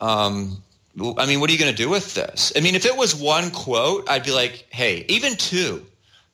Um, 0.00 0.62
I 0.98 1.26
mean, 1.26 1.40
what 1.40 1.50
are 1.50 1.52
you 1.52 1.58
going 1.58 1.70
to 1.70 1.76
do 1.76 1.88
with 1.88 2.14
this? 2.14 2.52
I 2.56 2.60
mean, 2.60 2.74
if 2.74 2.86
it 2.86 2.96
was 2.96 3.14
one 3.14 3.50
quote, 3.50 4.08
I'd 4.08 4.24
be 4.24 4.32
like, 4.32 4.66
hey, 4.70 5.04
even 5.08 5.36
two. 5.36 5.84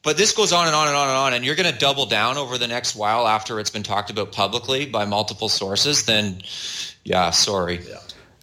But 0.02 0.16
this 0.16 0.32
goes 0.32 0.52
on 0.52 0.66
and 0.66 0.74
on 0.74 0.88
and 0.88 0.96
on 0.96 1.08
and 1.08 1.16
on, 1.16 1.34
and 1.34 1.44
you're 1.44 1.54
going 1.54 1.72
to 1.72 1.78
double 1.78 2.06
down 2.06 2.36
over 2.36 2.58
the 2.58 2.66
next 2.66 2.96
while 2.96 3.28
after 3.28 3.60
it's 3.60 3.70
been 3.70 3.84
talked 3.84 4.10
about 4.10 4.32
publicly 4.32 4.84
by 4.84 5.04
multiple 5.04 5.48
sources, 5.48 6.04
then 6.06 6.42
yeah, 7.04 7.30
sorry. 7.30 7.80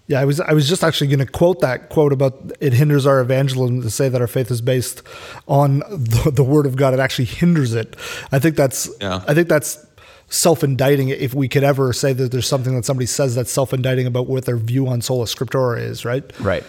Yeah, 0.07 0.21
I 0.21 0.25
was 0.25 0.39
I 0.39 0.53
was 0.53 0.67
just 0.67 0.83
actually 0.83 1.07
going 1.07 1.19
to 1.19 1.31
quote 1.31 1.59
that 1.59 1.89
quote 1.89 2.13
about 2.13 2.51
it 2.59 2.73
hinders 2.73 3.05
our 3.05 3.19
evangelism 3.19 3.83
to 3.83 3.91
say 3.91 4.09
that 4.09 4.19
our 4.21 4.27
faith 4.27 4.49
is 4.49 4.59
based 4.59 5.03
on 5.47 5.79
the, 5.79 6.31
the 6.33 6.43
word 6.43 6.65
of 6.65 6.75
God. 6.75 6.95
It 6.95 6.99
actually 6.99 7.25
hinders 7.25 7.75
it. 7.75 7.95
I 8.31 8.39
think 8.39 8.55
that's 8.55 8.89
Yeah. 8.99 9.23
I 9.27 9.35
think 9.35 9.49
that's 9.49 9.85
self-indicting 10.29 11.09
if 11.09 11.33
we 11.33 11.47
could 11.47 11.63
ever 11.63 11.91
say 11.93 12.13
that 12.13 12.31
there's 12.31 12.47
something 12.47 12.75
that 12.75 12.85
somebody 12.85 13.05
says 13.05 13.35
that's 13.35 13.51
self-indicting 13.51 14.07
about 14.07 14.27
what 14.27 14.45
their 14.45 14.57
view 14.57 14.87
on 14.87 15.01
sola 15.01 15.25
scriptura 15.25 15.79
is, 15.79 16.05
right? 16.05 16.23
Right. 16.39 16.63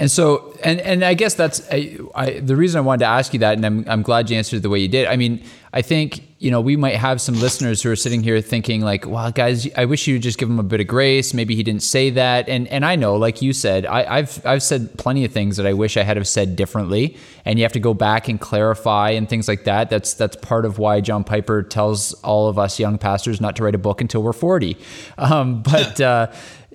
And 0.00 0.08
so, 0.08 0.56
and 0.62 0.80
and 0.80 1.04
I 1.04 1.14
guess 1.14 1.34
that's 1.34 1.66
I, 1.72 1.98
I, 2.14 2.38
the 2.38 2.54
reason 2.54 2.78
I 2.78 2.82
wanted 2.82 3.00
to 3.00 3.06
ask 3.06 3.32
you 3.32 3.40
that, 3.40 3.56
and 3.56 3.66
I'm 3.66 3.84
I'm 3.88 4.02
glad 4.02 4.30
you 4.30 4.36
answered 4.36 4.62
the 4.62 4.68
way 4.68 4.78
you 4.78 4.86
did. 4.86 5.08
I 5.08 5.16
mean, 5.16 5.42
I 5.72 5.82
think 5.82 6.22
you 6.38 6.52
know 6.52 6.60
we 6.60 6.76
might 6.76 6.94
have 6.94 7.20
some 7.20 7.34
listeners 7.34 7.82
who 7.82 7.90
are 7.90 7.96
sitting 7.96 8.22
here 8.22 8.40
thinking 8.40 8.80
like, 8.80 9.04
"Well, 9.08 9.32
guys, 9.32 9.68
I 9.76 9.86
wish 9.86 10.06
you 10.06 10.14
would 10.14 10.22
just 10.22 10.38
give 10.38 10.48
him 10.48 10.60
a 10.60 10.62
bit 10.62 10.80
of 10.80 10.86
grace. 10.86 11.34
Maybe 11.34 11.56
he 11.56 11.64
didn't 11.64 11.82
say 11.82 12.10
that." 12.10 12.48
And 12.48 12.68
and 12.68 12.84
I 12.84 12.94
know, 12.94 13.16
like 13.16 13.42
you 13.42 13.52
said, 13.52 13.86
I, 13.86 14.18
I've 14.18 14.46
I've 14.46 14.62
said 14.62 14.96
plenty 14.98 15.24
of 15.24 15.32
things 15.32 15.56
that 15.56 15.66
I 15.66 15.72
wish 15.72 15.96
I 15.96 16.04
had 16.04 16.16
have 16.16 16.28
said 16.28 16.54
differently, 16.54 17.16
and 17.44 17.58
you 17.58 17.64
have 17.64 17.72
to 17.72 17.80
go 17.80 17.92
back 17.92 18.28
and 18.28 18.40
clarify 18.40 19.10
and 19.10 19.28
things 19.28 19.48
like 19.48 19.64
that. 19.64 19.90
That's 19.90 20.14
that's 20.14 20.36
part 20.36 20.64
of 20.64 20.78
why 20.78 21.00
John 21.00 21.24
Piper 21.24 21.64
tells 21.64 22.14
all 22.22 22.46
of 22.46 22.56
us 22.56 22.78
young 22.78 22.98
pastors 22.98 23.40
not 23.40 23.56
to 23.56 23.64
write 23.64 23.74
a 23.74 23.78
book 23.78 24.00
until 24.00 24.22
we're 24.22 24.32
40. 24.32 24.76
Um, 25.18 25.62
but. 25.62 26.00
uh, 26.00 26.30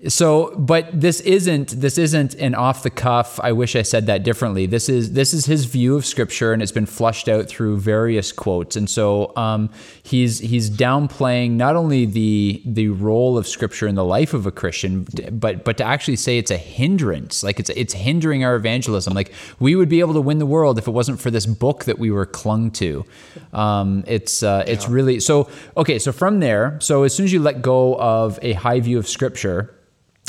so 0.07 0.55
but 0.57 0.89
this 0.99 1.19
isn't 1.21 1.69
this 1.69 1.97
isn't 1.97 2.33
an 2.35 2.55
off 2.55 2.83
the 2.83 2.89
cuff 2.89 3.39
i 3.41 3.51
wish 3.51 3.75
i 3.75 3.81
said 3.81 4.07
that 4.07 4.23
differently. 4.23 4.65
This 4.65 4.89
is 4.89 5.13
this 5.13 5.33
is 5.33 5.45
his 5.45 5.65
view 5.65 5.95
of 5.95 6.05
scripture 6.05 6.53
and 6.53 6.61
it's 6.63 6.71
been 6.71 6.85
flushed 6.85 7.29
out 7.29 7.47
through 7.47 7.77
various 7.77 8.31
quotes. 8.31 8.75
And 8.75 8.89
so 8.89 9.35
um, 9.35 9.69
he's 10.01 10.39
he's 10.39 10.69
downplaying 10.69 11.51
not 11.51 11.75
only 11.75 12.05
the 12.05 12.61
the 12.65 12.87
role 12.87 13.37
of 13.37 13.47
scripture 13.47 13.87
in 13.87 13.95
the 13.95 14.03
life 14.03 14.33
of 14.33 14.45
a 14.45 14.51
christian 14.51 15.05
but 15.31 15.63
but 15.63 15.77
to 15.77 15.83
actually 15.83 16.15
say 16.15 16.37
it's 16.37 16.51
a 16.51 16.57
hindrance. 16.57 17.43
Like 17.43 17.59
it's 17.59 17.69
it's 17.69 17.93
hindering 17.93 18.43
our 18.43 18.55
evangelism. 18.55 19.13
Like 19.13 19.31
we 19.59 19.75
would 19.75 19.89
be 19.89 19.99
able 19.99 20.13
to 20.13 20.21
win 20.21 20.39
the 20.39 20.45
world 20.45 20.77
if 20.77 20.87
it 20.87 20.91
wasn't 20.91 21.19
for 21.19 21.29
this 21.29 21.45
book 21.45 21.85
that 21.85 21.99
we 21.99 22.09
were 22.09 22.25
clung 22.25 22.71
to. 22.71 23.05
Um, 23.51 24.03
it's 24.07 24.41
uh, 24.41 24.63
it's 24.65 24.87
really 24.89 25.19
so 25.19 25.49
okay 25.77 25.99
so 25.99 26.11
from 26.11 26.39
there 26.39 26.77
so 26.81 27.03
as 27.03 27.13
soon 27.13 27.25
as 27.25 27.33
you 27.33 27.39
let 27.39 27.61
go 27.61 27.95
of 27.97 28.39
a 28.41 28.53
high 28.53 28.79
view 28.79 28.97
of 28.97 29.07
scripture 29.07 29.75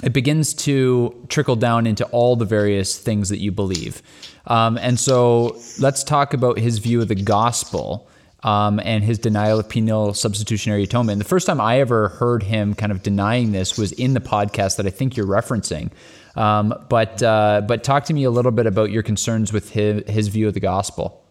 it 0.02 0.12
begins 0.12 0.54
to 0.54 1.26
trickle 1.28 1.56
down 1.56 1.86
into 1.86 2.04
all 2.06 2.36
the 2.36 2.44
various 2.44 2.98
things 2.98 3.28
that 3.28 3.38
you 3.38 3.52
believe. 3.52 4.02
Um, 4.46 4.76
and 4.78 4.98
so 4.98 5.56
let's 5.78 6.04
talk 6.04 6.34
about 6.34 6.58
his 6.58 6.78
view 6.78 7.00
of 7.00 7.08
the 7.08 7.14
gospel 7.14 8.08
um, 8.42 8.78
and 8.84 9.02
his 9.02 9.18
denial 9.18 9.58
of 9.58 9.68
penal 9.68 10.12
substitutionary 10.12 10.82
atonement. 10.82 11.18
The 11.18 11.24
first 11.24 11.46
time 11.46 11.60
I 11.60 11.80
ever 11.80 12.08
heard 12.08 12.42
him 12.42 12.74
kind 12.74 12.92
of 12.92 13.02
denying 13.02 13.52
this 13.52 13.78
was 13.78 13.92
in 13.92 14.14
the 14.14 14.20
podcast 14.20 14.76
that 14.76 14.86
I 14.86 14.90
think 14.90 15.16
you're 15.16 15.26
referencing. 15.26 15.90
Um, 16.36 16.74
but 16.88 17.22
uh, 17.22 17.62
but 17.66 17.84
talk 17.84 18.04
to 18.06 18.12
me 18.12 18.24
a 18.24 18.30
little 18.30 18.50
bit 18.50 18.66
about 18.66 18.90
your 18.90 19.02
concerns 19.02 19.52
with 19.52 19.70
his, 19.70 20.02
his 20.08 20.28
view 20.28 20.48
of 20.48 20.54
the 20.54 20.60
gospel. 20.60 21.24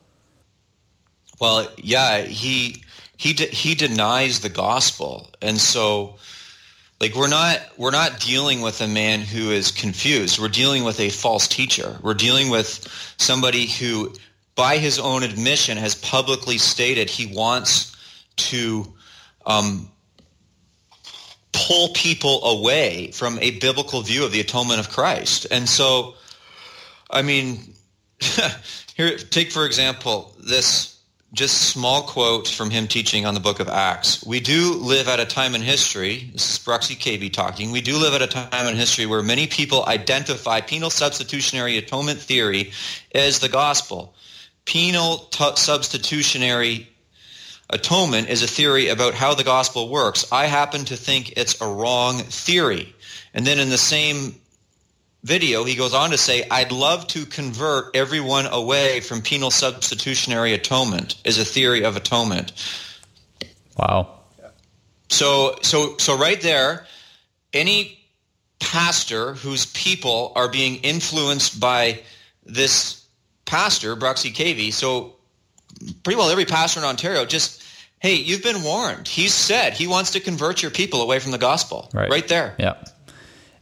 Well, 1.39 1.67
yeah, 1.77 2.21
he 2.21 2.83
he 3.17 3.33
de- 3.33 3.47
he 3.47 3.75
denies 3.75 4.39
the 4.39 4.49
gospel, 4.49 5.29
and 5.41 5.59
so 5.59 6.15
like 7.03 7.15
we're 7.15 7.27
not 7.27 7.59
we're 7.75 7.91
not 7.91 8.21
dealing 8.21 8.61
with 8.61 8.79
a 8.79 8.87
man 8.87 9.19
who 9.19 9.51
is 9.51 9.71
confused. 9.71 10.39
We're 10.39 10.47
dealing 10.47 10.85
with 10.85 11.01
a 11.01 11.09
false 11.09 11.49
teacher. 11.49 11.97
We're 12.01 12.13
dealing 12.13 12.49
with 12.49 12.87
somebody 13.17 13.67
who, 13.67 14.13
by 14.55 14.77
his 14.77 14.99
own 14.99 15.21
admission, 15.23 15.77
has 15.77 15.95
publicly 15.95 16.57
stated 16.57 17.09
he 17.09 17.25
wants 17.25 17.93
to 18.37 18.85
um, 19.45 19.91
pull 21.51 21.89
people 21.89 22.41
away 22.45 23.11
from 23.11 23.37
a 23.39 23.59
biblical 23.59 24.01
view 24.01 24.23
of 24.23 24.31
the 24.31 24.39
atonement 24.39 24.79
of 24.79 24.89
Christ, 24.89 25.45
and 25.51 25.67
so, 25.67 26.15
I 27.11 27.21
mean, 27.21 27.73
here 28.95 29.17
take 29.17 29.51
for 29.51 29.65
example 29.65 30.33
this 30.39 30.92
just 31.33 31.69
small 31.69 32.03
quote 32.03 32.47
from 32.47 32.69
him 32.69 32.87
teaching 32.87 33.25
on 33.25 33.33
the 33.33 33.39
book 33.39 33.59
of 33.59 33.67
Acts. 33.67 34.23
We 34.23 34.39
do 34.39 34.73
live 34.75 35.07
at 35.07 35.19
a 35.19 35.25
time 35.25 35.55
in 35.55 35.61
history, 35.61 36.29
this 36.31 36.51
is 36.51 36.59
Bruxy 36.59 36.95
Cavey 36.95 37.33
talking, 37.33 37.71
we 37.71 37.81
do 37.81 37.97
live 37.97 38.13
at 38.13 38.21
a 38.21 38.27
time 38.27 38.67
in 38.67 38.75
history 38.75 39.07
where 39.07 39.23
many 39.23 39.47
people 39.47 39.83
identify 39.85 40.61
penal 40.61 40.91
substitutionary 40.91 41.77
atonement 41.79 42.19
theory 42.19 42.71
as 43.15 43.39
the 43.39 43.49
gospel. 43.49 44.13
Penal 44.65 45.17
t- 45.31 45.55
substitutionary 45.55 46.87
atonement 47.71 48.29
is 48.29 48.43
a 48.43 48.47
theory 48.47 48.89
about 48.89 49.15
how 49.15 49.33
the 49.33 49.43
gospel 49.43 49.89
works. 49.89 50.31
I 50.31 50.45
happen 50.45 50.85
to 50.85 50.95
think 50.95 51.33
it's 51.35 51.59
a 51.59 51.67
wrong 51.67 52.19
theory. 52.19 52.95
And 53.33 53.45
then 53.47 53.57
in 53.57 53.69
the 53.69 53.77
same 53.79 54.35
video, 55.23 55.63
he 55.63 55.75
goes 55.75 55.93
on 55.93 56.11
to 56.11 56.17
say, 56.17 56.45
I'd 56.51 56.71
love 56.71 57.07
to 57.07 57.25
convert 57.25 57.95
everyone 57.95 58.45
away 58.45 58.99
from 58.99 59.21
penal 59.21 59.51
substitutionary 59.51 60.53
atonement 60.53 61.15
as 61.25 61.37
a 61.37 61.45
theory 61.45 61.83
of 61.83 61.95
atonement. 61.95 62.51
Wow. 63.77 64.19
So, 65.09 65.57
so, 65.61 65.97
so 65.97 66.17
right 66.17 66.41
there, 66.41 66.85
any 67.53 67.99
pastor 68.59 69.33
whose 69.33 69.65
people 69.67 70.33
are 70.35 70.49
being 70.49 70.77
influenced 70.77 71.59
by 71.59 72.01
this 72.45 73.05
pastor, 73.45 73.95
Bruxy 73.95 74.33
Cavey, 74.33 74.71
so 74.73 75.15
pretty 76.03 76.17
well 76.17 76.29
every 76.29 76.45
pastor 76.45 76.79
in 76.79 76.85
Ontario 76.85 77.25
just, 77.25 77.63
hey, 77.99 78.15
you've 78.15 78.43
been 78.43 78.63
warned. 78.63 79.07
He's 79.07 79.33
said 79.33 79.73
he 79.73 79.87
wants 79.87 80.11
to 80.11 80.19
convert 80.19 80.61
your 80.61 80.71
people 80.71 81.01
away 81.01 81.19
from 81.19 81.31
the 81.31 81.37
gospel. 81.37 81.89
Right. 81.93 82.09
Right 82.09 82.27
there. 82.27 82.55
Yeah. 82.57 82.75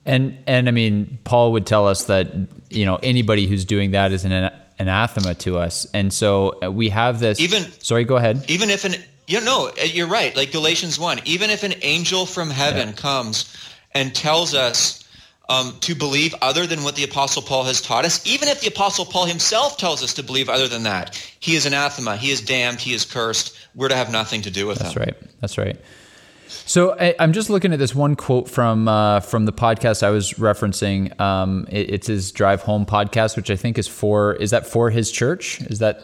And 0.06 0.38
and 0.48 0.68
I 0.68 0.72
mean, 0.72 1.20
Paul 1.24 1.52
would 1.54 1.66
tell 1.66 1.88
us 1.88 2.06
that 2.06 2.28
you 2.70 2.86
know 2.86 3.00
anybody 3.04 3.48
who's 3.48 3.66
doing 3.66 3.92
that 3.92 4.12
is 4.12 4.26
an 4.26 4.52
anathema 4.80 5.36
to 5.36 5.58
us, 5.60 5.86
and 5.94 6.12
so 6.12 6.56
uh, 6.64 6.72
we 6.72 6.90
have 6.90 7.20
this. 7.20 7.40
Even- 7.40 7.72
sorry, 7.82 8.04
go 8.04 8.16
ahead. 8.18 8.44
even 8.50 8.70
if 8.70 8.84
an 8.86 8.96
you 9.28 9.40
know 9.42 9.72
you're 9.86 10.08
right 10.08 10.36
like 10.36 10.52
galatians 10.52 11.00
1 11.00 11.22
even 11.26 11.52
if 11.52 11.64
an 11.64 11.74
angel 11.84 12.26
from 12.26 12.50
heaven 12.50 12.88
Yeah. 12.90 12.94
comes 12.96 13.56
and 13.94 14.14
tells 14.14 14.54
us 14.56 15.08
um, 15.48 15.78
to 15.82 15.94
believe 15.96 16.34
other 16.42 16.66
than 16.66 16.84
what 16.84 16.96
the 16.96 17.04
apostle 17.04 17.42
paul 17.44 17.64
has 17.64 17.80
taught 17.82 18.04
us 18.04 18.26
even 18.26 18.50
if 18.50 18.60
the 18.62 18.68
apostle 18.68 19.06
paul 19.06 19.26
himself 19.26 19.78
tells 19.78 20.04
us 20.04 20.16
to 20.16 20.24
believe 20.24 20.50
other 20.50 20.68
than 20.68 20.84
that 20.84 21.16
he 21.40 21.56
is 21.56 21.66
anathema 21.68 22.18
he 22.18 22.32
is 22.32 22.42
damned 22.42 22.82
he 22.82 22.94
is 22.94 23.06
cursed 23.06 23.56
we're 23.76 23.88
to 23.90 23.96
have 23.96 24.12
nothing 24.12 24.42
to 24.42 24.50
do 24.52 24.66
with 24.68 24.80
That's 24.80 24.96
him 24.96 25.00
That's 25.06 25.14
right. 25.22 25.40
That's 25.40 25.58
right. 25.58 25.78
So 26.66 26.96
I, 27.00 27.16
I'm 27.20 27.34
just 27.34 27.50
looking 27.50 27.74
at 27.74 27.80
this 27.80 27.96
one 27.96 28.16
quote 28.16 28.50
from 28.50 28.88
uh, 28.88 29.20
from 29.22 29.46
the 29.46 29.54
podcast 29.54 30.04
I 30.04 30.10
was 30.10 30.34
referencing. 30.34 31.20
Um, 31.20 31.66
it, 31.70 31.92
it's 31.94 32.08
his 32.08 32.32
drive 32.32 32.62
home 32.62 32.86
podcast, 32.86 33.36
which 33.36 33.50
I 33.50 33.56
think 33.56 33.78
is 33.78 33.88
for 33.88 34.34
is 34.34 34.52
that 34.52 34.66
for 34.68 34.90
his 34.90 35.12
church? 35.12 35.62
Is 35.62 35.80
that 35.80 36.02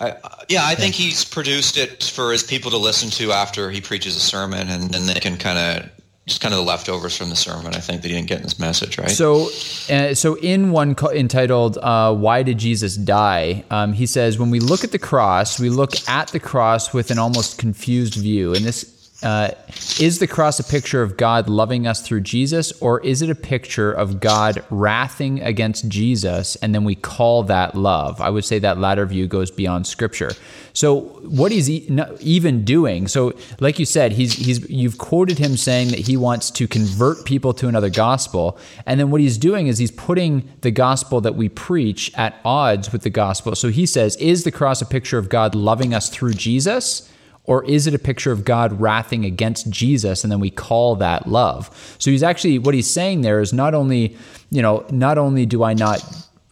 I, 0.00 0.16
yeah 0.48 0.62
i 0.64 0.74
think 0.74 0.94
he's 0.96 1.24
produced 1.24 1.76
it 1.76 2.02
for 2.02 2.32
his 2.32 2.42
people 2.42 2.72
to 2.72 2.76
listen 2.76 3.08
to 3.10 3.30
after 3.30 3.70
he 3.70 3.80
preaches 3.80 4.16
a 4.16 4.20
sermon 4.20 4.68
and 4.68 4.90
then 4.90 5.06
they 5.06 5.20
can 5.20 5.36
kind 5.36 5.58
of 5.58 5.90
just 6.26 6.40
kind 6.40 6.52
of 6.52 6.58
the 6.58 6.64
leftovers 6.64 7.16
from 7.16 7.30
the 7.30 7.36
sermon 7.36 7.74
i 7.74 7.78
think 7.78 8.02
that 8.02 8.08
he 8.08 8.14
didn't 8.14 8.26
get 8.26 8.38
in 8.38 8.42
his 8.44 8.58
message 8.58 8.98
right 8.98 9.10
So, 9.10 9.48
uh, 9.90 10.14
so 10.14 10.34
in 10.38 10.72
one 10.72 10.94
co- 10.96 11.10
entitled 11.10 11.78
uh, 11.78 12.14
"Why 12.14 12.42
Did 12.42 12.58
Jesus 12.58 12.96
Die?" 12.96 13.64
Um, 13.70 13.92
he 13.92 14.06
says, 14.06 14.38
"When 14.38 14.50
we 14.50 14.58
look 14.58 14.82
at 14.82 14.90
the 14.90 14.98
cross, 14.98 15.60
we 15.60 15.68
look 15.68 15.92
at 16.08 16.28
the 16.28 16.40
cross 16.40 16.92
with 16.92 17.10
an 17.10 17.18
almost 17.18 17.58
confused 17.58 18.14
view, 18.14 18.54
and 18.54 18.64
this 18.64 19.01
uh, 19.22 19.52
is 20.00 20.18
the 20.18 20.26
cross 20.26 20.58
a 20.58 20.64
picture 20.64 21.02
of 21.02 21.16
God 21.16 21.48
loving 21.48 21.86
us 21.86 22.02
through 22.02 22.22
Jesus, 22.22 22.72
or 22.80 23.00
is 23.00 23.22
it 23.22 23.30
a 23.30 23.34
picture 23.34 23.92
of 23.92 24.20
God 24.20 24.64
wrathing 24.70 25.40
against 25.42 25.88
Jesus, 25.88 26.56
and 26.56 26.74
then 26.74 26.84
we 26.84 26.94
call 26.94 27.42
that 27.44 27.74
love? 27.74 28.20
I 28.20 28.30
would 28.30 28.44
say 28.44 28.58
that 28.58 28.78
latter 28.78 29.06
view 29.06 29.26
goes 29.26 29.50
beyond 29.50 29.86
Scripture. 29.86 30.32
So, 30.72 31.00
what 31.22 31.52
he's 31.52 31.68
even 31.70 32.64
doing, 32.64 33.06
so 33.06 33.32
like 33.60 33.78
you 33.78 33.84
said, 33.84 34.12
he's 34.12 34.32
he's 34.32 34.68
you've 34.70 34.98
quoted 34.98 35.38
him 35.38 35.56
saying 35.56 35.88
that 35.88 36.00
he 36.00 36.16
wants 36.16 36.50
to 36.52 36.66
convert 36.66 37.24
people 37.24 37.52
to 37.54 37.68
another 37.68 37.90
gospel, 37.90 38.58
and 38.86 38.98
then 38.98 39.10
what 39.10 39.20
he's 39.20 39.38
doing 39.38 39.66
is 39.66 39.78
he's 39.78 39.90
putting 39.90 40.48
the 40.62 40.70
gospel 40.70 41.20
that 41.20 41.34
we 41.34 41.48
preach 41.48 42.10
at 42.16 42.34
odds 42.44 42.92
with 42.92 43.02
the 43.02 43.10
gospel. 43.10 43.54
So 43.54 43.68
he 43.68 43.86
says, 43.86 44.16
"Is 44.16 44.44
the 44.44 44.50
cross 44.50 44.80
a 44.82 44.86
picture 44.86 45.18
of 45.18 45.28
God 45.28 45.54
loving 45.54 45.94
us 45.94 46.08
through 46.08 46.34
Jesus?" 46.34 47.08
Or 47.44 47.64
is 47.64 47.86
it 47.86 47.94
a 47.94 47.98
picture 47.98 48.30
of 48.30 48.44
God 48.44 48.80
wrathing 48.80 49.24
against 49.24 49.68
Jesus 49.68 50.22
and 50.22 50.30
then 50.30 50.38
we 50.38 50.50
call 50.50 50.96
that 50.96 51.26
love? 51.26 51.96
So 51.98 52.10
he's 52.10 52.22
actually, 52.22 52.58
what 52.58 52.74
he's 52.74 52.88
saying 52.88 53.22
there 53.22 53.40
is 53.40 53.52
not 53.52 53.74
only, 53.74 54.16
you 54.50 54.62
know, 54.62 54.86
not 54.90 55.18
only 55.18 55.44
do 55.44 55.64
I 55.64 55.74
not 55.74 56.04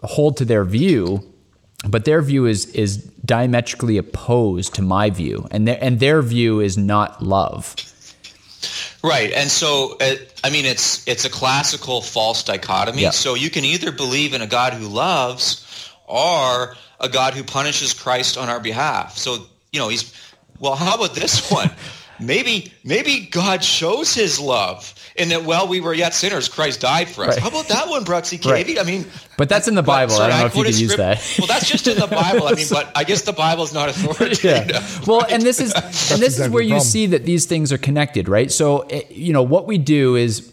hold 0.03 0.37
to 0.39 0.45
their 0.45 0.65
view, 0.65 1.25
but 1.89 2.05
their 2.05 2.21
view 2.21 2.47
is 2.47 2.67
is 2.75 2.99
diametrically 3.25 3.97
opposed 3.97 4.75
to 4.75 4.83
my 4.83 5.11
view, 5.11 5.47
and 5.51 5.67
their 5.67 5.79
and 5.81 5.99
their 5.99 6.21
view 6.23 6.61
is 6.61 6.77
not 6.77 7.23
love. 7.23 7.75
Right, 9.03 9.33
and 9.33 9.51
so 9.51 9.97
uh, 10.01 10.17
I 10.45 10.51
mean, 10.51 10.67
it's 10.67 11.07
it's 11.09 11.25
a 11.25 11.31
classical 11.31 12.03
false 12.03 12.43
dichotomy. 12.43 13.03
Yeah. 13.03 13.11
So 13.11 13.35
you 13.35 13.49
can 13.49 13.65
either 13.65 13.93
believe 13.93 14.35
in 14.35 14.43
a 14.43 14.47
God 14.47 14.75
who 14.75 14.89
loves, 14.89 15.91
or 16.07 16.77
a 16.99 17.09
God 17.09 17.33
who 17.33 17.43
punishes 17.43 17.95
Christ 17.95 18.37
on 18.37 18.51
our 18.51 18.61
behalf. 18.61 19.17
So 19.17 19.47
you 19.73 19.81
know, 19.81 19.89
he's 19.89 20.13
well. 20.61 20.77
How 20.77 20.95
about 20.95 21.15
this 21.15 21.51
one? 21.59 21.71
maybe 22.23 22.71
maybe 22.85 23.21
God 23.31 23.65
shows 23.65 24.15
His 24.15 24.39
love 24.39 24.95
in 25.17 25.31
that 25.31 25.43
while 25.45 25.67
we 25.67 25.81
were 25.81 25.95
yet 25.95 26.15
sinners, 26.15 26.49
Christ 26.49 26.81
died 26.81 27.09
for 27.09 27.25
us. 27.25 27.31
Right. 27.35 27.39
How 27.39 27.49
about 27.49 27.69
that 27.69 27.89
one, 27.89 28.05
Bruxy 28.05 28.43
Right. 28.45 28.79
I 28.79 28.83
mean, 28.85 29.07
But 29.37 29.49
that's 29.49 29.69
in 29.69 29.75
the 29.75 29.83
Bible. 29.83 30.15
sorry, 30.15 30.33
I 30.33 30.43
don't 30.43 30.55
know 30.55 30.61
if 30.63 30.67
you 30.69 30.73
can 30.73 30.81
use 30.81 30.97
that. 30.97 31.35
Well, 31.39 31.47
that's 31.47 31.69
just 31.69 31.89
in 31.89 31.99
the 31.99 32.07
Bible. 32.07 32.47
I 32.47 32.53
mean, 32.53 32.67
but 32.71 32.93
I 32.95 33.05
guess 33.05 33.23
the 33.23 33.33
Bible's 33.33 33.73
not 33.73 33.89
authoritative. 33.93 34.45
yeah. 34.45 35.01
Well, 35.07 35.25
and 35.29 35.43
this 35.43 35.61
is 35.61 35.73
and 36.13 36.21
this 36.23 36.39
is 36.39 36.49
where 36.49 36.63
you 36.63 36.81
see 36.81 37.07
that 37.07 37.25
these 37.25 37.47
things 37.47 37.73
are 37.73 37.79
connected, 37.79 38.29
right? 38.29 38.51
So, 38.53 38.81
eh, 38.81 39.03
you 39.11 39.33
know, 39.33 39.43
what 39.43 39.67
we 39.67 39.79
do 39.79 40.17
is 40.17 40.53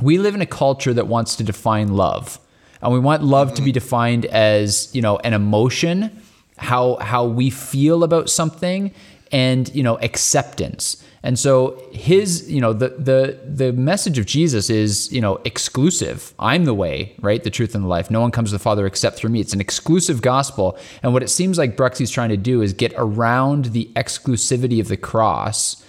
we 0.00 0.18
live 0.18 0.34
in 0.34 0.40
a 0.40 0.46
culture 0.46 0.94
that 0.94 1.06
wants 1.06 1.36
to 1.36 1.44
define 1.44 1.88
love. 1.94 2.38
And 2.80 2.92
we 2.92 2.98
want 2.98 3.22
love 3.22 3.54
to 3.54 3.62
be 3.62 3.70
defined 3.70 4.24
as, 4.26 4.88
you 4.92 5.02
know, 5.02 5.16
an 5.18 5.34
emotion, 5.34 6.20
how 6.56 6.96
how 6.96 7.26
we 7.26 7.48
feel 7.50 8.02
about 8.02 8.28
something 8.28 8.92
and, 9.32 9.74
you 9.74 9.82
know, 9.82 9.98
acceptance. 9.98 11.02
And 11.24 11.38
so 11.38 11.80
his, 11.92 12.50
you 12.50 12.60
know, 12.60 12.72
the 12.72 12.88
the 12.90 13.38
the 13.46 13.72
message 13.72 14.18
of 14.18 14.26
Jesus 14.26 14.68
is, 14.68 15.12
you 15.12 15.20
know, 15.20 15.40
exclusive. 15.44 16.34
I'm 16.38 16.64
the 16.64 16.74
way, 16.74 17.14
right? 17.20 17.42
The 17.42 17.50
truth 17.50 17.74
and 17.74 17.84
the 17.84 17.88
life. 17.88 18.10
No 18.10 18.20
one 18.20 18.32
comes 18.32 18.50
to 18.50 18.56
the 18.56 18.58
Father 18.58 18.86
except 18.86 19.16
through 19.16 19.30
me. 19.30 19.40
It's 19.40 19.52
an 19.52 19.60
exclusive 19.60 20.20
gospel. 20.20 20.76
And 21.02 21.12
what 21.12 21.22
it 21.22 21.28
seems 21.28 21.58
like 21.58 21.76
Bruxy's 21.76 22.10
trying 22.10 22.30
to 22.30 22.36
do 22.36 22.60
is 22.60 22.72
get 22.72 22.92
around 22.96 23.66
the 23.66 23.88
exclusivity 23.94 24.80
of 24.80 24.88
the 24.88 24.96
cross. 24.96 25.84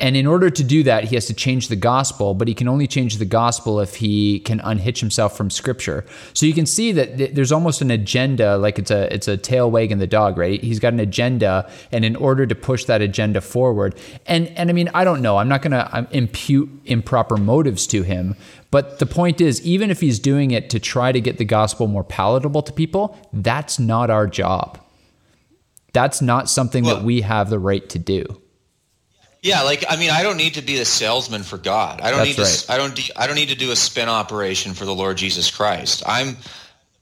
And 0.00 0.16
in 0.16 0.26
order 0.26 0.48
to 0.48 0.62
do 0.62 0.84
that, 0.84 1.04
he 1.04 1.16
has 1.16 1.26
to 1.26 1.34
change 1.34 1.66
the 1.66 1.76
gospel, 1.76 2.32
but 2.32 2.46
he 2.46 2.54
can 2.54 2.68
only 2.68 2.86
change 2.86 3.16
the 3.16 3.24
gospel 3.24 3.80
if 3.80 3.96
he 3.96 4.38
can 4.40 4.60
unhitch 4.60 5.00
himself 5.00 5.36
from 5.36 5.50
scripture. 5.50 6.04
So 6.34 6.46
you 6.46 6.54
can 6.54 6.66
see 6.66 6.92
that 6.92 7.18
th- 7.18 7.34
there's 7.34 7.50
almost 7.50 7.82
an 7.82 7.90
agenda, 7.90 8.56
like 8.58 8.78
it's 8.78 8.92
a 8.92 9.12
it's 9.12 9.26
a 9.26 9.36
tail 9.36 9.70
wagging 9.70 9.98
the 9.98 10.06
dog, 10.06 10.38
right? 10.38 10.62
He's 10.62 10.78
got 10.78 10.92
an 10.92 11.00
agenda, 11.00 11.68
and 11.90 12.04
in 12.04 12.14
order 12.14 12.46
to 12.46 12.54
push 12.54 12.84
that 12.84 13.02
agenda 13.02 13.40
forward, 13.40 13.96
and 14.26 14.46
and 14.56 14.70
I 14.70 14.72
mean, 14.72 14.88
I 14.94 15.02
don't 15.02 15.20
know, 15.20 15.36
I'm 15.36 15.48
not 15.48 15.62
going 15.62 15.72
to 15.72 15.96
um, 15.96 16.06
impute 16.12 16.70
improper 16.84 17.36
motives 17.36 17.86
to 17.88 18.02
him, 18.02 18.36
but 18.70 19.00
the 19.00 19.06
point 19.06 19.40
is, 19.40 19.60
even 19.66 19.90
if 19.90 20.00
he's 20.00 20.20
doing 20.20 20.52
it 20.52 20.70
to 20.70 20.78
try 20.78 21.10
to 21.10 21.20
get 21.20 21.38
the 21.38 21.44
gospel 21.44 21.88
more 21.88 22.04
palatable 22.04 22.62
to 22.62 22.72
people, 22.72 23.18
that's 23.32 23.80
not 23.80 24.10
our 24.10 24.28
job. 24.28 24.78
That's 25.92 26.22
not 26.22 26.48
something 26.48 26.84
that 26.84 27.02
we 27.02 27.22
have 27.22 27.50
the 27.50 27.58
right 27.58 27.88
to 27.88 27.98
do. 27.98 28.40
Yeah, 29.42 29.62
like 29.62 29.84
I 29.88 29.96
mean, 29.96 30.10
I 30.10 30.22
don't 30.22 30.36
need 30.36 30.54
to 30.54 30.62
be 30.62 30.78
a 30.78 30.84
salesman 30.84 31.42
for 31.42 31.58
God. 31.58 32.00
I 32.00 32.10
don't 32.10 32.18
That's 32.18 32.28
need 32.28 32.36
to. 32.36 32.42
right. 32.42 32.66
I 32.68 32.76
don't. 32.76 32.94
de- 32.94 33.12
I 33.16 33.26
don't 33.26 33.36
need 33.36 33.50
to 33.50 33.54
do 33.54 33.70
a 33.70 33.76
spin 33.76 34.08
operation 34.08 34.74
for 34.74 34.84
the 34.84 34.94
Lord 34.94 35.16
Jesus 35.16 35.50
Christ. 35.50 36.02
I'm. 36.06 36.36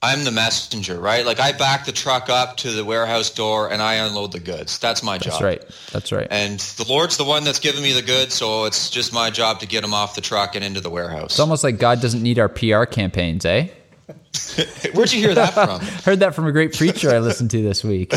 I'm 0.03 0.25
the 0.25 0.31
messenger, 0.31 1.01
right? 1.01 1.25
Like 1.25 1.41
I 1.41 1.53
back 1.53 1.87
the 1.87 1.91
truck 1.91 2.29
up 2.29 2.59
to 2.59 2.71
the 2.71 2.85
warehouse 2.85 3.31
door 3.31 3.73
and 3.73 3.81
I 3.81 3.95
unload 3.95 4.31
the 4.31 4.39
goods. 4.39 4.79
That's 4.79 5.03
my 5.03 5.17
job. 5.17 5.33
That's 5.33 5.43
right. 5.43 5.65
That's 5.91 6.13
right. 6.13 6.29
And 6.31 6.61
the 6.61 6.85
Lord's 6.87 7.17
the 7.17 7.25
one 7.25 7.45
that's 7.45 7.59
giving 7.61 7.83
me 7.83 7.95
the 7.95 8.03
goods, 8.03 8.35
so 8.35 8.67
it's 8.67 8.91
just 8.91 9.15
my 9.15 9.31
job 9.31 9.61
to 9.61 9.67
get 9.67 9.81
them 9.81 9.95
off 9.95 10.15
the 10.15 10.21
truck 10.21 10.55
and 10.55 10.63
into 10.63 10.81
the 10.81 10.91
warehouse. 10.91 11.33
It's 11.33 11.41
almost 11.41 11.65
like 11.65 11.79
God 11.79 12.03
doesn't 12.03 12.23
need 12.23 12.39
our 12.39 12.49
PR 12.49 12.85
campaigns, 12.85 13.47
eh? 13.47 13.69
Where'd 14.93 15.13
you 15.13 15.21
hear 15.21 15.35
that 15.35 15.55
from? 15.55 15.81
Heard 16.05 16.21
that 16.21 16.35
from 16.35 16.47
a 16.47 16.53
great 16.53 16.75
preacher 16.75 17.11
I 17.11 17.19
listened 17.19 17.51
to 17.53 17.63
this 17.63 17.83
week. 17.83 18.15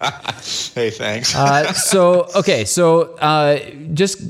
hey, 0.74 0.90
thanks. 0.90 1.34
Uh, 1.34 1.72
so 1.72 2.28
okay, 2.36 2.64
so 2.64 3.14
uh, 3.16 3.58
just 3.92 4.20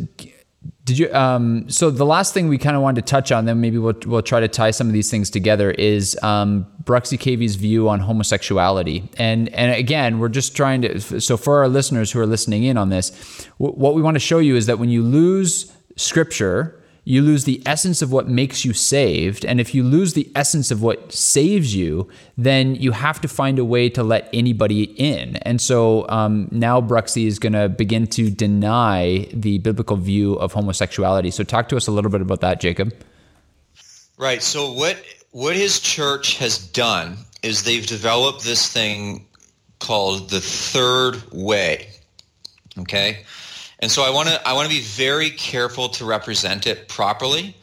did 0.85 0.99
you? 0.99 1.12
Um, 1.15 1.69
so 1.71 1.91
the 1.91 2.05
last 2.05 2.35
thing 2.35 2.49
we 2.49 2.59
kind 2.59 2.77
of 2.77 2.83
wanted 2.83 3.07
to 3.07 3.11
touch 3.11 3.33
on, 3.33 3.47
then 3.47 3.61
maybe 3.61 3.79
we'll 3.79 3.97
we'll 4.05 4.23
try 4.23 4.41
to 4.41 4.49
tie 4.49 4.71
some 4.71 4.87
of 4.87 4.93
these 4.93 5.11
things 5.11 5.31
together. 5.31 5.71
Is 5.71 6.19
um, 6.23 6.67
Bruxy 6.85 7.19
Cavey's 7.19 7.57
view 7.57 7.89
on 7.89 8.01
homosexuality, 8.01 9.09
and 9.17 9.49
and 9.55 9.73
again, 9.73 10.19
we're 10.19 10.29
just 10.29 10.55
trying 10.55 10.83
to. 10.83 11.21
So 11.21 11.37
for 11.37 11.61
our 11.61 11.69
listeners 11.69 12.12
who 12.12 12.21
are 12.21 12.27
listening 12.27 12.65
in 12.65 12.77
on 12.77 12.91
this, 12.91 13.47
wh- 13.57 13.77
what 13.77 13.95
we 13.95 14.03
want 14.03 14.17
to 14.17 14.21
show 14.21 14.39
you 14.39 14.57
is 14.57 14.67
that 14.67 14.79
when 14.79 14.91
you 14.91 15.03
lose 15.03 15.73
Scripture. 15.97 16.81
You 17.05 17.20
lose 17.20 17.44
the 17.44 17.62
essence 17.66 18.00
of 18.00 18.12
what 18.12 18.28
makes 18.28 18.64
you 18.64 18.72
saved. 18.72 19.44
And 19.44 19.61
if 19.61 19.74
you 19.74 19.82
lose 19.82 20.14
the 20.14 20.30
essence 20.34 20.70
of 20.70 20.82
what 20.82 21.12
saves 21.12 21.74
you, 21.74 22.09
then 22.38 22.74
you 22.76 22.92
have 22.92 23.20
to 23.20 23.28
find 23.28 23.59
a 23.59 23.64
way 23.64 23.90
to 23.90 24.02
let 24.02 24.28
anybody 24.32 24.84
in. 24.84 25.36
And 25.36 25.61
so 25.61 26.09
um, 26.09 26.48
now 26.50 26.80
Bruxy 26.80 27.26
is 27.26 27.38
going 27.38 27.52
to 27.52 27.68
begin 27.68 28.07
to 28.09 28.30
deny 28.30 29.28
the 29.32 29.59
biblical 29.59 29.96
view 29.96 30.34
of 30.34 30.52
homosexuality. 30.52 31.30
So 31.30 31.44
talk 31.44 31.68
to 31.68 31.76
us 31.76 31.86
a 31.86 31.90
little 31.90 32.11
bit 32.11 32.22
about 32.22 32.40
that, 32.40 32.61
Jacob. 32.61 32.94
Right. 34.16 34.42
So 34.42 34.72
what 34.72 34.96
what 35.32 35.57
his 35.57 35.80
church 35.80 36.38
has 36.38 36.59
done 36.59 37.18
is 37.42 37.64
they've 37.64 37.86
developed 37.86 38.44
this 38.44 38.72
thing 38.72 39.26
called 39.80 40.30
the 40.30 40.40
third 40.40 41.20
way. 41.32 41.88
Okay? 42.78 43.24
And 43.81 43.91
so 43.91 44.03
I 44.03 44.11
want 44.11 44.29
to 44.29 44.49
I 44.49 44.53
want 44.53 44.68
to 44.68 44.75
be 44.75 44.83
very 44.83 45.31
careful 45.31 45.89
to 45.91 46.05
represent 46.05 46.66
it 46.66 46.89
properly. 46.89 47.57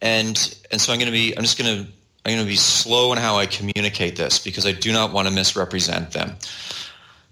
And 0.00 0.36
and 0.70 0.80
so 0.80 0.92
I'm 0.92 0.98
going 0.98 1.10
to 1.10 1.12
be 1.12 1.36
I'm 1.36 1.42
just 1.42 1.58
going 1.58 1.84
to 1.84 1.90
I'm 2.24 2.32
going 2.32 2.44
to 2.44 2.50
be 2.50 2.56
slow 2.56 3.12
in 3.12 3.18
how 3.18 3.36
I 3.36 3.46
communicate 3.46 4.16
this 4.16 4.38
because 4.38 4.66
I 4.66 4.72
do 4.72 4.92
not 4.92 5.12
want 5.12 5.28
to 5.28 5.34
misrepresent 5.34 6.12
them. 6.12 6.36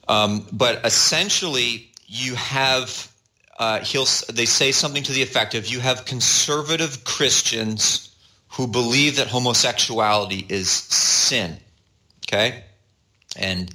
Um, 0.09 0.47
but 0.53 0.85
essentially, 0.85 1.91
you 2.07 2.35
have 2.35 3.11
uh, 3.59 3.81
he'll 3.81 4.07
they 4.33 4.45
say 4.45 4.73
something 4.73 5.03
to 5.05 5.13
the 5.13 5.23
effect 5.23 5.55
of 5.55 5.67
you 5.67 5.81
have 5.81 6.05
conservative 6.05 7.05
Christians 7.05 8.15
who 8.49 8.67
believe 8.67 9.17
that 9.17 9.29
homosexuality 9.29 10.45
is 10.49 10.71
sin. 10.71 11.57
Okay, 12.27 12.65
and 13.37 13.73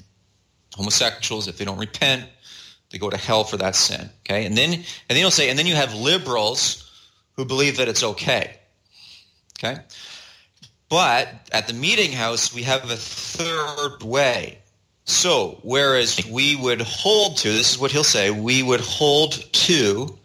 homosexuals 0.75 1.47
if 1.47 1.57
they 1.57 1.65
don't 1.65 1.80
repent 1.80 2.25
they 2.89 2.97
go 2.97 3.09
to 3.09 3.17
hell 3.17 3.43
for 3.43 3.57
that 3.57 3.75
sin 3.75 4.09
okay? 4.25 4.45
And 4.45 4.57
then 4.57 4.73
and 4.73 4.83
then 5.09 5.17
he'll 5.17 5.31
say 5.31 5.49
and 5.49 5.57
then 5.57 5.67
you 5.67 5.75
have 5.75 5.93
liberals 5.93 6.83
who 7.35 7.45
believe 7.45 7.77
that 7.77 7.88
it's 7.88 8.03
okay 8.03 8.57
okay? 9.57 9.81
But 10.89 11.29
at 11.51 11.67
the 11.67 11.73
meeting 11.73 12.11
house 12.11 12.53
we 12.53 12.63
have 12.63 12.89
a 12.89 12.95
third 12.95 14.03
way. 14.03 14.59
So 15.05 15.59
whereas 15.63 16.25
we 16.27 16.55
would 16.55 16.81
hold 16.81 17.38
to 17.38 17.51
this 17.51 17.73
is 17.73 17.79
what 17.79 17.91
he'll 17.91 18.03
say 18.03 18.29
we 18.31 18.63
would 18.63 18.81
hold 18.81 19.33
to 19.53 20.17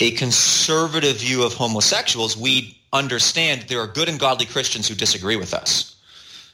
a 0.00 0.10
conservative 0.12 1.18
view 1.18 1.44
of 1.44 1.52
homosexuals 1.52 2.36
we 2.36 2.78
understand 2.92 3.62
there 3.62 3.80
are 3.80 3.86
good 3.86 4.08
and 4.08 4.18
godly 4.18 4.46
christians 4.46 4.88
who 4.88 4.94
disagree 4.94 5.36
with 5.36 5.54
us. 5.54 5.96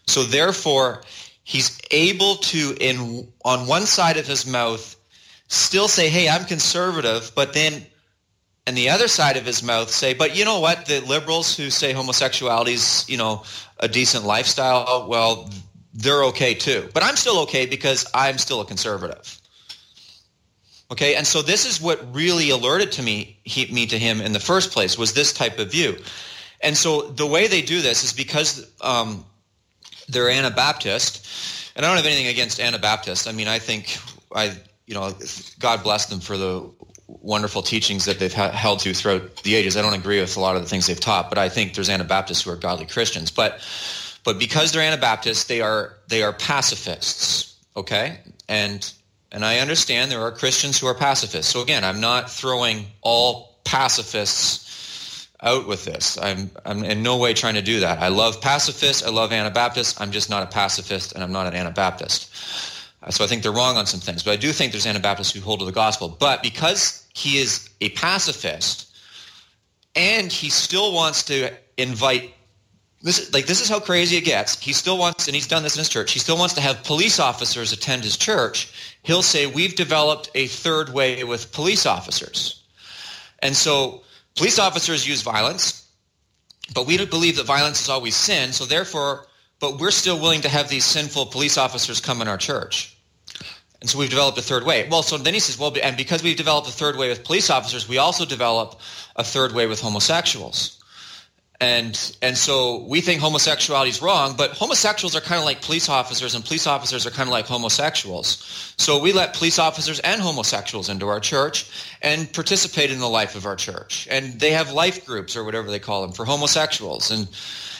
So 0.06 0.22
therefore 0.22 1.02
he's 1.44 1.78
able 1.90 2.36
to 2.36 2.76
in 2.78 3.28
on 3.44 3.66
one 3.66 3.86
side 3.86 4.18
of 4.18 4.26
his 4.26 4.46
mouth 4.46 4.96
still 5.48 5.88
say 5.88 6.08
hey 6.08 6.28
i'm 6.28 6.44
conservative 6.44 7.32
but 7.34 7.52
then 7.52 7.84
and 8.66 8.76
the 8.76 8.90
other 8.90 9.08
side 9.08 9.36
of 9.38 9.46
his 9.46 9.62
mouth 9.62 9.90
say 9.90 10.12
but 10.12 10.36
you 10.36 10.44
know 10.44 10.60
what? 10.60 10.84
The 10.86 11.00
liberals 11.00 11.56
who 11.56 11.70
say 11.70 11.92
homosexuality 11.92 12.74
is 12.74 13.06
you 13.08 13.16
know 13.16 13.44
a 13.80 13.88
decent 13.88 14.24
lifestyle 14.24 15.08
well 15.08 15.50
they're 15.94 16.24
okay 16.24 16.54
too. 16.54 16.88
But 16.92 17.02
i'm 17.02 17.16
still 17.16 17.40
okay 17.40 17.66
because 17.66 18.06
i'm 18.14 18.38
still 18.38 18.60
a 18.60 18.66
conservative. 18.66 19.40
Okay? 20.90 21.14
And 21.16 21.26
so 21.26 21.42
this 21.42 21.66
is 21.66 21.80
what 21.80 22.14
really 22.14 22.50
alerted 22.50 22.92
to 22.92 23.02
me 23.02 23.38
he, 23.44 23.72
me 23.72 23.86
to 23.86 23.98
him 23.98 24.20
in 24.20 24.32
the 24.32 24.40
first 24.40 24.72
place 24.72 24.98
was 24.98 25.12
this 25.12 25.32
type 25.32 25.58
of 25.58 25.70
view. 25.70 25.96
And 26.60 26.76
so 26.76 27.02
the 27.02 27.26
way 27.26 27.46
they 27.46 27.62
do 27.62 27.80
this 27.80 28.04
is 28.04 28.12
because 28.12 28.70
um, 28.80 29.24
they're 30.08 30.30
Anabaptist, 30.30 31.72
and 31.76 31.84
I 31.84 31.88
don't 31.88 31.96
have 31.96 32.06
anything 32.06 32.26
against 32.26 32.58
Anabaptists. 32.58 33.26
I 33.26 33.32
mean, 33.32 33.46
I 33.46 33.58
think 33.58 33.96
I, 34.34 34.56
you 34.88 34.94
know, 34.94 35.12
God 35.58 35.82
bless 35.82 36.06
them 36.06 36.18
for 36.18 36.38
the 36.38 36.68
wonderful 37.06 37.60
teachings 37.60 38.06
that 38.06 38.18
they've 38.18 38.32
held 38.32 38.80
to 38.80 38.94
throughout 38.94 39.36
the 39.42 39.54
ages. 39.54 39.76
I 39.76 39.82
don't 39.82 39.92
agree 39.92 40.18
with 40.18 40.34
a 40.38 40.40
lot 40.40 40.56
of 40.56 40.62
the 40.62 40.68
things 40.68 40.86
they've 40.86 40.98
taught, 40.98 41.28
but 41.28 41.36
I 41.36 41.50
think 41.50 41.74
there's 41.74 41.90
Anabaptists 41.90 42.44
who 42.44 42.50
are 42.50 42.56
godly 42.56 42.86
Christians. 42.86 43.30
But 43.30 43.60
but 44.24 44.38
because 44.38 44.72
they're 44.72 44.82
Anabaptists, 44.82 45.44
they 45.44 45.60
are 45.60 45.94
they 46.08 46.22
are 46.22 46.32
pacifists. 46.32 47.54
Okay, 47.76 48.18
and 48.48 48.90
and 49.30 49.44
I 49.44 49.58
understand 49.58 50.10
there 50.10 50.22
are 50.22 50.32
Christians 50.32 50.80
who 50.80 50.86
are 50.86 50.94
pacifists. 50.94 51.52
So 51.52 51.60
again, 51.60 51.84
I'm 51.84 52.00
not 52.00 52.30
throwing 52.30 52.86
all 53.02 53.60
pacifists 53.64 55.28
out 55.42 55.68
with 55.68 55.84
this. 55.84 56.16
I'm 56.16 56.50
I'm 56.64 56.82
in 56.82 57.02
no 57.02 57.18
way 57.18 57.34
trying 57.34 57.54
to 57.54 57.62
do 57.62 57.80
that. 57.80 57.98
I 57.98 58.08
love 58.08 58.40
pacifists. 58.40 59.06
I 59.06 59.10
love 59.10 59.32
Anabaptists. 59.32 60.00
I'm 60.00 60.12
just 60.12 60.30
not 60.30 60.44
a 60.44 60.46
pacifist, 60.46 61.12
and 61.12 61.22
I'm 61.22 61.32
not 61.32 61.46
an 61.46 61.54
Anabaptist. 61.54 62.30
So 63.10 63.24
I 63.24 63.26
think 63.26 63.42
they're 63.42 63.52
wrong 63.52 63.76
on 63.76 63.86
some 63.86 64.00
things, 64.00 64.22
but 64.22 64.32
I 64.32 64.36
do 64.36 64.52
think 64.52 64.72
there's 64.72 64.86
Anabaptists 64.86 65.32
who 65.32 65.40
hold 65.40 65.60
to 65.60 65.64
the 65.66 65.72
gospel. 65.72 66.08
But 66.08 66.42
because 66.42 67.06
he 67.14 67.38
is 67.38 67.70
a 67.80 67.88
pacifist, 67.90 68.86
and 69.96 70.30
he 70.30 70.50
still 70.50 70.92
wants 70.92 71.24
to 71.24 71.50
invite 71.76 72.34
this 73.00 73.32
like 73.32 73.46
this 73.46 73.60
is 73.60 73.68
how 73.68 73.78
crazy 73.78 74.16
it 74.16 74.24
gets. 74.24 74.58
He 74.60 74.72
still 74.72 74.98
wants, 74.98 75.28
and 75.28 75.34
he's 75.34 75.46
done 75.46 75.62
this 75.62 75.76
in 75.76 75.78
his 75.78 75.88
church. 75.88 76.12
He 76.12 76.18
still 76.18 76.36
wants 76.36 76.54
to 76.54 76.60
have 76.60 76.82
police 76.82 77.20
officers 77.20 77.72
attend 77.72 78.02
his 78.02 78.16
church. 78.16 78.68
He'll 79.04 79.22
say, 79.22 79.46
"We've 79.46 79.74
developed 79.74 80.30
a 80.34 80.48
third 80.48 80.92
way 80.92 81.22
with 81.24 81.52
police 81.52 81.86
officers," 81.86 82.62
and 83.38 83.56
so 83.56 84.02
police 84.34 84.58
officers 84.58 85.06
use 85.06 85.22
violence, 85.22 85.84
but 86.74 86.86
we 86.86 86.96
don't 86.96 87.10
believe 87.10 87.36
that 87.36 87.46
violence 87.46 87.80
is 87.80 87.88
always 87.88 88.16
sin. 88.16 88.52
So 88.52 88.64
therefore, 88.66 89.28
but 89.60 89.78
we're 89.78 89.92
still 89.92 90.18
willing 90.18 90.40
to 90.40 90.48
have 90.48 90.68
these 90.68 90.84
sinful 90.84 91.26
police 91.26 91.56
officers 91.56 92.00
come 92.00 92.20
in 92.20 92.26
our 92.26 92.36
church. 92.36 92.96
And 93.80 93.88
so 93.88 93.98
we've 93.98 94.10
developed 94.10 94.38
a 94.38 94.42
third 94.42 94.64
way. 94.64 94.88
Well, 94.90 95.02
so 95.02 95.16
then 95.18 95.34
he 95.34 95.40
says, 95.40 95.58
well, 95.58 95.72
and 95.82 95.96
because 95.96 96.22
we've 96.22 96.36
developed 96.36 96.68
a 96.68 96.72
third 96.72 96.96
way 96.96 97.08
with 97.08 97.22
police 97.22 97.48
officers, 97.48 97.88
we 97.88 97.98
also 97.98 98.24
develop 98.24 98.80
a 99.14 99.22
third 99.22 99.52
way 99.52 99.66
with 99.66 99.80
homosexuals. 99.80 100.78
And 101.60 102.16
and 102.22 102.38
so 102.38 102.84
we 102.84 103.00
think 103.00 103.20
homosexuality 103.20 103.90
is 103.90 104.00
wrong, 104.00 104.36
but 104.36 104.52
homosexuals 104.52 105.16
are 105.16 105.20
kind 105.20 105.40
of 105.40 105.44
like 105.44 105.60
police 105.60 105.88
officers, 105.88 106.36
and 106.36 106.44
police 106.44 106.68
officers 106.68 107.04
are 107.04 107.10
kind 107.10 107.28
of 107.28 107.32
like 107.32 107.46
homosexuals. 107.46 108.74
So 108.78 109.00
we 109.00 109.12
let 109.12 109.34
police 109.34 109.58
officers 109.58 109.98
and 110.00 110.20
homosexuals 110.20 110.88
into 110.88 111.08
our 111.08 111.18
church 111.18 111.68
and 112.00 112.32
participate 112.32 112.92
in 112.92 113.00
the 113.00 113.08
life 113.08 113.34
of 113.34 113.44
our 113.44 113.56
church. 113.56 114.06
And 114.08 114.38
they 114.38 114.52
have 114.52 114.70
life 114.70 115.04
groups 115.04 115.34
or 115.34 115.42
whatever 115.42 115.68
they 115.68 115.80
call 115.80 116.02
them 116.02 116.12
for 116.12 116.24
homosexuals, 116.24 117.10
and 117.10 117.28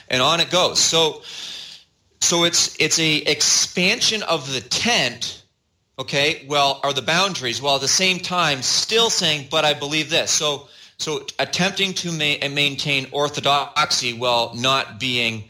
and 0.09 0.22
on 0.22 0.40
it 0.40 0.51
goes. 0.51 0.80
So 0.80 1.22
so 2.20 2.42
it's 2.42 2.74
it's 2.80 2.99
a 2.99 3.18
expansion 3.18 4.24
of 4.24 4.53
the 4.53 4.61
tent 4.61 5.44
okay 5.99 6.44
well 6.49 6.80
are 6.84 6.92
the 6.92 7.03
boundaries 7.03 7.61
while 7.61 7.74
at 7.76 7.80
the 7.80 7.88
same 7.88 8.18
time 8.18 8.62
still 8.62 9.11
saying 9.11 9.46
but 9.51 9.64
i 9.64 9.74
believe 9.74 10.11
this. 10.11 10.30
So 10.30 10.68
so 10.99 11.24
attempting 11.38 11.94
to 11.94 12.11
ma- 12.11 12.49
maintain 12.49 13.07
orthodoxy 13.12 14.12
while 14.14 14.53
not 14.55 14.99
being 14.99 15.44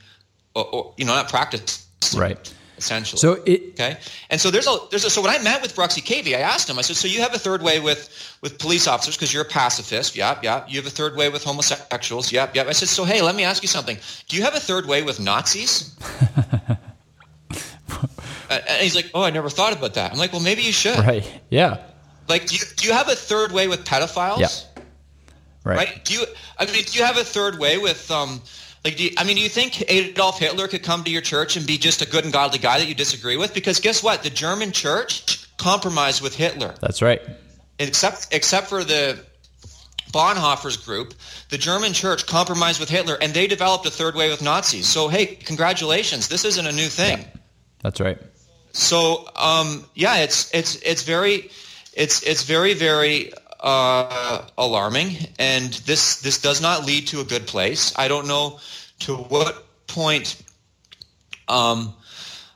or, 0.54 0.66
or, 0.74 0.94
you 0.96 1.04
know 1.04 1.14
not 1.14 1.28
practiced 1.28 1.86
Right. 2.16 2.38
essentially. 2.76 3.18
So 3.18 3.42
it 3.44 3.72
okay? 3.72 3.96
And 4.30 4.40
so 4.40 4.50
there's 4.50 4.66
a 4.68 4.76
there's 4.90 5.04
a 5.04 5.10
so 5.10 5.20
when 5.20 5.30
i 5.34 5.38
met 5.42 5.60
with 5.62 5.74
bruxy 5.74 6.02
cavey 6.02 6.36
i 6.36 6.40
asked 6.40 6.68
him 6.70 6.78
i 6.78 6.82
said 6.82 6.96
so 6.96 7.08
you 7.08 7.20
have 7.20 7.34
a 7.34 7.38
third 7.38 7.60
way 7.62 7.80
with 7.80 8.08
with 8.42 8.58
police 8.58 8.86
officers 8.86 9.16
because 9.16 9.32
you're 9.32 9.42
a 9.42 9.52
pacifist 9.60 10.16
yep 10.16 10.42
yep. 10.44 10.66
You 10.68 10.76
have 10.80 10.86
a 10.86 10.90
third 10.90 11.16
way 11.16 11.28
with 11.28 11.42
homosexuals 11.44 12.30
yep 12.32 12.54
yep. 12.54 12.66
I 12.68 12.72
said 12.72 12.88
so 12.88 13.04
hey 13.04 13.20
let 13.22 13.34
me 13.34 13.44
ask 13.44 13.62
you 13.62 13.68
something. 13.68 13.98
Do 14.28 14.36
you 14.36 14.42
have 14.44 14.54
a 14.54 14.60
third 14.60 14.86
way 14.86 15.02
with 15.02 15.18
nazis 15.20 15.96
and 18.50 18.64
and 18.68 18.82
he's 18.82 18.94
like 18.94 19.10
oh 19.14 19.22
i 19.22 19.30
never 19.30 19.48
thought 19.50 19.72
about 19.72 19.94
that 19.94 20.12
i'm 20.12 20.18
like 20.18 20.32
well 20.32 20.42
maybe 20.42 20.62
you 20.62 20.72
should 20.72 20.98
right. 20.98 21.40
Yeah. 21.50 21.78
like 22.28 22.46
do 22.46 22.54
you, 22.56 22.62
do 22.76 22.86
you 22.86 22.92
have 22.94 23.08
a 23.08 23.14
third 23.14 23.52
way 23.52 23.68
with 23.68 23.84
pedophiles 23.84 24.38
Yeah. 24.40 24.48
Right. 25.64 25.76
right? 25.76 26.04
Do 26.04 26.14
you? 26.14 26.24
I 26.58 26.64
mean, 26.64 26.82
do 26.84 26.98
you 26.98 27.04
have 27.04 27.18
a 27.18 27.24
third 27.24 27.58
way 27.58 27.76
with 27.76 28.10
um? 28.10 28.40
Like, 28.84 28.96
do 28.96 29.04
you, 29.04 29.10
I 29.18 29.24
mean, 29.24 29.36
do 29.36 29.42
you 29.42 29.50
think 29.50 29.82
Adolf 29.90 30.38
Hitler 30.38 30.66
could 30.66 30.82
come 30.82 31.04
to 31.04 31.10
your 31.10 31.20
church 31.20 31.56
and 31.56 31.66
be 31.66 31.76
just 31.76 32.00
a 32.00 32.08
good 32.08 32.24
and 32.24 32.32
godly 32.32 32.58
guy 32.58 32.78
that 32.78 32.86
you 32.88 32.94
disagree 32.94 33.36
with? 33.36 33.52
Because 33.52 33.78
guess 33.80 34.02
what? 34.02 34.22
The 34.22 34.30
German 34.30 34.72
church 34.72 35.46
compromised 35.58 36.22
with 36.22 36.34
Hitler, 36.36 36.74
That's 36.80 37.02
right. 37.02 37.20
except 37.78 38.28
except 38.32 38.68
for 38.68 38.82
the 38.82 39.18
Bonhoeffer's 40.12 40.76
group. 40.78 41.12
The 41.50 41.58
German 41.58 41.92
church 41.92 42.26
compromised 42.26 42.80
with 42.80 42.88
Hitler, 42.88 43.18
and 43.20 43.34
they 43.34 43.46
developed 43.46 43.84
a 43.84 43.90
third 43.90 44.14
way 44.14 44.30
with 44.30 44.40
Nazis. 44.40 44.86
So, 44.86 45.08
hey, 45.08 45.26
congratulations! 45.26 46.28
This 46.28 46.44
isn't 46.46 46.66
a 46.66 46.72
new 46.72 46.86
thing. 46.88 47.24
That's 47.82 48.00
right. 48.00 48.18
So 48.72 49.28
um, 49.36 49.84
yeah, 49.94 50.18
it's 50.18 50.52
it's 50.54 50.76
it's 50.76 51.02
very 51.02 51.50
it's 51.92 52.22
it's 52.22 52.42
very 52.44 52.74
very 52.74 53.32
uh, 53.60 54.46
alarming, 54.56 55.16
and 55.38 55.72
this 55.72 56.20
this 56.20 56.40
does 56.40 56.60
not 56.60 56.86
lead 56.86 57.08
to 57.08 57.20
a 57.20 57.24
good 57.24 57.46
place. 57.46 57.92
I 57.96 58.08
don't 58.08 58.26
know 58.28 58.60
to 59.00 59.16
what 59.16 59.64
point. 59.86 60.42
Um, 61.48 61.94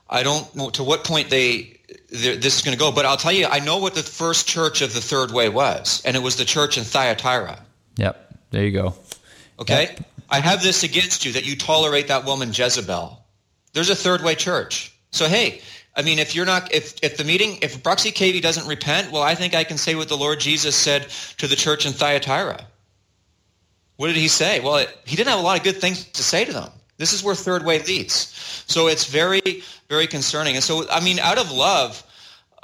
I 0.08 0.22
don't 0.22 0.54
know 0.54 0.70
to 0.70 0.84
what 0.84 1.04
point 1.04 1.30
they 1.30 1.80
this 2.10 2.56
is 2.56 2.62
going 2.62 2.76
to 2.76 2.78
go, 2.78 2.92
but 2.92 3.06
I'll 3.06 3.16
tell 3.16 3.32
you, 3.32 3.46
I 3.46 3.58
know 3.60 3.78
what 3.78 3.94
the 3.94 4.02
first 4.02 4.46
church 4.46 4.82
of 4.82 4.92
the 4.92 5.00
third 5.00 5.32
way 5.32 5.48
was, 5.48 6.02
and 6.04 6.16
it 6.16 6.20
was 6.20 6.36
the 6.36 6.44
church 6.44 6.76
in 6.76 6.84
Thyatira. 6.84 7.58
Yep. 7.96 8.38
There 8.50 8.64
you 8.64 8.72
go. 8.72 8.94
Okay, 9.58 9.96
I 10.28 10.40
have 10.40 10.62
this 10.62 10.82
against 10.82 11.24
you 11.24 11.32
that 11.32 11.46
you 11.46 11.56
tolerate 11.56 12.08
that 12.08 12.24
woman 12.24 12.50
Jezebel. 12.52 13.18
There's 13.72 13.90
a 13.90 13.96
third 13.96 14.22
way 14.22 14.34
church. 14.34 14.94
So 15.10 15.26
hey, 15.26 15.60
I 15.94 16.02
mean, 16.02 16.18
if 16.18 16.34
you're 16.34 16.46
not, 16.46 16.72
if 16.72 16.94
if 17.02 17.16
the 17.16 17.24
meeting, 17.24 17.58
if 17.60 17.82
Bruxy 17.82 18.12
Cavey 18.12 18.40
doesn't 18.40 18.66
repent, 18.66 19.12
well, 19.12 19.22
I 19.22 19.34
think 19.34 19.54
I 19.54 19.64
can 19.64 19.76
say 19.76 19.94
what 19.94 20.08
the 20.08 20.16
Lord 20.16 20.40
Jesus 20.40 20.74
said 20.74 21.08
to 21.38 21.46
the 21.46 21.56
church 21.56 21.84
in 21.84 21.92
Thyatira. 21.92 22.64
What 23.96 24.06
did 24.06 24.16
he 24.16 24.28
say? 24.28 24.60
Well, 24.60 24.76
it, 24.76 24.98
he 25.04 25.16
didn't 25.16 25.30
have 25.30 25.38
a 25.38 25.42
lot 25.42 25.58
of 25.58 25.64
good 25.64 25.76
things 25.76 26.04
to 26.06 26.22
say 26.22 26.44
to 26.44 26.52
them. 26.52 26.70
This 26.96 27.12
is 27.12 27.22
where 27.22 27.34
third 27.34 27.64
way 27.64 27.82
leads. 27.82 28.64
So 28.66 28.86
it's 28.86 29.06
very, 29.06 29.62
very 29.88 30.06
concerning. 30.06 30.54
And 30.54 30.64
so, 30.64 30.88
I 30.90 31.00
mean, 31.00 31.18
out 31.18 31.36
of 31.36 31.50
love, 31.50 32.02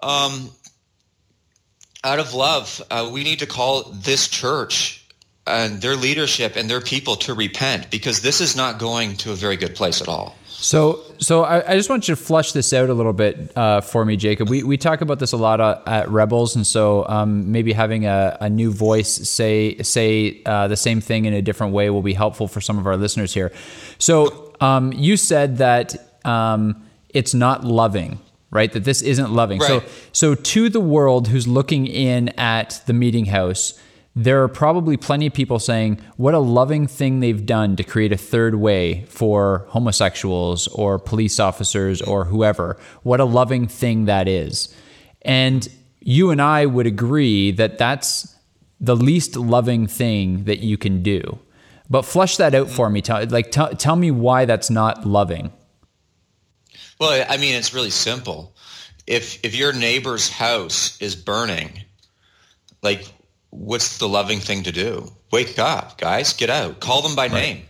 um, 0.02 0.50
out 2.04 2.18
of 2.18 2.34
love, 2.34 2.80
uh, 2.90 3.10
we 3.12 3.24
need 3.24 3.40
to 3.40 3.46
call 3.46 3.84
this 3.90 4.28
church 4.28 5.04
and 5.46 5.82
their 5.82 5.96
leadership 5.96 6.56
and 6.56 6.70
their 6.70 6.80
people 6.80 7.16
to 7.16 7.34
repent 7.34 7.90
because 7.90 8.20
this 8.22 8.40
is 8.40 8.54
not 8.54 8.78
going 8.78 9.16
to 9.16 9.32
a 9.32 9.34
very 9.34 9.56
good 9.56 9.74
place 9.74 10.00
at 10.00 10.08
all. 10.08 10.37
So, 10.60 11.04
so 11.18 11.44
I, 11.44 11.72
I 11.72 11.76
just 11.76 11.88
want 11.88 12.08
you 12.08 12.16
to 12.16 12.20
flush 12.20 12.50
this 12.50 12.72
out 12.72 12.90
a 12.90 12.94
little 12.94 13.12
bit 13.12 13.56
uh, 13.56 13.80
for 13.80 14.04
me, 14.04 14.16
Jacob. 14.16 14.48
We, 14.48 14.64
we 14.64 14.76
talk 14.76 15.00
about 15.02 15.20
this 15.20 15.30
a 15.30 15.36
lot 15.36 15.60
uh, 15.60 15.80
at 15.86 16.10
Rebels, 16.10 16.56
and 16.56 16.66
so 16.66 17.06
um, 17.08 17.52
maybe 17.52 17.72
having 17.72 18.06
a, 18.06 18.36
a 18.40 18.50
new 18.50 18.72
voice 18.72 19.08
say 19.28 19.78
say 19.78 20.42
uh, 20.44 20.66
the 20.66 20.76
same 20.76 21.00
thing 21.00 21.26
in 21.26 21.32
a 21.32 21.42
different 21.42 21.72
way 21.72 21.90
will 21.90 22.02
be 22.02 22.12
helpful 22.12 22.48
for 22.48 22.60
some 22.60 22.76
of 22.76 22.88
our 22.88 22.96
listeners 22.96 23.32
here. 23.32 23.52
So, 23.98 24.52
um, 24.60 24.92
you 24.92 25.16
said 25.16 25.58
that 25.58 25.94
um, 26.24 26.82
it's 27.10 27.34
not 27.34 27.62
loving, 27.62 28.18
right? 28.50 28.72
That 28.72 28.82
this 28.82 29.00
isn't 29.02 29.30
loving. 29.32 29.60
So, 29.60 29.78
Right. 29.78 29.88
so 30.12 30.34
to 30.34 30.68
the 30.68 30.80
world 30.80 31.28
who's 31.28 31.46
looking 31.46 31.86
in 31.86 32.30
at 32.30 32.82
the 32.86 32.92
meeting 32.92 33.26
house, 33.26 33.78
there 34.14 34.42
are 34.42 34.48
probably 34.48 34.96
plenty 34.96 35.26
of 35.26 35.32
people 35.32 35.58
saying 35.58 36.00
what 36.16 36.34
a 36.34 36.38
loving 36.38 36.86
thing 36.86 37.20
they've 37.20 37.46
done 37.46 37.76
to 37.76 37.84
create 37.84 38.12
a 38.12 38.16
third 38.16 38.56
way 38.56 39.04
for 39.08 39.66
homosexuals 39.68 40.66
or 40.68 40.98
police 40.98 41.38
officers 41.38 42.02
or 42.02 42.24
whoever. 42.24 42.76
What 43.02 43.20
a 43.20 43.24
loving 43.24 43.68
thing 43.68 44.06
that 44.06 44.26
is. 44.26 44.74
And 45.22 45.68
you 46.00 46.30
and 46.30 46.42
I 46.42 46.66
would 46.66 46.86
agree 46.86 47.50
that 47.52 47.78
that's 47.78 48.34
the 48.80 48.96
least 48.96 49.36
loving 49.36 49.86
thing 49.86 50.44
that 50.44 50.60
you 50.60 50.76
can 50.76 51.02
do. 51.02 51.38
But 51.90 52.02
flush 52.02 52.36
that 52.36 52.54
out 52.54 52.68
for 52.68 52.90
me. 52.90 53.00
Tell, 53.00 53.24
like, 53.26 53.50
tell 53.50 53.70
tell 53.70 53.96
me 53.96 54.10
why 54.10 54.44
that's 54.44 54.70
not 54.70 55.06
loving. 55.06 55.52
Well, 57.00 57.24
I 57.28 57.36
mean, 57.36 57.54
it's 57.54 57.72
really 57.72 57.90
simple. 57.90 58.54
If 59.06 59.42
if 59.44 59.54
your 59.54 59.72
neighbor's 59.72 60.28
house 60.28 61.00
is 61.00 61.16
burning, 61.16 61.84
like, 62.82 63.10
what's 63.50 63.98
the 63.98 64.08
loving 64.08 64.40
thing 64.40 64.62
to 64.64 64.72
do? 64.72 65.10
Wake 65.32 65.58
up, 65.58 65.98
guys! 65.98 66.32
Get 66.32 66.50
out. 66.50 66.80
Call 66.80 67.02
them 67.02 67.14
by 67.14 67.28
name. 67.28 67.62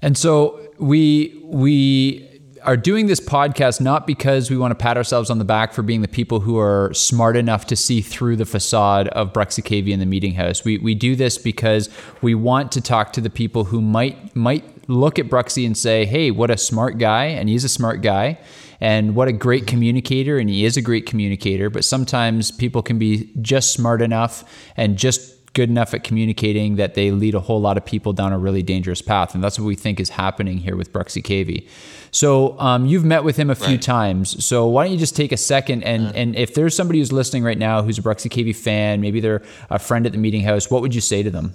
And 0.00 0.16
so 0.16 0.60
we 0.78 1.40
we 1.44 2.24
are 2.62 2.76
doing 2.76 3.06
this 3.06 3.20
podcast 3.20 3.80
not 3.80 4.06
because 4.06 4.50
we 4.50 4.56
want 4.56 4.70
to 4.72 4.74
pat 4.74 4.96
ourselves 4.96 5.30
on 5.30 5.38
the 5.38 5.44
back 5.44 5.72
for 5.72 5.82
being 5.82 6.02
the 6.02 6.08
people 6.08 6.40
who 6.40 6.58
are 6.58 6.92
smart 6.92 7.36
enough 7.36 7.66
to 7.66 7.76
see 7.76 8.00
through 8.00 8.36
the 8.36 8.44
facade 8.44 9.08
of 9.08 9.32
Bruxy 9.32 9.62
Cavey 9.62 9.90
in 9.90 10.00
the 10.00 10.06
meeting 10.06 10.34
house. 10.34 10.64
We 10.64 10.78
we 10.78 10.94
do 10.94 11.16
this 11.16 11.38
because 11.38 11.88
we 12.22 12.34
want 12.34 12.72
to 12.72 12.80
talk 12.80 13.12
to 13.14 13.20
the 13.20 13.30
people 13.30 13.64
who 13.64 13.80
might 13.80 14.34
might 14.34 14.64
look 14.88 15.18
at 15.18 15.26
Bruxy 15.28 15.66
and 15.66 15.76
say, 15.76 16.04
"Hey, 16.04 16.30
what 16.30 16.50
a 16.50 16.56
smart 16.56 16.98
guy," 16.98 17.26
and 17.26 17.48
he's 17.48 17.64
a 17.64 17.68
smart 17.68 18.02
guy. 18.02 18.38
And 18.80 19.14
what 19.16 19.28
a 19.28 19.32
great 19.32 19.66
communicator, 19.66 20.38
and 20.38 20.48
he 20.48 20.64
is 20.64 20.76
a 20.76 20.82
great 20.82 21.04
communicator. 21.06 21.68
But 21.70 21.84
sometimes 21.84 22.50
people 22.50 22.82
can 22.82 22.98
be 22.98 23.30
just 23.42 23.72
smart 23.72 24.00
enough 24.02 24.44
and 24.76 24.96
just 24.96 25.34
good 25.54 25.68
enough 25.70 25.92
at 25.94 26.04
communicating 26.04 26.76
that 26.76 26.94
they 26.94 27.10
lead 27.10 27.34
a 27.34 27.40
whole 27.40 27.60
lot 27.60 27.76
of 27.76 27.84
people 27.84 28.12
down 28.12 28.32
a 28.32 28.38
really 28.38 28.62
dangerous 28.62 29.02
path. 29.02 29.34
And 29.34 29.42
that's 29.42 29.58
what 29.58 29.66
we 29.66 29.74
think 29.74 29.98
is 29.98 30.10
happening 30.10 30.58
here 30.58 30.76
with 30.76 30.92
Bruxy 30.92 31.20
Cavey. 31.22 31.66
So 32.12 32.56
um, 32.60 32.86
you've 32.86 33.04
met 33.04 33.24
with 33.24 33.36
him 33.36 33.50
a 33.50 33.56
few 33.56 33.74
Right. 33.74 33.82
times. 33.82 34.44
So 34.44 34.68
why 34.68 34.84
don't 34.84 34.92
you 34.92 34.98
just 34.98 35.16
take 35.16 35.32
a 35.32 35.36
second 35.36 35.82
and, 35.82 36.14
and 36.14 36.36
if 36.36 36.54
there's 36.54 36.76
somebody 36.76 37.00
who's 37.00 37.10
listening 37.12 37.42
right 37.42 37.58
now 37.58 37.82
who's 37.82 37.98
a 37.98 38.02
Bruxy 38.02 38.30
Cavey 38.30 38.54
fan, 38.54 39.00
maybe 39.00 39.18
they're 39.20 39.42
a 39.68 39.78
friend 39.80 40.06
at 40.06 40.12
the 40.12 40.18
meeting 40.18 40.42
house, 40.42 40.70
what 40.70 40.80
would 40.82 40.94
you 40.94 41.00
say 41.00 41.24
to 41.24 41.30
them? 41.30 41.54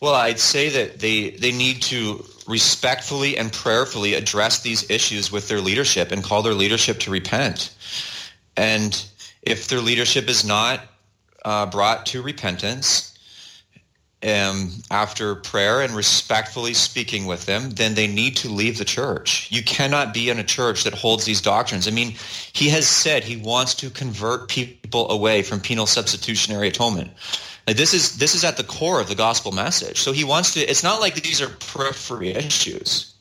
Well, 0.00 0.14
I'd 0.14 0.40
say 0.40 0.68
that 0.68 0.98
they 0.98 1.30
they 1.30 1.52
need 1.52 1.80
to 1.82 2.24
respectfully 2.46 3.36
and 3.36 3.52
prayerfully 3.52 4.14
address 4.14 4.62
these 4.62 4.88
issues 4.90 5.30
with 5.30 5.48
their 5.48 5.60
leadership 5.60 6.12
and 6.12 6.22
call 6.24 6.42
their 6.42 6.54
leadership 6.54 6.98
to 7.00 7.10
repent. 7.10 7.74
And 8.56 9.04
if 9.42 9.68
their 9.68 9.80
leadership 9.80 10.28
is 10.28 10.44
not 10.44 10.80
uh, 11.44 11.66
brought 11.66 12.06
to 12.06 12.22
repentance 12.22 13.12
um, 14.24 14.70
after 14.90 15.34
prayer 15.34 15.80
and 15.80 15.94
respectfully 15.94 16.74
speaking 16.74 17.26
with 17.26 17.46
them, 17.46 17.70
then 17.70 17.94
they 17.94 18.06
need 18.06 18.36
to 18.36 18.48
leave 18.48 18.78
the 18.78 18.84
church. 18.84 19.48
You 19.50 19.62
cannot 19.64 20.14
be 20.14 20.30
in 20.30 20.38
a 20.38 20.44
church 20.44 20.84
that 20.84 20.94
holds 20.94 21.24
these 21.24 21.40
doctrines. 21.40 21.88
I 21.88 21.90
mean, 21.90 22.14
he 22.52 22.68
has 22.68 22.86
said 22.86 23.24
he 23.24 23.36
wants 23.36 23.74
to 23.76 23.90
convert 23.90 24.48
people 24.48 25.10
away 25.10 25.42
from 25.42 25.60
penal 25.60 25.86
substitutionary 25.86 26.68
atonement. 26.68 27.10
Like 27.66 27.76
this 27.76 27.94
is 27.94 28.18
this 28.18 28.34
is 28.34 28.44
at 28.44 28.56
the 28.56 28.64
core 28.64 29.00
of 29.00 29.08
the 29.08 29.14
gospel 29.14 29.52
message. 29.52 30.00
So 30.00 30.12
he 30.12 30.24
wants 30.24 30.54
to. 30.54 30.60
It's 30.60 30.82
not 30.82 31.00
like 31.00 31.14
these 31.14 31.40
are 31.40 31.48
periphery 31.48 32.30
issues, 32.30 33.14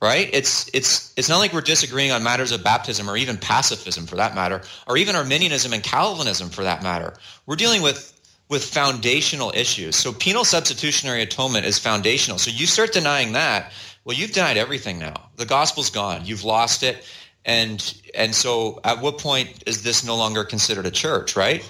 right? 0.00 0.30
It's 0.32 0.70
it's 0.72 1.12
it's 1.16 1.28
not 1.28 1.38
like 1.38 1.52
we're 1.52 1.60
disagreeing 1.60 2.10
on 2.10 2.22
matters 2.22 2.52
of 2.52 2.64
baptism 2.64 3.08
or 3.08 3.16
even 3.16 3.36
pacifism 3.36 4.06
for 4.06 4.16
that 4.16 4.34
matter, 4.34 4.62
or 4.86 4.96
even 4.96 5.14
Arminianism 5.14 5.72
and 5.72 5.82
Calvinism 5.82 6.48
for 6.48 6.62
that 6.62 6.82
matter. 6.82 7.14
We're 7.44 7.56
dealing 7.56 7.82
with 7.82 8.14
with 8.48 8.64
foundational 8.64 9.52
issues. 9.54 9.96
So 9.96 10.12
penal 10.12 10.44
substitutionary 10.44 11.22
atonement 11.22 11.66
is 11.66 11.78
foundational. 11.78 12.38
So 12.38 12.50
you 12.50 12.66
start 12.66 12.92
denying 12.92 13.32
that, 13.32 13.72
well, 14.04 14.16
you've 14.16 14.32
denied 14.32 14.56
everything 14.56 14.98
now. 14.98 15.30
The 15.36 15.46
gospel's 15.46 15.90
gone. 15.90 16.24
You've 16.24 16.44
lost 16.44 16.82
it. 16.82 17.04
And 17.44 17.94
and 18.14 18.34
so 18.34 18.80
at 18.84 19.00
what 19.00 19.18
point 19.18 19.64
is 19.66 19.82
this 19.82 20.04
no 20.04 20.16
longer 20.16 20.44
considered 20.44 20.86
a 20.86 20.90
church, 20.90 21.36
right? 21.36 21.68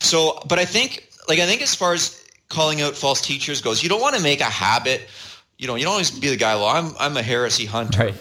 So 0.00 0.40
but 0.48 0.58
I 0.58 0.64
think 0.64 1.08
like 1.28 1.38
I 1.38 1.46
think 1.46 1.62
as 1.62 1.74
far 1.74 1.92
as 1.94 2.22
calling 2.48 2.80
out 2.82 2.94
false 2.96 3.20
teachers 3.20 3.60
goes, 3.62 3.82
you 3.82 3.88
don't 3.88 4.00
want 4.00 4.16
to 4.16 4.22
make 4.22 4.40
a 4.40 4.44
habit. 4.44 5.02
You 5.58 5.66
know, 5.68 5.76
you 5.76 5.84
don't 5.84 5.92
always 5.92 6.10
be 6.10 6.28
the 6.30 6.36
guy, 6.36 6.56
well, 6.56 6.66
I'm 6.66 6.92
I'm 6.98 7.16
a 7.16 7.22
heresy 7.22 7.66
hunter. 7.66 8.04
Right. 8.04 8.14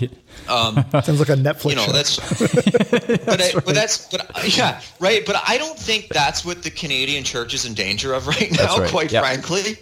Um, 0.48 0.74
Sounds 0.90 1.20
like 1.20 1.28
a 1.28 1.34
Netflix 1.34 1.70
You 1.70 1.76
know, 1.76 1.84
show. 1.84 1.92
that's 1.92 2.16
but 3.24 3.40
I, 3.40 3.52
but 3.60 3.74
that's 3.74 4.08
but 4.08 4.56
yeah, 4.56 4.80
right. 4.98 5.24
But 5.24 5.36
I 5.46 5.56
don't 5.56 5.78
think 5.78 6.08
that's 6.08 6.44
what 6.44 6.64
the 6.64 6.70
Canadian 6.70 7.22
church 7.22 7.54
is 7.54 7.64
in 7.64 7.74
danger 7.74 8.12
of 8.12 8.26
right 8.26 8.50
now. 8.50 8.78
right. 8.78 8.90
Quite 8.90 9.12
Yep. 9.12 9.22
frankly, 9.22 9.78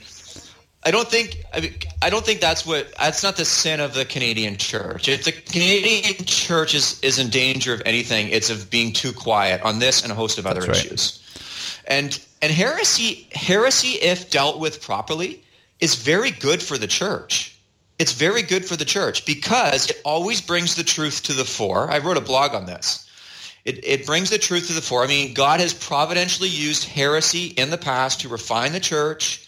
I 0.83 0.91
don't 0.91 1.09
think 1.09 1.43
I, 1.55 1.61
mean, 1.61 1.75
I 2.03 2.11
don't 2.11 2.27
think 2.27 2.41
that's 2.41 2.67
what 2.67 2.93
that's 2.99 3.23
not 3.23 3.37
the 3.37 3.47
sin 3.47 3.81
of 3.81 3.95
the 3.95 4.05
Canadian 4.05 4.59
church. 4.59 5.09
If 5.09 5.25
the 5.25 5.33
Canadian 5.33 6.27
church 6.27 6.75
is 6.75 7.01
is 7.03 7.19
in 7.19 7.31
danger 7.31 7.73
of 7.73 7.81
anything, 7.87 8.29
it's 8.29 8.51
of 8.51 8.69
being 8.69 8.93
too 8.93 9.13
quiet 9.15 9.63
on 9.63 9.79
this 9.79 10.03
and 10.03 10.13
a 10.13 10.15
host 10.15 10.39
of 10.39 10.47
other 10.47 10.61
That's 10.61 10.79
right. 10.81 10.87
issues. 10.87 11.20
And 11.91 12.19
and 12.41 12.51
heresy 12.51 13.29
heresy, 13.33 13.99
if 14.01 14.31
dealt 14.31 14.59
with 14.59 14.81
properly, 14.81 15.45
is 15.81 15.97
very 15.97 16.31
good 16.31 16.63
for 16.63 16.79
the 16.79 16.87
church. 16.87 17.59
It's 17.99 18.13
very 18.13 18.41
good 18.41 18.65
for 18.65 18.77
the 18.77 18.87
church 18.87 19.27
because 19.27 19.91
it 19.91 20.01
always 20.07 20.41
brings 20.41 20.75
the 20.75 20.85
truth 20.85 21.25
to 21.25 21.35
the 21.35 21.45
fore. 21.45 21.91
I 21.91 21.99
wrote 21.99 22.17
a 22.17 22.23
blog 22.23 22.55
on 22.55 22.65
this. 22.65 23.07
It, 23.67 23.85
it 23.85 24.07
brings 24.07 24.31
the 24.31 24.39
truth 24.39 24.69
to 24.69 24.73
the 24.73 24.81
fore. 24.81 25.05
I 25.05 25.07
mean, 25.07 25.35
God 25.35 25.61
has 25.61 25.75
providentially 25.75 26.49
used 26.49 26.85
heresy 26.85 27.49
in 27.49 27.69
the 27.69 27.77
past 27.77 28.21
to 28.23 28.29
refine 28.29 28.73
the 28.73 28.81
church. 28.81 29.47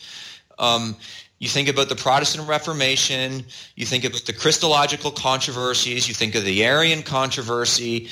Um, 0.58 0.96
you 1.38 1.48
think 1.48 1.68
about 1.68 1.88
the 1.88 1.96
Protestant 1.96 2.46
Reformation. 2.46 3.46
You 3.74 3.86
think 3.86 4.04
about 4.04 4.26
the 4.26 4.34
Christological 4.34 5.12
controversies. 5.12 6.06
You 6.06 6.14
think 6.14 6.34
of 6.34 6.44
the 6.44 6.62
Arian 6.62 7.02
controversy. 7.02 8.10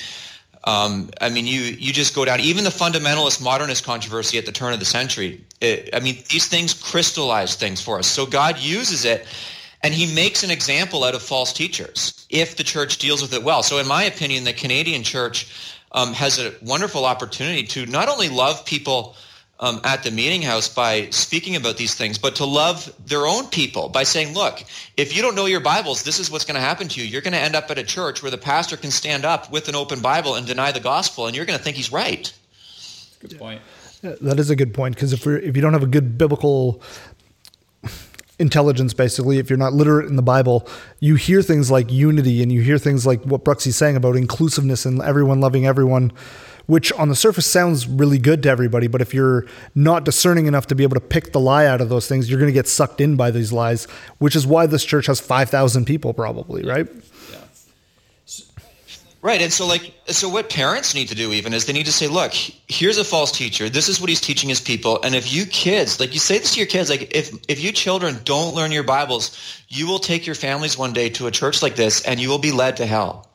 Um, 0.65 1.11
I 1.21 1.31
mean, 1.31 1.47
you 1.47 1.61
you 1.61 1.93
just 1.93 2.15
go 2.15 2.25
down. 2.25 2.41
Even 2.41 2.65
the 2.65 2.71
fundamentalist 2.71 3.43
modernist 3.43 3.85
controversy 3.85 4.37
at 4.39 4.47
the 4.47 4.53
turn 4.53 4.73
of 4.73 4.79
the 4.79 4.85
century. 4.85 5.45
It, 5.61 5.91
I 5.95 6.01
mean, 6.01 6.23
these 6.29 6.49
things 6.49 6.75
crystallize 6.75 7.55
things 7.55 7.81
for 7.81 7.99
us. 7.99 8.07
So 8.07 8.27
God 8.27 8.59
uses 8.59 9.05
it, 9.05 9.27
and 9.83 9.95
He 9.95 10.15
makes 10.15 10.43
an 10.43 10.51
example 10.51 11.05
out 11.05 11.15
of 11.15 11.23
false 11.23 11.53
teachers 11.53 12.27
if 12.29 12.57
the 12.57 12.65
church 12.65 12.99
deals 12.99 13.23
with 13.23 13.33
it 13.33 13.43
well. 13.43 13.63
So, 13.63 13.79
in 13.79 13.87
my 13.87 14.05
opinion, 14.05 14.45
the 14.45 14.53
Canadian 14.53 15.03
church 15.03 15.49
um, 15.93 16.13
has 16.13 16.39
a 16.39 16.53
wonderful 16.63 17.05
opportunity 17.07 17.63
to 17.65 17.87
not 17.87 18.09
only 18.09 18.29
love 18.29 18.65
people 18.67 19.17
um, 19.61 19.81
at 19.85 20.03
the 20.03 20.11
meeting 20.11 20.41
house 20.41 20.69
by 20.69 21.09
speaking 21.11 21.55
about 21.55 21.77
these 21.77 21.95
things, 21.95 22.19
but 22.19 22.37
to 22.37 22.47
love 22.47 22.93
their 23.07 23.27
own 23.27 23.47
people 23.47 23.91
by 23.91 24.03
saying, 24.03 24.35
look, 24.35 24.65
if 24.97 25.15
you 25.15 25.21
don't 25.21 25.35
know 25.35 25.47
your 25.47 25.61
Bibles, 25.61 26.03
this 26.03 26.19
is 26.19 26.31
what's 26.31 26.47
going 26.47 26.55
to 26.55 26.61
happen 26.61 26.89
to 26.89 27.01
you. 27.01 27.07
You're 27.07 27.21
going 27.21 27.35
to 27.35 27.39
end 27.39 27.55
up 27.55 27.71
at 27.71 27.79
a 27.79 27.85
church 27.85 28.23
where 28.23 28.31
the 28.31 28.39
pastor 28.39 28.79
can 28.79 28.91
stand 28.91 29.27
up 29.27 29.53
with 29.53 29.69
an 29.69 29.75
open 29.75 30.01
Bible 30.01 30.35
and 30.35 30.47
deny 30.47 30.73
the 30.73 30.81
gospel, 30.81 31.27
and 31.27 31.37
you're 31.37 31.45
going 31.45 31.59
to 31.59 31.63
think 31.63 31.77
he's 31.77 31.93
right. 31.93 32.33
Good 33.21 33.39
point. 33.39 33.61
That 34.03 34.41
is 34.41 34.49
a 34.49 34.57
good 34.57 34.73
point 34.73 34.95
because 34.95 35.13
if 35.13 35.27
if 35.27 35.55
you 35.55 35.61
don't 35.61 35.75
have 35.75 35.83
a 35.83 35.87
good 35.87 36.17
biblical 36.17 36.81
intelligence, 38.39 38.95
basically, 38.95 39.39
if 39.39 39.51
you're 39.51 39.59
not 39.59 39.75
literate 39.75 40.09
in 40.09 40.17
the 40.17 40.23
Bible, 40.23 40.67
you 41.01 41.17
hear 41.17 41.43
things 41.43 41.71
like 41.71 41.93
unity 41.93 42.43
and 42.43 42.51
you 42.51 42.63
hear 42.63 42.79
things 42.79 43.07
like 43.07 43.23
what 43.25 43.45
Bruxy's 43.45 43.77
saying 43.77 43.97
about 43.97 44.17
inclusiveness 44.17 44.87
and 44.87 45.03
everyone 45.03 45.43
loving 45.43 45.67
everyone, 45.67 46.13
which 46.71 46.93
on 46.93 47.09
the 47.09 47.17
surface 47.17 47.47
sounds 47.47 47.89
really 47.89 48.17
good 48.17 48.45
to 48.45 48.49
everybody. 48.49 48.87
But 48.87 49.03
if 49.03 49.13
you're 49.13 49.45
not 49.75 50.05
discerning 50.05 50.47
enough 50.47 50.69
to 50.69 50.77
be 50.77 50.85
able 50.85 50.95
to 50.95 51.01
pick 51.01 51.33
the 51.33 51.41
lie 51.41 51.67
out 51.67 51.81
of 51.81 51.89
those 51.89 52.07
things, 52.07 52.31
you're 52.31 52.39
going 52.39 52.49
to 52.49 52.55
get 52.55 52.69
sucked 52.69 53.01
in 53.01 53.17
by 53.17 53.33
these 53.33 53.53
lies, 53.53 53.87
which 54.19 54.37
is 54.37 54.47
why 54.47 54.67
this 54.67 54.85
church 54.85 55.07
has 55.07 55.19
5,000 55.19 55.85
people, 55.85 56.15
probably, 56.15 56.63
right? 56.63 56.87
Right. 59.23 59.43
And 59.43 59.53
so 59.53 59.67
like 59.67 59.93
so 60.07 60.31
what 60.31 60.49
parents 60.49 60.95
need 60.95 61.09
to 61.09 61.15
do 61.15 61.33
even 61.33 61.53
is 61.53 61.67
they 61.67 61.75
need 61.75 61.87
to 61.87 61.93
say, 61.93 62.07
look, 62.07 62.33
here's 62.33 62.97
a 62.97 63.05
false 63.05 63.33
teacher. 63.33 63.69
This 63.69 63.89
is 63.89 64.01
what 64.01 64.09
he's 64.09 64.21
teaching 64.21 64.49
his 64.49 64.63
people. 64.63 64.99
And 65.03 65.15
if 65.15 65.31
you 65.31 65.45
kids, 65.45 66.01
like 66.01 66.15
you 66.15 66.21
say 66.21 66.39
this 66.39 66.55
to 66.55 66.61
your 66.61 66.67
kids, 66.67 66.89
like 66.89 67.15
if 67.15 67.31
if 67.47 67.63
you 67.63 67.71
children 67.71 68.17
don't 68.25 68.55
learn 68.55 68.73
your 68.73 68.85
Bibles, 68.85 69.37
you 69.69 69.87
will 69.87 69.99
take 69.99 70.25
your 70.25 70.35
families 70.35 70.79
one 70.79 70.95
day 70.95 71.11
to 71.11 71.27
a 71.27 71.31
church 71.31 71.63
like 71.63 71.77
this 71.77 72.03
and 72.07 72.19
you 72.19 72.31
will 72.31 72.39
be 72.39 72.53
led 72.53 72.79
to 72.79 72.87
hell. 72.87 73.29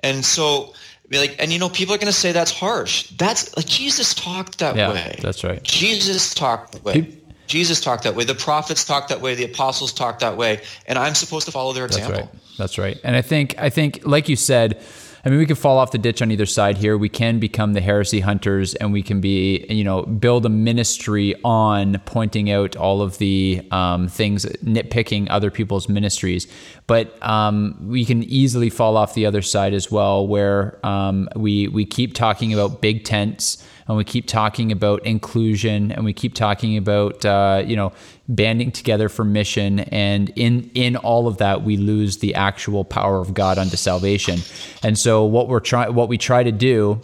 And 0.00 0.22
so 0.22 0.74
like 1.10 1.36
and 1.38 1.52
you 1.52 1.58
know 1.58 1.68
people 1.68 1.94
are 1.94 1.98
going 1.98 2.06
to 2.12 2.12
say 2.12 2.32
that's 2.32 2.50
harsh. 2.50 3.08
That's 3.16 3.56
like 3.56 3.66
Jesus 3.66 4.14
talked 4.14 4.58
that 4.58 4.76
Yeah, 4.76 4.92
way. 4.92 5.18
that's 5.22 5.42
right. 5.44 5.62
Jesus 5.62 6.34
talked 6.34 6.72
that 6.72 6.84
way. 6.84 6.92
Peop- 7.02 7.24
Jesus 7.46 7.80
talked 7.80 8.02
that 8.04 8.14
way. 8.14 8.24
The 8.24 8.34
prophets 8.34 8.84
talked 8.84 9.08
that 9.08 9.22
way. 9.22 9.34
The 9.34 9.44
apostles 9.44 9.94
talked 9.94 10.20
that 10.20 10.36
way. 10.36 10.60
And 10.86 10.98
I'm 10.98 11.14
supposed 11.14 11.46
to 11.46 11.52
follow 11.52 11.72
their 11.72 11.86
example. 11.86 12.12
That's 12.12 12.26
right. 12.34 12.56
That's 12.58 12.78
right. 12.78 13.00
And 13.04 13.16
I 13.16 13.22
think 13.22 13.54
I 13.58 13.70
think 13.70 14.00
like 14.04 14.28
you 14.28 14.36
said, 14.36 14.82
I 15.24 15.30
mean 15.30 15.38
we 15.38 15.46
can 15.46 15.56
fall 15.56 15.78
off 15.78 15.90
the 15.90 15.98
ditch 15.98 16.22
on 16.22 16.30
either 16.30 16.46
side 16.46 16.78
here. 16.78 16.96
We 16.96 17.08
can 17.08 17.38
become 17.38 17.72
the 17.72 17.80
heresy 17.80 18.20
hunters 18.20 18.74
and 18.76 18.92
we 18.92 19.02
can 19.02 19.20
be, 19.20 19.66
you 19.68 19.84
know, 19.84 20.02
build 20.02 20.46
a 20.46 20.48
ministry 20.48 21.34
on 21.44 22.00
pointing 22.04 22.50
out 22.50 22.76
all 22.76 23.02
of 23.02 23.18
the 23.18 23.66
um, 23.70 24.08
things, 24.08 24.46
nitpicking 24.64 25.26
other 25.30 25.50
people's 25.50 25.88
ministries. 25.88 26.46
But 26.86 27.20
um, 27.26 27.76
we 27.82 28.04
can 28.04 28.22
easily 28.24 28.70
fall 28.70 28.96
off 28.96 29.14
the 29.14 29.26
other 29.26 29.42
side 29.42 29.74
as 29.74 29.90
well, 29.90 30.26
where 30.26 30.78
um, 30.86 31.28
we 31.36 31.68
we 31.68 31.84
keep 31.84 32.14
talking 32.14 32.54
about 32.54 32.80
big 32.80 33.04
tents 33.04 33.64
and 33.88 33.96
we 33.96 34.04
keep 34.04 34.26
talking 34.26 34.70
about 34.70 35.04
inclusion 35.04 35.90
and 35.90 36.04
we 36.04 36.12
keep 36.12 36.34
talking 36.34 36.76
about 36.76 37.24
uh, 37.24 37.62
you 37.66 37.74
know 37.74 37.92
banding 38.28 38.70
together 38.70 39.08
for 39.08 39.24
mission. 39.24 39.80
And 39.80 40.30
in 40.36 40.70
in 40.74 40.96
all 40.96 41.26
of 41.26 41.38
that 41.38 41.62
we 41.62 41.76
lose 41.76 42.18
the 42.18 42.34
actual 42.34 42.84
power 42.84 43.18
of 43.18 43.34
God 43.34 43.58
unto 43.58 43.76
salvation. 43.76 44.40
And 44.82 44.98
so 44.98 45.24
what 45.24 45.48
we're 45.48 45.60
trying 45.60 45.94
what 45.94 46.08
we 46.08 46.18
try 46.18 46.42
to 46.42 46.52
do 46.52 47.00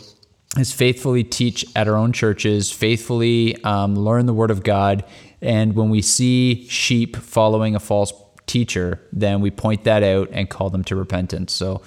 is 0.59 0.73
faithfully 0.73 1.25
teach 1.25 1.65
at 1.75 1.89
our 1.89 1.97
own 1.97 2.13
churches 2.13 2.71
faithfully 2.71 3.63
um, 3.65 3.97
learn 3.97 4.27
the 4.27 4.35
word 4.35 4.51
of 4.51 4.63
God. 4.63 5.05
And 5.41 5.75
when 5.75 5.91
we 5.91 6.01
see 6.01 6.67
sheep 6.69 7.17
following 7.17 7.75
a 7.75 7.81
false 7.81 8.13
teacher 8.47 9.01
then 9.11 9.41
we 9.41 9.51
point 9.51 9.85
that 9.85 10.03
out 10.03 10.29
and 10.33 10.51
call 10.51 10.69
them 10.69 10.85
to 10.85 10.95
repentance. 10.95 11.55
So 11.55 11.81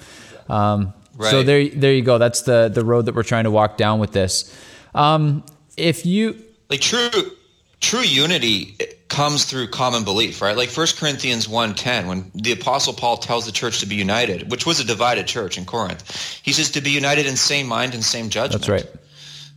um, 0.48 0.92
so 1.20 1.42
there 1.42 1.68
there 1.68 1.92
you 1.92 2.02
go. 2.02 2.18
That's 2.18 2.42
the 2.42 2.68
the 2.68 2.84
road 2.84 3.06
that 3.06 3.14
we're 3.14 3.22
trying 3.22 3.44
to 3.44 3.50
walk 3.50 3.76
down 3.76 4.00
with 4.00 4.12
this 4.12 4.52
um, 4.98 5.44
if 5.76 6.04
you 6.04 6.42
like 6.68 6.80
true 6.80 7.10
true 7.80 8.00
unity 8.00 8.76
comes 9.08 9.44
through 9.44 9.68
common 9.68 10.04
belief 10.04 10.42
right? 10.42 10.56
Like 10.56 10.70
1 10.70 10.86
corinthians 10.98 11.46
1.10 11.46 12.08
when 12.08 12.30
the 12.34 12.52
apostle 12.52 12.92
paul 12.92 13.16
tells 13.16 13.46
the 13.46 13.52
church 13.52 13.80
to 13.80 13.86
be 13.86 13.94
united 13.94 14.50
which 14.50 14.66
was 14.66 14.80
a 14.80 14.84
divided 14.84 15.26
church 15.26 15.56
in 15.56 15.64
corinth 15.64 16.40
he 16.42 16.52
says 16.52 16.70
to 16.72 16.80
be 16.80 16.90
united 16.90 17.26
in 17.26 17.36
same 17.36 17.66
mind 17.66 17.94
and 17.94 18.04
same 18.04 18.28
judgment. 18.28 18.66
That's 18.66 18.68
right. 18.68 18.86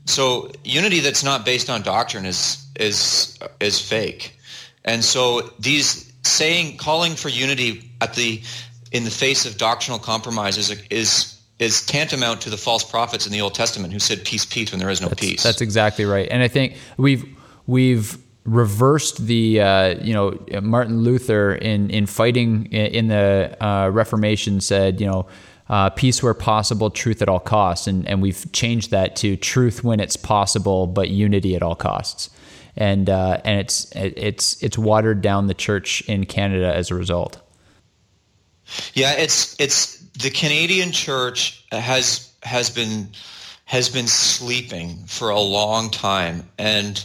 So 0.06 0.52
unity 0.64 1.00
that's 1.00 1.24
not 1.24 1.46
based 1.46 1.70
on 1.70 1.82
doctrine 1.82 2.26
is 2.26 2.66
is 2.80 3.38
is 3.60 3.80
fake. 3.80 4.38
And 4.84 5.04
so 5.04 5.52
these 5.60 6.12
saying 6.24 6.78
calling 6.78 7.16
for 7.16 7.30
unity 7.30 7.92
at 8.02 8.14
the 8.16 8.42
in 8.92 9.04
the 9.04 9.12
face 9.12 9.46
of 9.46 9.58
doctrinal 9.58 10.00
compromise 10.00 10.58
is 10.58 11.41
is 11.62 11.86
tantamount 11.86 12.42
to 12.42 12.50
the 12.50 12.58
false 12.58 12.84
prophets 12.84 13.28
in 13.28 13.32
the 13.32 13.40
Old 13.40 13.54
Testament 13.54 13.94
who 13.94 14.00
said 14.00 14.26
peace, 14.26 14.46
peace 14.46 14.72
when 14.72 14.80
there 14.80 14.90
is 14.90 15.00
no 15.00 15.10
peace. 15.10 15.44
That's 15.44 15.62
exactly 15.62 16.06
right. 16.06 16.28
And 16.30 16.42
I 16.42 16.48
think 16.48 16.76
we've 16.98 17.24
we've 17.68 18.18
reversed 18.44 19.26
the 19.28 19.62
uh, 19.62 19.88
you 20.02 20.14
know 20.14 20.62
Martin 20.62 21.02
Luther 21.02 21.54
in 21.54 21.92
in 21.92 22.08
fighting 22.08 22.66
in 22.66 23.08
the 23.08 23.56
uh, 23.64 23.90
Reformation 23.90 24.60
said 24.60 25.00
you 25.00 25.08
know. 25.08 25.28
Uh, 25.70 25.90
peace 25.90 26.22
where 26.22 26.34
possible, 26.34 26.90
truth 26.90 27.22
at 27.22 27.30
all 27.30 27.40
costs, 27.40 27.88
and 27.88 28.06
and 28.06 28.22
we've 28.22 28.52
changed 28.52 28.92
that 28.92 29.16
to 29.16 29.38
truth 29.38 29.86
when 29.86 30.02
it's 30.02 30.18
possible, 30.18 30.86
but 30.86 31.10
unity 31.10 31.56
at 31.56 31.64
all 31.64 31.76
costs, 31.76 32.30
and 32.76 33.10
uh, 33.10 33.40
and 33.46 33.58
it's 33.58 33.90
it's 33.96 34.62
it's 34.62 34.78
watered 34.78 35.22
down 35.22 35.48
the 35.48 35.54
church 35.54 36.02
in 36.10 36.26
Canada 36.26 36.76
as 36.76 36.92
a 36.92 36.96
result. 36.96 37.40
Yeah, 38.94 39.14
it's 39.14 39.58
it's 39.62 40.01
the 40.14 40.30
Canadian 40.30 40.92
church 40.92 41.66
has 41.72 42.32
has 42.44 42.70
been 42.70 43.10
has 43.66 43.90
been 43.90 44.08
sleeping 44.08 45.06
for 45.06 45.30
a 45.30 45.40
long 45.40 45.90
time, 45.90 46.50
and 46.58 47.04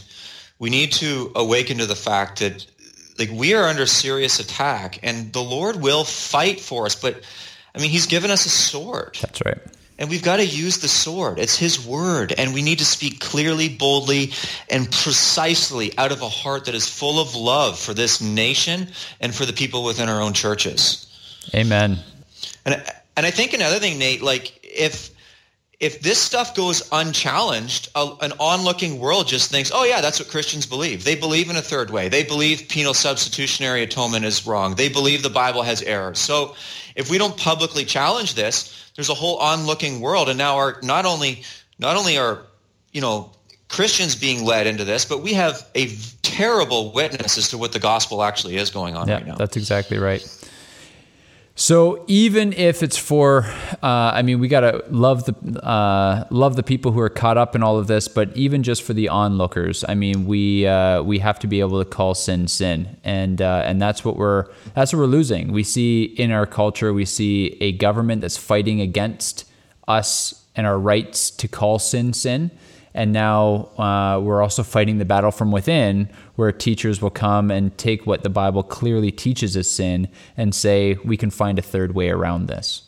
we 0.59 0.69
need 0.69 0.91
to 0.93 1.31
awaken 1.35 1.77
to 1.77 1.85
the 1.85 1.95
fact 1.95 2.39
that 2.39 2.65
like 3.17 3.29
we 3.31 3.53
are 3.53 3.65
under 3.65 3.85
serious 3.85 4.39
attack, 4.39 4.99
and 5.03 5.31
the 5.33 5.41
Lord 5.41 5.77
will 5.77 6.03
fight 6.03 6.59
for 6.59 6.85
us. 6.85 6.95
But 6.95 7.21
I 7.73 7.79
mean, 7.79 7.89
He's 7.89 8.07
given 8.07 8.31
us 8.31 8.45
a 8.45 8.49
sword. 8.49 9.17
That's 9.21 9.41
right. 9.45 9.59
And 9.99 10.09
we've 10.09 10.23
got 10.23 10.37
to 10.37 10.45
use 10.45 10.77
the 10.77 10.87
sword. 10.87 11.39
It's 11.39 11.57
his 11.57 11.83
word. 11.83 12.31
And 12.37 12.53
we 12.53 12.61
need 12.61 12.77
to 12.79 12.85
speak 12.85 13.19
clearly, 13.19 13.67
boldly, 13.67 14.31
and 14.69 14.91
precisely 14.91 15.97
out 15.97 16.11
of 16.11 16.21
a 16.21 16.29
heart 16.29 16.65
that 16.65 16.75
is 16.75 16.87
full 16.87 17.19
of 17.19 17.35
love 17.35 17.79
for 17.79 17.95
this 17.95 18.21
nation 18.21 18.89
and 19.19 19.33
for 19.33 19.45
the 19.45 19.53
people 19.53 19.83
within 19.83 20.07
our 20.07 20.21
own 20.21 20.33
churches. 20.33 21.07
Amen. 21.55 21.97
And 22.67 22.83
and 23.15 23.25
I 23.25 23.31
think 23.31 23.53
another 23.53 23.79
thing, 23.79 23.97
Nate, 23.97 24.21
like 24.21 24.59
if 24.61 25.09
if 25.79 26.01
this 26.01 26.19
stuff 26.19 26.55
goes 26.55 26.87
unchallenged, 26.91 27.89
a, 27.95 28.11
an 28.21 28.33
onlooking 28.39 28.99
world 28.99 29.27
just 29.27 29.49
thinks, 29.51 29.71
oh 29.73 29.83
yeah, 29.83 30.01
that's 30.01 30.19
what 30.19 30.29
Christians 30.29 30.65
believe. 30.65 31.03
They 31.03 31.15
believe 31.15 31.49
in 31.49 31.55
a 31.55 31.61
third 31.61 31.91
way. 31.91 32.09
They 32.09 32.23
believe 32.23 32.67
penal 32.67 32.93
substitutionary 32.93 33.83
atonement 33.83 34.25
is 34.25 34.45
wrong. 34.45 34.75
They 34.75 34.89
believe 34.89 35.23
the 35.23 35.29
Bible 35.29 35.61
has 35.61 35.81
errors. 35.83 36.19
So 36.19 36.55
if 36.95 37.09
we 37.09 37.17
don't 37.17 37.37
publicly 37.37 37.85
challenge 37.85 38.33
this, 38.33 38.91
there's 38.95 39.09
a 39.09 39.13
whole 39.13 39.37
onlooking 39.37 40.01
world, 40.01 40.29
and 40.29 40.37
now 40.37 40.57
our 40.57 40.79
not 40.83 41.05
only 41.05 41.43
not 41.79 41.95
only 41.95 42.17
are 42.17 42.41
you 42.91 43.01
know 43.01 43.31
Christians 43.69 44.15
being 44.15 44.43
led 44.43 44.67
into 44.67 44.83
this, 44.83 45.05
but 45.05 45.21
we 45.21 45.33
have 45.33 45.65
a 45.75 45.95
terrible 46.21 46.91
witness 46.91 47.37
as 47.37 47.49
to 47.49 47.57
what 47.57 47.71
the 47.71 47.79
gospel 47.79 48.23
actually 48.23 48.57
is 48.57 48.71
going 48.71 48.95
on 48.95 49.07
yeah, 49.07 49.15
right 49.15 49.27
now. 49.27 49.35
That's 49.35 49.57
exactly 49.57 49.97
right. 49.97 50.21
So 51.59 52.05
even 52.05 52.53
if 52.53 52.83
it's 52.83 52.97
for, 52.97 53.43
uh, 53.81 54.11
I 54.13 54.21
mean, 54.21 54.39
we 54.39 54.47
gotta 54.47 54.85
love 54.91 55.25
the 55.25 55.33
uh, 55.65 56.27
love 56.29 56.55
the 56.55 56.61
people 56.61 56.91
who 56.91 56.99
are 56.99 57.09
caught 57.09 57.35
up 57.35 57.55
in 57.55 57.63
all 57.63 57.79
of 57.79 57.87
this, 57.87 58.07
but 58.07 58.29
even 58.37 58.61
just 58.61 58.83
for 58.83 58.93
the 58.93 59.09
onlookers, 59.09 59.83
I 59.89 59.95
mean, 59.95 60.27
we 60.27 60.67
uh, 60.67 61.01
we 61.01 61.17
have 61.17 61.39
to 61.39 61.47
be 61.47 61.59
able 61.59 61.83
to 61.83 61.89
call 61.89 62.13
sin 62.13 62.47
sin, 62.47 62.97
and 63.03 63.41
uh, 63.41 63.63
and 63.65 63.81
that's 63.81 64.05
what 64.05 64.17
we're 64.17 64.45
that's 64.75 64.93
what 64.93 64.99
we're 64.99 65.07
losing. 65.07 65.51
We 65.51 65.63
see 65.63 66.03
in 66.03 66.29
our 66.29 66.45
culture, 66.45 66.93
we 66.93 67.05
see 67.05 67.57
a 67.59 67.71
government 67.71 68.21
that's 68.21 68.37
fighting 68.37 68.79
against 68.79 69.45
us 69.87 70.45
and 70.55 70.67
our 70.67 70.77
rights 70.77 71.31
to 71.31 71.47
call 71.47 71.79
sin 71.79 72.13
sin 72.13 72.51
and 72.93 73.13
now 73.13 73.69
uh, 73.77 74.19
we're 74.21 74.41
also 74.41 74.63
fighting 74.63 74.97
the 74.97 75.05
battle 75.05 75.31
from 75.31 75.51
within, 75.51 76.09
where 76.35 76.51
teachers 76.51 77.01
will 77.01 77.09
come 77.09 77.51
and 77.51 77.77
take 77.77 78.05
what 78.05 78.23
the 78.23 78.29
Bible 78.29 78.63
clearly 78.63 79.11
teaches 79.11 79.55
as 79.55 79.69
sin 79.69 80.09
and 80.35 80.53
say, 80.53 80.97
we 81.03 81.17
can 81.17 81.29
find 81.29 81.59
a 81.59 81.61
third 81.61 81.93
way 81.93 82.09
around 82.09 82.47
this. 82.47 82.83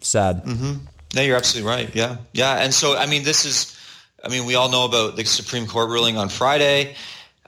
Sad. 0.00 0.44
Mm-hmm. 0.44 0.84
No, 1.14 1.22
you're 1.22 1.36
absolutely 1.36 1.70
right. 1.70 1.94
Yeah. 1.94 2.16
Yeah. 2.32 2.62
And 2.62 2.72
so, 2.72 2.96
I 2.96 3.06
mean, 3.06 3.24
this 3.24 3.44
is, 3.44 3.78
I 4.24 4.28
mean, 4.28 4.46
we 4.46 4.54
all 4.54 4.70
know 4.70 4.84
about 4.84 5.16
the 5.16 5.24
Supreme 5.24 5.66
Court 5.66 5.90
ruling 5.90 6.16
on 6.16 6.28
Friday. 6.28 6.94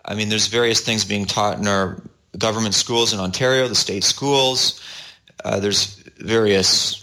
I 0.04 0.14
mean, 0.14 0.28
there's 0.28 0.48
various 0.48 0.80
things 0.80 1.04
being 1.04 1.26
taught 1.26 1.58
in 1.58 1.66
our 1.66 2.02
government 2.36 2.74
schools 2.74 3.12
in 3.12 3.20
Ontario, 3.20 3.68
the 3.68 3.74
state 3.74 4.04
schools. 4.04 4.80
Uh, 5.44 5.60
there's 5.60 5.96
various 6.18 7.02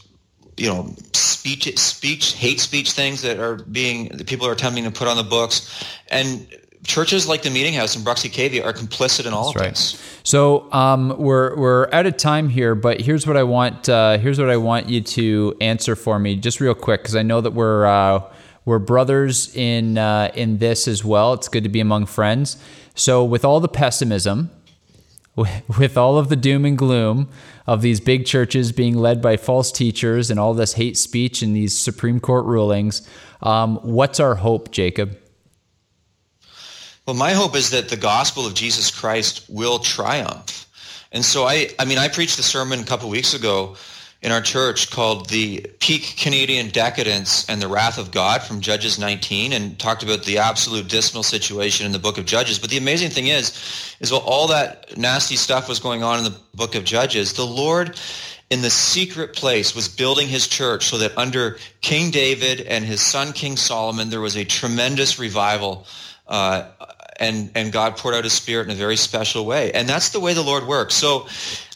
you 0.60 0.68
know 0.68 0.94
speech 1.40 1.78
speech 1.80 2.34
hate 2.34 2.60
speech 2.60 2.92
things 2.92 3.22
that 3.22 3.40
are 3.40 3.56
being 3.72 4.10
that 4.10 4.28
people 4.28 4.46
are 4.46 4.52
attempting 4.52 4.84
to 4.84 4.92
put 4.92 5.08
on 5.08 5.16
the 5.16 5.24
books 5.24 5.84
and 6.10 6.48
churches 6.84 7.28
like 7.28 7.42
the 7.44 7.50
meeting 7.50 7.74
house 7.74 7.96
in 7.96 8.02
Bruxy 8.02 8.30
Cavey 8.30 8.64
are 8.64 8.74
complicit 8.74 9.26
in 9.26 9.34
all 9.34 9.52
That's 9.52 9.56
of 9.56 9.62
right. 9.62 9.70
this 9.76 10.20
So 10.24 10.72
um, 10.74 11.16
we're 11.18 11.56
we're 11.58 11.90
out 11.94 12.06
of 12.06 12.18
time 12.18 12.50
here, 12.50 12.76
but 12.76 13.02
here's 13.02 13.26
what 13.26 13.38
I 13.38 13.44
want 13.44 13.88
uh, 13.88 14.18
here's 14.18 14.40
what 14.40 14.50
I 14.50 14.58
want 14.58 14.90
you 14.90 15.02
to 15.02 15.56
answer 15.62 15.96
for 15.96 16.20
me, 16.20 16.36
just 16.36 16.60
real 16.60 16.76
quick, 16.76 17.02
because 17.02 17.16
I 17.16 17.24
know 17.24 17.42
that 17.42 17.52
we're 17.52 17.86
uh, 17.86 18.22
we're 18.66 18.80
brothers 18.80 19.56
in 19.56 19.98
uh, 19.98 20.32
in 20.36 20.58
this 20.58 20.88
as 20.88 21.04
well. 21.04 21.34
It's 21.34 21.48
good 21.48 21.64
to 21.64 21.70
be 21.70 21.80
among 21.80 22.06
friends. 22.06 22.58
So 22.96 23.24
with 23.24 23.46
all 23.46 23.60
the 23.62 23.70
pessimism, 23.70 24.52
with 25.78 25.98
all 25.98 26.18
of 26.18 26.30
the 26.30 26.36
doom 26.36 26.66
and 26.66 26.78
gloom 26.78 27.30
of 27.68 27.82
these 27.82 28.00
big 28.00 28.26
churches 28.26 28.72
being 28.72 28.96
led 28.96 29.22
by 29.22 29.38
false 29.38 29.72
teachers 29.72 30.30
and 30.32 30.40
all 30.40 30.54
this 30.54 30.74
hate 30.74 30.98
speech 30.98 31.42
and 31.42 31.56
these 31.56 31.78
Supreme 31.78 32.20
Court 32.20 32.46
rulings, 32.46 33.08
um, 33.42 33.78
what's 33.78 34.20
our 34.20 34.36
hope, 34.36 34.72
Jacob? 34.72 35.18
Well, 37.06 37.16
my 37.16 37.34
hope 37.34 37.56
is 37.56 37.72
that 37.72 37.90
the 37.90 37.98
gospel 37.98 38.46
of 38.46 38.54
Jesus 38.54 38.92
Christ 38.92 39.46
will 39.50 39.80
triumph. 39.80 40.68
And 41.12 41.26
so 41.26 41.46
I, 41.46 41.70
I 41.80 41.86
mean, 41.86 41.98
I 41.98 42.08
preached 42.08 42.38
a 42.38 42.44
sermon 42.44 42.80
a 42.80 42.86
couple 42.86 43.10
weeks 43.10 43.34
ago 43.34 43.76
in 44.22 44.32
our 44.32 44.42
church 44.42 44.92
called 44.92 45.30
the 45.30 45.62
peak 45.80 46.16
Canadian 46.18 46.70
decadence 46.70 47.48
and 47.50 47.62
the 47.62 47.68
wrath 47.68 47.98
of 47.98 48.12
God 48.12 48.44
from 48.44 48.60
Judges 48.60 49.00
19 49.00 49.54
and 49.54 49.80
talked 49.80 50.04
about 50.04 50.24
the 50.24 50.40
absolute 50.40 50.90
dismal 50.90 51.24
situation 51.24 51.86
in 51.86 51.94
the 51.94 52.00
book 52.00 52.18
of 52.18 52.26
Judges. 52.26 52.60
But 52.60 52.70
the 52.70 52.78
amazing 52.78 53.12
thing 53.12 53.28
is, 53.28 53.96
is 54.02 54.12
while 54.12 54.22
all 54.22 54.48
that 54.48 54.98
nasty 54.98 55.38
stuff 55.38 55.70
was 55.70 55.80
going 55.80 56.04
on 56.04 56.18
in 56.18 56.26
the 56.26 56.38
book 56.54 56.76
of 56.76 56.84
Judges, 56.84 57.34
the 57.34 57.46
Lord 57.46 57.98
in 58.50 58.62
the 58.62 58.70
secret 58.70 59.36
place 59.36 59.74
was 59.74 59.88
building 59.88 60.28
his 60.28 60.48
church 60.48 60.86
so 60.86 60.98
that 60.98 61.18
under 61.18 61.58
King 61.82 62.12
David 62.12 62.62
and 62.62 62.84
his 62.84 63.02
son 63.02 63.32
King 63.32 63.56
Solomon, 63.56 64.10
there 64.10 64.22
was 64.22 64.36
a 64.36 64.44
tremendous 64.44 65.18
revival 65.18 65.86
uh, 66.28 66.70
and 67.20 67.52
and 67.54 67.72
God 67.72 67.98
poured 67.98 68.16
out 68.16 68.24
His 68.24 68.34
Spirit 68.34 68.68
in 68.68 68.72
a 68.72 68.76
very 68.76 68.96
special 68.96 69.46
way, 69.46 69.72
and 69.74 69.88
that's 69.88 70.10
the 70.10 70.20
way 70.20 70.34
the 70.34 70.42
Lord 70.42 70.66
works. 70.66 70.96
So, 70.96 71.28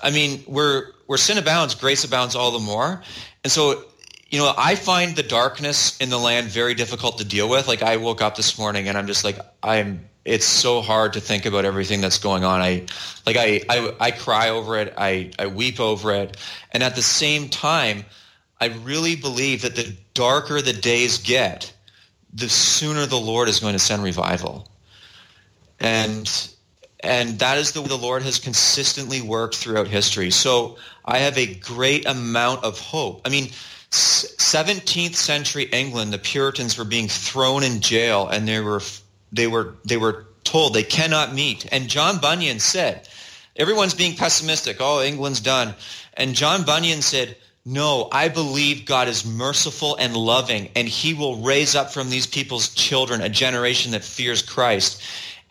I 0.02 0.10
mean, 0.10 0.40
where 0.42 0.92
where 1.06 1.18
sin 1.18 1.38
abounds, 1.38 1.76
grace 1.76 2.04
abounds 2.04 2.36
all 2.36 2.52
the 2.52 2.60
more, 2.60 3.04
and 3.44 3.52
so. 3.52 3.86
You 4.30 4.40
know, 4.40 4.52
I 4.58 4.74
find 4.74 5.16
the 5.16 5.22
darkness 5.22 5.96
in 6.00 6.10
the 6.10 6.18
land 6.18 6.48
very 6.48 6.74
difficult 6.74 7.20
to 7.20 7.24
deal 7.24 7.48
with. 7.48 7.68
Like 7.68 7.84
I 7.84 7.98
woke 7.98 8.20
up 8.20 8.36
this 8.36 8.58
morning 8.58 8.88
and 8.88 8.98
I'm 8.98 9.06
just 9.06 9.24
like, 9.24 9.38
I'm. 9.62 10.10
It's 10.26 10.48
so 10.48 10.82
hard 10.82 11.14
to 11.14 11.22
think 11.22 11.46
about 11.46 11.66
everything 11.66 12.02
that's 12.02 12.18
going 12.18 12.44
on. 12.44 12.60
I, 12.60 12.88
like 13.28 13.36
I, 13.38 13.62
I, 13.70 13.94
I 14.00 14.10
cry 14.10 14.50
over 14.50 14.78
it. 14.78 14.92
I, 14.98 15.30
I 15.38 15.46
weep 15.46 15.80
over 15.80 16.12
it, 16.14 16.36
and 16.72 16.82
at 16.82 16.96
the 16.96 17.04
same 17.04 17.48
time, 17.48 18.06
I 18.60 18.70
really 18.84 19.16
believe 19.16 19.62
that 19.62 19.76
the 19.76 19.96
darker 20.16 20.62
the 20.62 20.74
days 20.74 21.20
get, 21.20 21.72
the 22.34 22.50
sooner 22.50 23.06
the 23.06 23.20
Lord 23.20 23.50
is 23.50 23.60
going 23.60 23.74
to 23.74 23.80
send 23.80 24.02
revival 24.02 24.68
and 25.84 26.50
and 27.02 27.38
that 27.40 27.58
is 27.58 27.74
the 27.74 27.82
way 27.82 27.90
the 27.90 27.98
Lord 27.98 28.24
has 28.24 28.40
consistently 28.40 29.22
worked 29.22 29.58
throughout 29.58 29.88
history. 29.88 30.32
So 30.32 30.78
I 31.04 31.18
have 31.20 31.38
a 31.38 31.54
great 31.54 32.08
amount 32.08 32.64
of 32.64 32.80
hope. 32.80 33.22
I 33.26 33.30
mean, 33.30 33.48
17th 33.92 35.16
century 35.16 35.64
England, 35.66 36.14
the 36.14 36.18
Puritans 36.18 36.78
were 36.78 36.86
being 36.86 37.10
thrown 37.10 37.64
in 37.64 37.82
jail, 37.82 38.30
and 38.30 38.48
they 38.48 38.62
were 38.62 38.82
they 39.32 39.48
were 39.48 39.76
they 39.84 39.98
were 39.98 40.26
told 40.46 40.74
they 40.74 40.84
cannot 40.84 41.34
meet. 41.34 41.68
And 41.72 41.90
John 41.90 42.20
Bunyan 42.20 42.60
said, 42.60 43.08
"Everyone's 43.58 43.94
being 43.94 44.16
pessimistic. 44.16 44.78
Oh, 44.80 45.04
England's 45.04 45.42
done." 45.42 45.76
And 46.16 46.36
John 46.36 46.64
Bunyan 46.64 47.02
said, 47.02 47.36
no, 47.66 48.10
I 48.12 48.28
believe 48.28 48.86
God 48.86 49.08
is 49.08 49.26
merciful 49.26 49.96
and 49.96 50.18
loving, 50.18 50.70
and 50.76 50.86
he 50.86 51.14
will 51.14 51.38
raise 51.38 51.76
up 51.76 51.94
from 51.94 52.10
these 52.10 52.28
people's 52.28 52.74
children 52.74 53.22
a 53.22 53.30
generation 53.30 53.94
that 53.94 54.04
fears 54.04 54.42
Christ. 54.42 55.02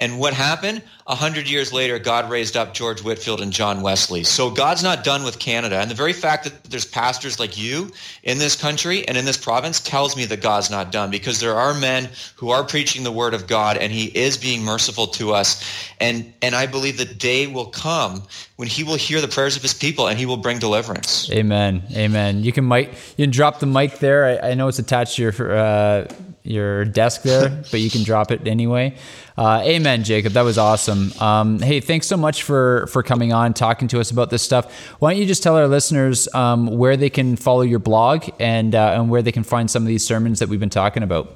And 0.03 0.19
what 0.19 0.35
happened? 0.35 0.83
A 1.07 1.15
hundred 1.15 1.49
years 1.49 1.73
later, 1.73 1.97
God 2.01 2.29
raised 2.29 2.57
up 2.57 2.75
George 2.75 3.05
Whitefield 3.05 3.41
and 3.41 3.53
John 3.53 3.83
Wesley. 3.83 4.25
So 4.25 4.51
God's 4.51 4.83
not 4.83 5.05
done 5.05 5.23
with 5.23 5.39
Canada. 5.39 5.77
And 5.77 5.89
the 5.89 5.95
very 5.95 6.13
fact 6.13 6.43
that 6.43 6.65
there's 6.65 6.85
pastors 6.85 7.39
like 7.39 7.57
you 7.57 7.89
in 8.25 8.39
this 8.39 8.57
country 8.57 9.07
and 9.07 9.17
in 9.17 9.25
this 9.25 9.37
province 9.37 9.79
tells 9.79 10.17
me 10.17 10.25
that 10.25 10.43
God's 10.43 10.73
not 10.73 10.91
done 10.91 11.13
because 11.13 11.39
there 11.39 11.55
are 11.55 11.73
men 11.73 12.09
who 12.35 12.51
are 12.51 12.65
preaching 12.65 13.05
the 13.05 13.13
word 13.13 13.33
of 13.33 13.47
God 13.47 13.77
and 13.77 13.93
he 13.93 14.07
is 14.07 14.37
being 14.37 14.65
merciful 14.65 15.07
to 15.07 15.35
us. 15.35 15.65
And, 16.01 16.33
and 16.43 16.57
I 16.57 16.67
believe 16.67 16.99
the 16.99 17.05
day 17.05 17.47
will 17.47 17.67
come 17.67 18.25
when 18.57 18.67
he 18.67 18.83
will 18.83 18.97
hear 18.97 19.21
the 19.21 19.29
prayers 19.29 19.55
of 19.55 19.63
his 19.63 19.73
people 19.73 20.09
and 20.09 20.19
he 20.19 20.27
will 20.27 20.37
bring 20.37 20.59
deliverance. 20.59 21.31
Amen. 21.31 21.85
Amen. 21.93 22.43
You 22.43 22.51
can 22.51 22.67
mic, 22.67 22.89
you 23.17 23.27
can 23.27 23.31
drop 23.31 23.61
the 23.61 23.67
mic 23.67 24.01
there. 24.01 24.43
I, 24.43 24.51
I 24.51 24.55
know 24.55 24.67
it's 24.67 24.81
attached 24.81 25.15
to 25.15 25.23
your, 25.23 25.57
uh, 25.57 26.09
your 26.45 26.85
desk 26.85 27.23
there, 27.23 27.49
but 27.71 27.81
you 27.81 27.91
can 27.91 28.03
drop 28.03 28.31
it 28.31 28.47
anyway. 28.47 28.97
Uh, 29.37 29.63
amen, 29.65 30.05
Jacob. 30.05 30.35
That 30.35 30.43
was 30.43 30.59
awesome. 30.59 31.13
Um, 31.21 31.59
hey, 31.59 31.81
thanks 31.81 32.07
so 32.07 32.17
much 32.17 32.43
for 32.43 32.87
for 32.89 33.03
coming 33.03 33.33
on, 33.33 33.55
talking 33.55 33.89
to 33.89 34.01
us 34.01 34.11
about 34.11 34.31
this 34.31 34.43
stuff. 34.43 34.73
Why 34.99 35.13
don't 35.13 35.21
you 35.21 35.27
just 35.27 35.43
tell 35.43 35.57
our 35.57 35.69
listeners 35.69 36.33
um, 36.35 36.67
where 36.67 36.97
they 36.97 37.11
can 37.11 37.37
follow 37.37 37.63
your 37.63 37.79
blog 37.79 38.29
and 38.39 38.75
uh, 38.75 38.95
and 38.97 39.11
where 39.11 39.23
they 39.23 39.33
can 39.33 39.45
find 39.45 39.71
some 39.71 39.83
of 39.83 39.89
these 39.89 40.07
sermons 40.07 40.39
that 40.41 40.49
we've 40.49 40.61
been 40.61 40.71
talking 40.71 41.03
about? 41.03 41.35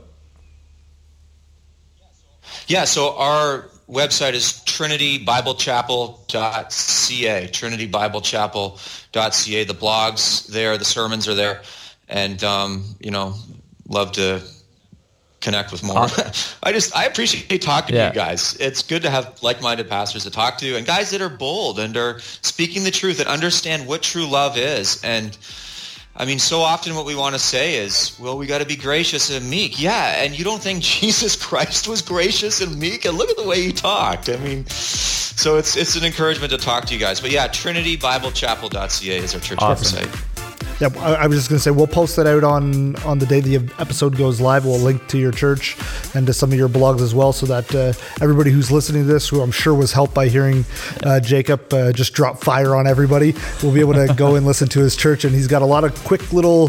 Yeah, 2.67 2.85
so 2.85 3.17
our 3.17 3.69
website 3.89 4.33
is 4.33 4.63
trinitybiblechapel.ca. 4.67 7.49
Trinitybiblechapel.ca. 7.49 9.65
The 9.65 9.75
blogs 9.75 10.47
there, 10.49 10.77
the 10.77 10.85
sermons 10.85 11.29
are 11.29 11.35
there, 11.35 11.63
and 12.09 12.43
um, 12.43 12.85
you 13.01 13.13
know, 13.13 13.35
love 13.89 14.13
to 14.13 14.43
connect 15.47 15.71
with 15.73 15.83
more. 15.85 16.07
I 16.65 16.73
just 16.73 16.95
I 16.97 17.05
appreciate 17.07 17.63
talking 17.63 17.95
Yeah. 17.95 18.09
to 18.11 18.15
you 18.15 18.21
guys. 18.27 18.57
It's 18.59 18.83
good 18.83 19.03
to 19.03 19.11
have 19.11 19.41
like-minded 19.43 19.89
pastors 19.89 20.25
to 20.25 20.31
talk 20.31 20.59
to 20.59 20.77
and 20.77 20.85
guys 20.85 21.11
that 21.11 21.21
are 21.23 21.29
bold 21.29 21.79
and 21.79 21.97
are 21.97 22.19
speaking 22.43 22.83
the 22.85 22.91
truth 22.91 23.21
and 23.21 23.29
understand 23.29 23.87
what 23.87 24.03
true 24.03 24.27
love 24.27 24.59
is. 24.59 25.01
And 25.05 25.37
I 26.19 26.25
mean, 26.25 26.39
so 26.39 26.61
often 26.61 26.95
what 26.97 27.05
we 27.05 27.15
want 27.15 27.35
to 27.35 27.39
say 27.39 27.77
is, 27.77 28.17
well, 28.19 28.39
we 28.39 28.47
got 28.47 28.59
to 28.63 28.67
be 28.67 28.75
gracious 28.77 29.31
and 29.31 29.49
meek. 29.51 29.79
Yeah, 29.81 30.23
and 30.25 30.37
you 30.37 30.45
don't 30.45 30.63
think 30.63 30.83
Jesus 31.01 31.37
Christ 31.37 31.87
was 31.87 32.03
gracious 32.03 32.61
and 32.61 32.79
meek? 32.79 33.05
And 33.05 33.17
look 33.19 33.29
at 33.31 33.37
the 33.37 33.45
way 33.47 33.61
he 33.63 33.71
talked. 33.73 34.29
I 34.31 34.37
mean, 34.39 34.65
so 34.67 35.59
it's 35.59 35.77
it's 35.77 35.95
an 35.95 36.05
encouragement 36.05 36.51
to 36.53 36.59
talk 36.59 36.87
to 36.87 36.95
you 36.95 36.99
guys. 37.01 37.21
But 37.21 37.31
yeah, 37.31 37.47
trinitybiblechapel.ca 37.49 39.17
is 39.17 39.35
our 39.35 39.41
church 39.41 39.59
Awesome. 39.61 39.99
website. 40.01 40.36
Yeah, 40.79 40.89
I, 40.99 41.15
I 41.15 41.27
was 41.27 41.39
just 41.39 41.49
going 41.49 41.59
to 41.59 41.63
say 41.63 41.71
we'll 41.71 41.87
post 41.87 42.17
that 42.17 42.27
out 42.27 42.45
on 42.45 42.97
on 42.97 43.19
the 43.19 43.25
day 43.25 43.41
the 43.41 43.57
episode 43.79 44.17
goes 44.17 44.41
live. 44.41 44.67
We'll 44.67 44.79
link 44.79 45.07
to 45.09 45.19
your 45.19 45.33
church 45.33 45.77
and 46.15 46.27
to 46.27 46.35
some 46.35 46.53
of 46.53 46.59
your 46.59 46.69
blogs 46.69 47.01
as 47.01 47.15
well, 47.15 47.33
so 47.33 47.47
that 47.47 47.75
uh, 47.75 47.93
everybody 48.21 48.51
who's 48.51 48.71
listening 48.71 49.07
to 49.07 49.13
this, 49.13 49.29
who 49.29 49.41
I'm 49.41 49.51
sure 49.51 49.75
was 49.75 49.93
helped 49.93 50.13
by 50.13 50.29
hearing 50.29 50.67
uh, 51.03 51.21
Jacob 51.21 51.73
uh, 51.73 51.93
just 51.93 52.13
drop 52.13 52.43
fire 52.45 52.75
on 52.75 52.87
everybody, 52.87 53.35
will 53.63 53.73
be 53.73 53.81
able 53.81 53.95
to 53.95 54.13
go 54.17 54.37
and 54.37 54.45
listen 54.45 54.69
to 54.69 54.81
his 54.81 54.97
church. 54.97 55.25
And 55.25 55.35
he's 55.35 55.47
got 55.47 55.63
a 55.63 55.67
lot 55.67 55.85
of 55.85 55.95
quick 56.05 56.33
little 56.33 56.65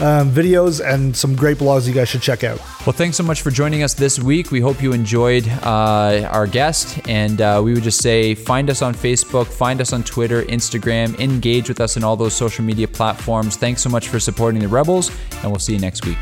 um, 0.00 0.30
videos 0.30 0.80
and 0.84 1.16
some 1.16 1.34
great 1.34 1.58
blogs 1.58 1.88
you 1.88 1.94
guys 1.94 2.08
should 2.08 2.22
check 2.22 2.44
out. 2.44 2.60
Well, 2.86 2.94
thanks 2.94 3.16
so 3.16 3.24
much 3.24 3.42
for 3.42 3.50
joining 3.50 3.82
us 3.82 3.92
this 3.92 4.20
week. 4.20 4.52
We 4.52 4.60
hope 4.60 4.80
you 4.82 4.92
enjoyed 4.92 5.48
uh, 5.62 6.28
our 6.30 6.46
guest, 6.46 7.00
and 7.08 7.40
uh, 7.40 7.60
we 7.62 7.74
would 7.74 7.82
just 7.82 8.00
say 8.00 8.34
find 8.34 8.70
us 8.70 8.82
on 8.82 8.94
Facebook, 8.94 9.46
find 9.48 9.80
us 9.80 9.92
on 9.92 10.04
Twitter, 10.04 10.42
Instagram, 10.44 11.18
engage 11.18 11.68
with 11.68 11.80
us 11.80 11.96
in 11.96 12.04
all 12.04 12.16
those 12.16 12.34
social 12.34 12.64
media 12.64 12.86
platforms. 12.86 13.47
Thanks 13.56 13.82
so 13.82 13.88
much 13.88 14.08
for 14.08 14.20
supporting 14.20 14.60
the 14.60 14.68
Rebels, 14.68 15.10
and 15.42 15.50
we'll 15.50 15.58
see 15.58 15.72
you 15.74 15.80
next 15.80 16.06
week. 16.06 16.18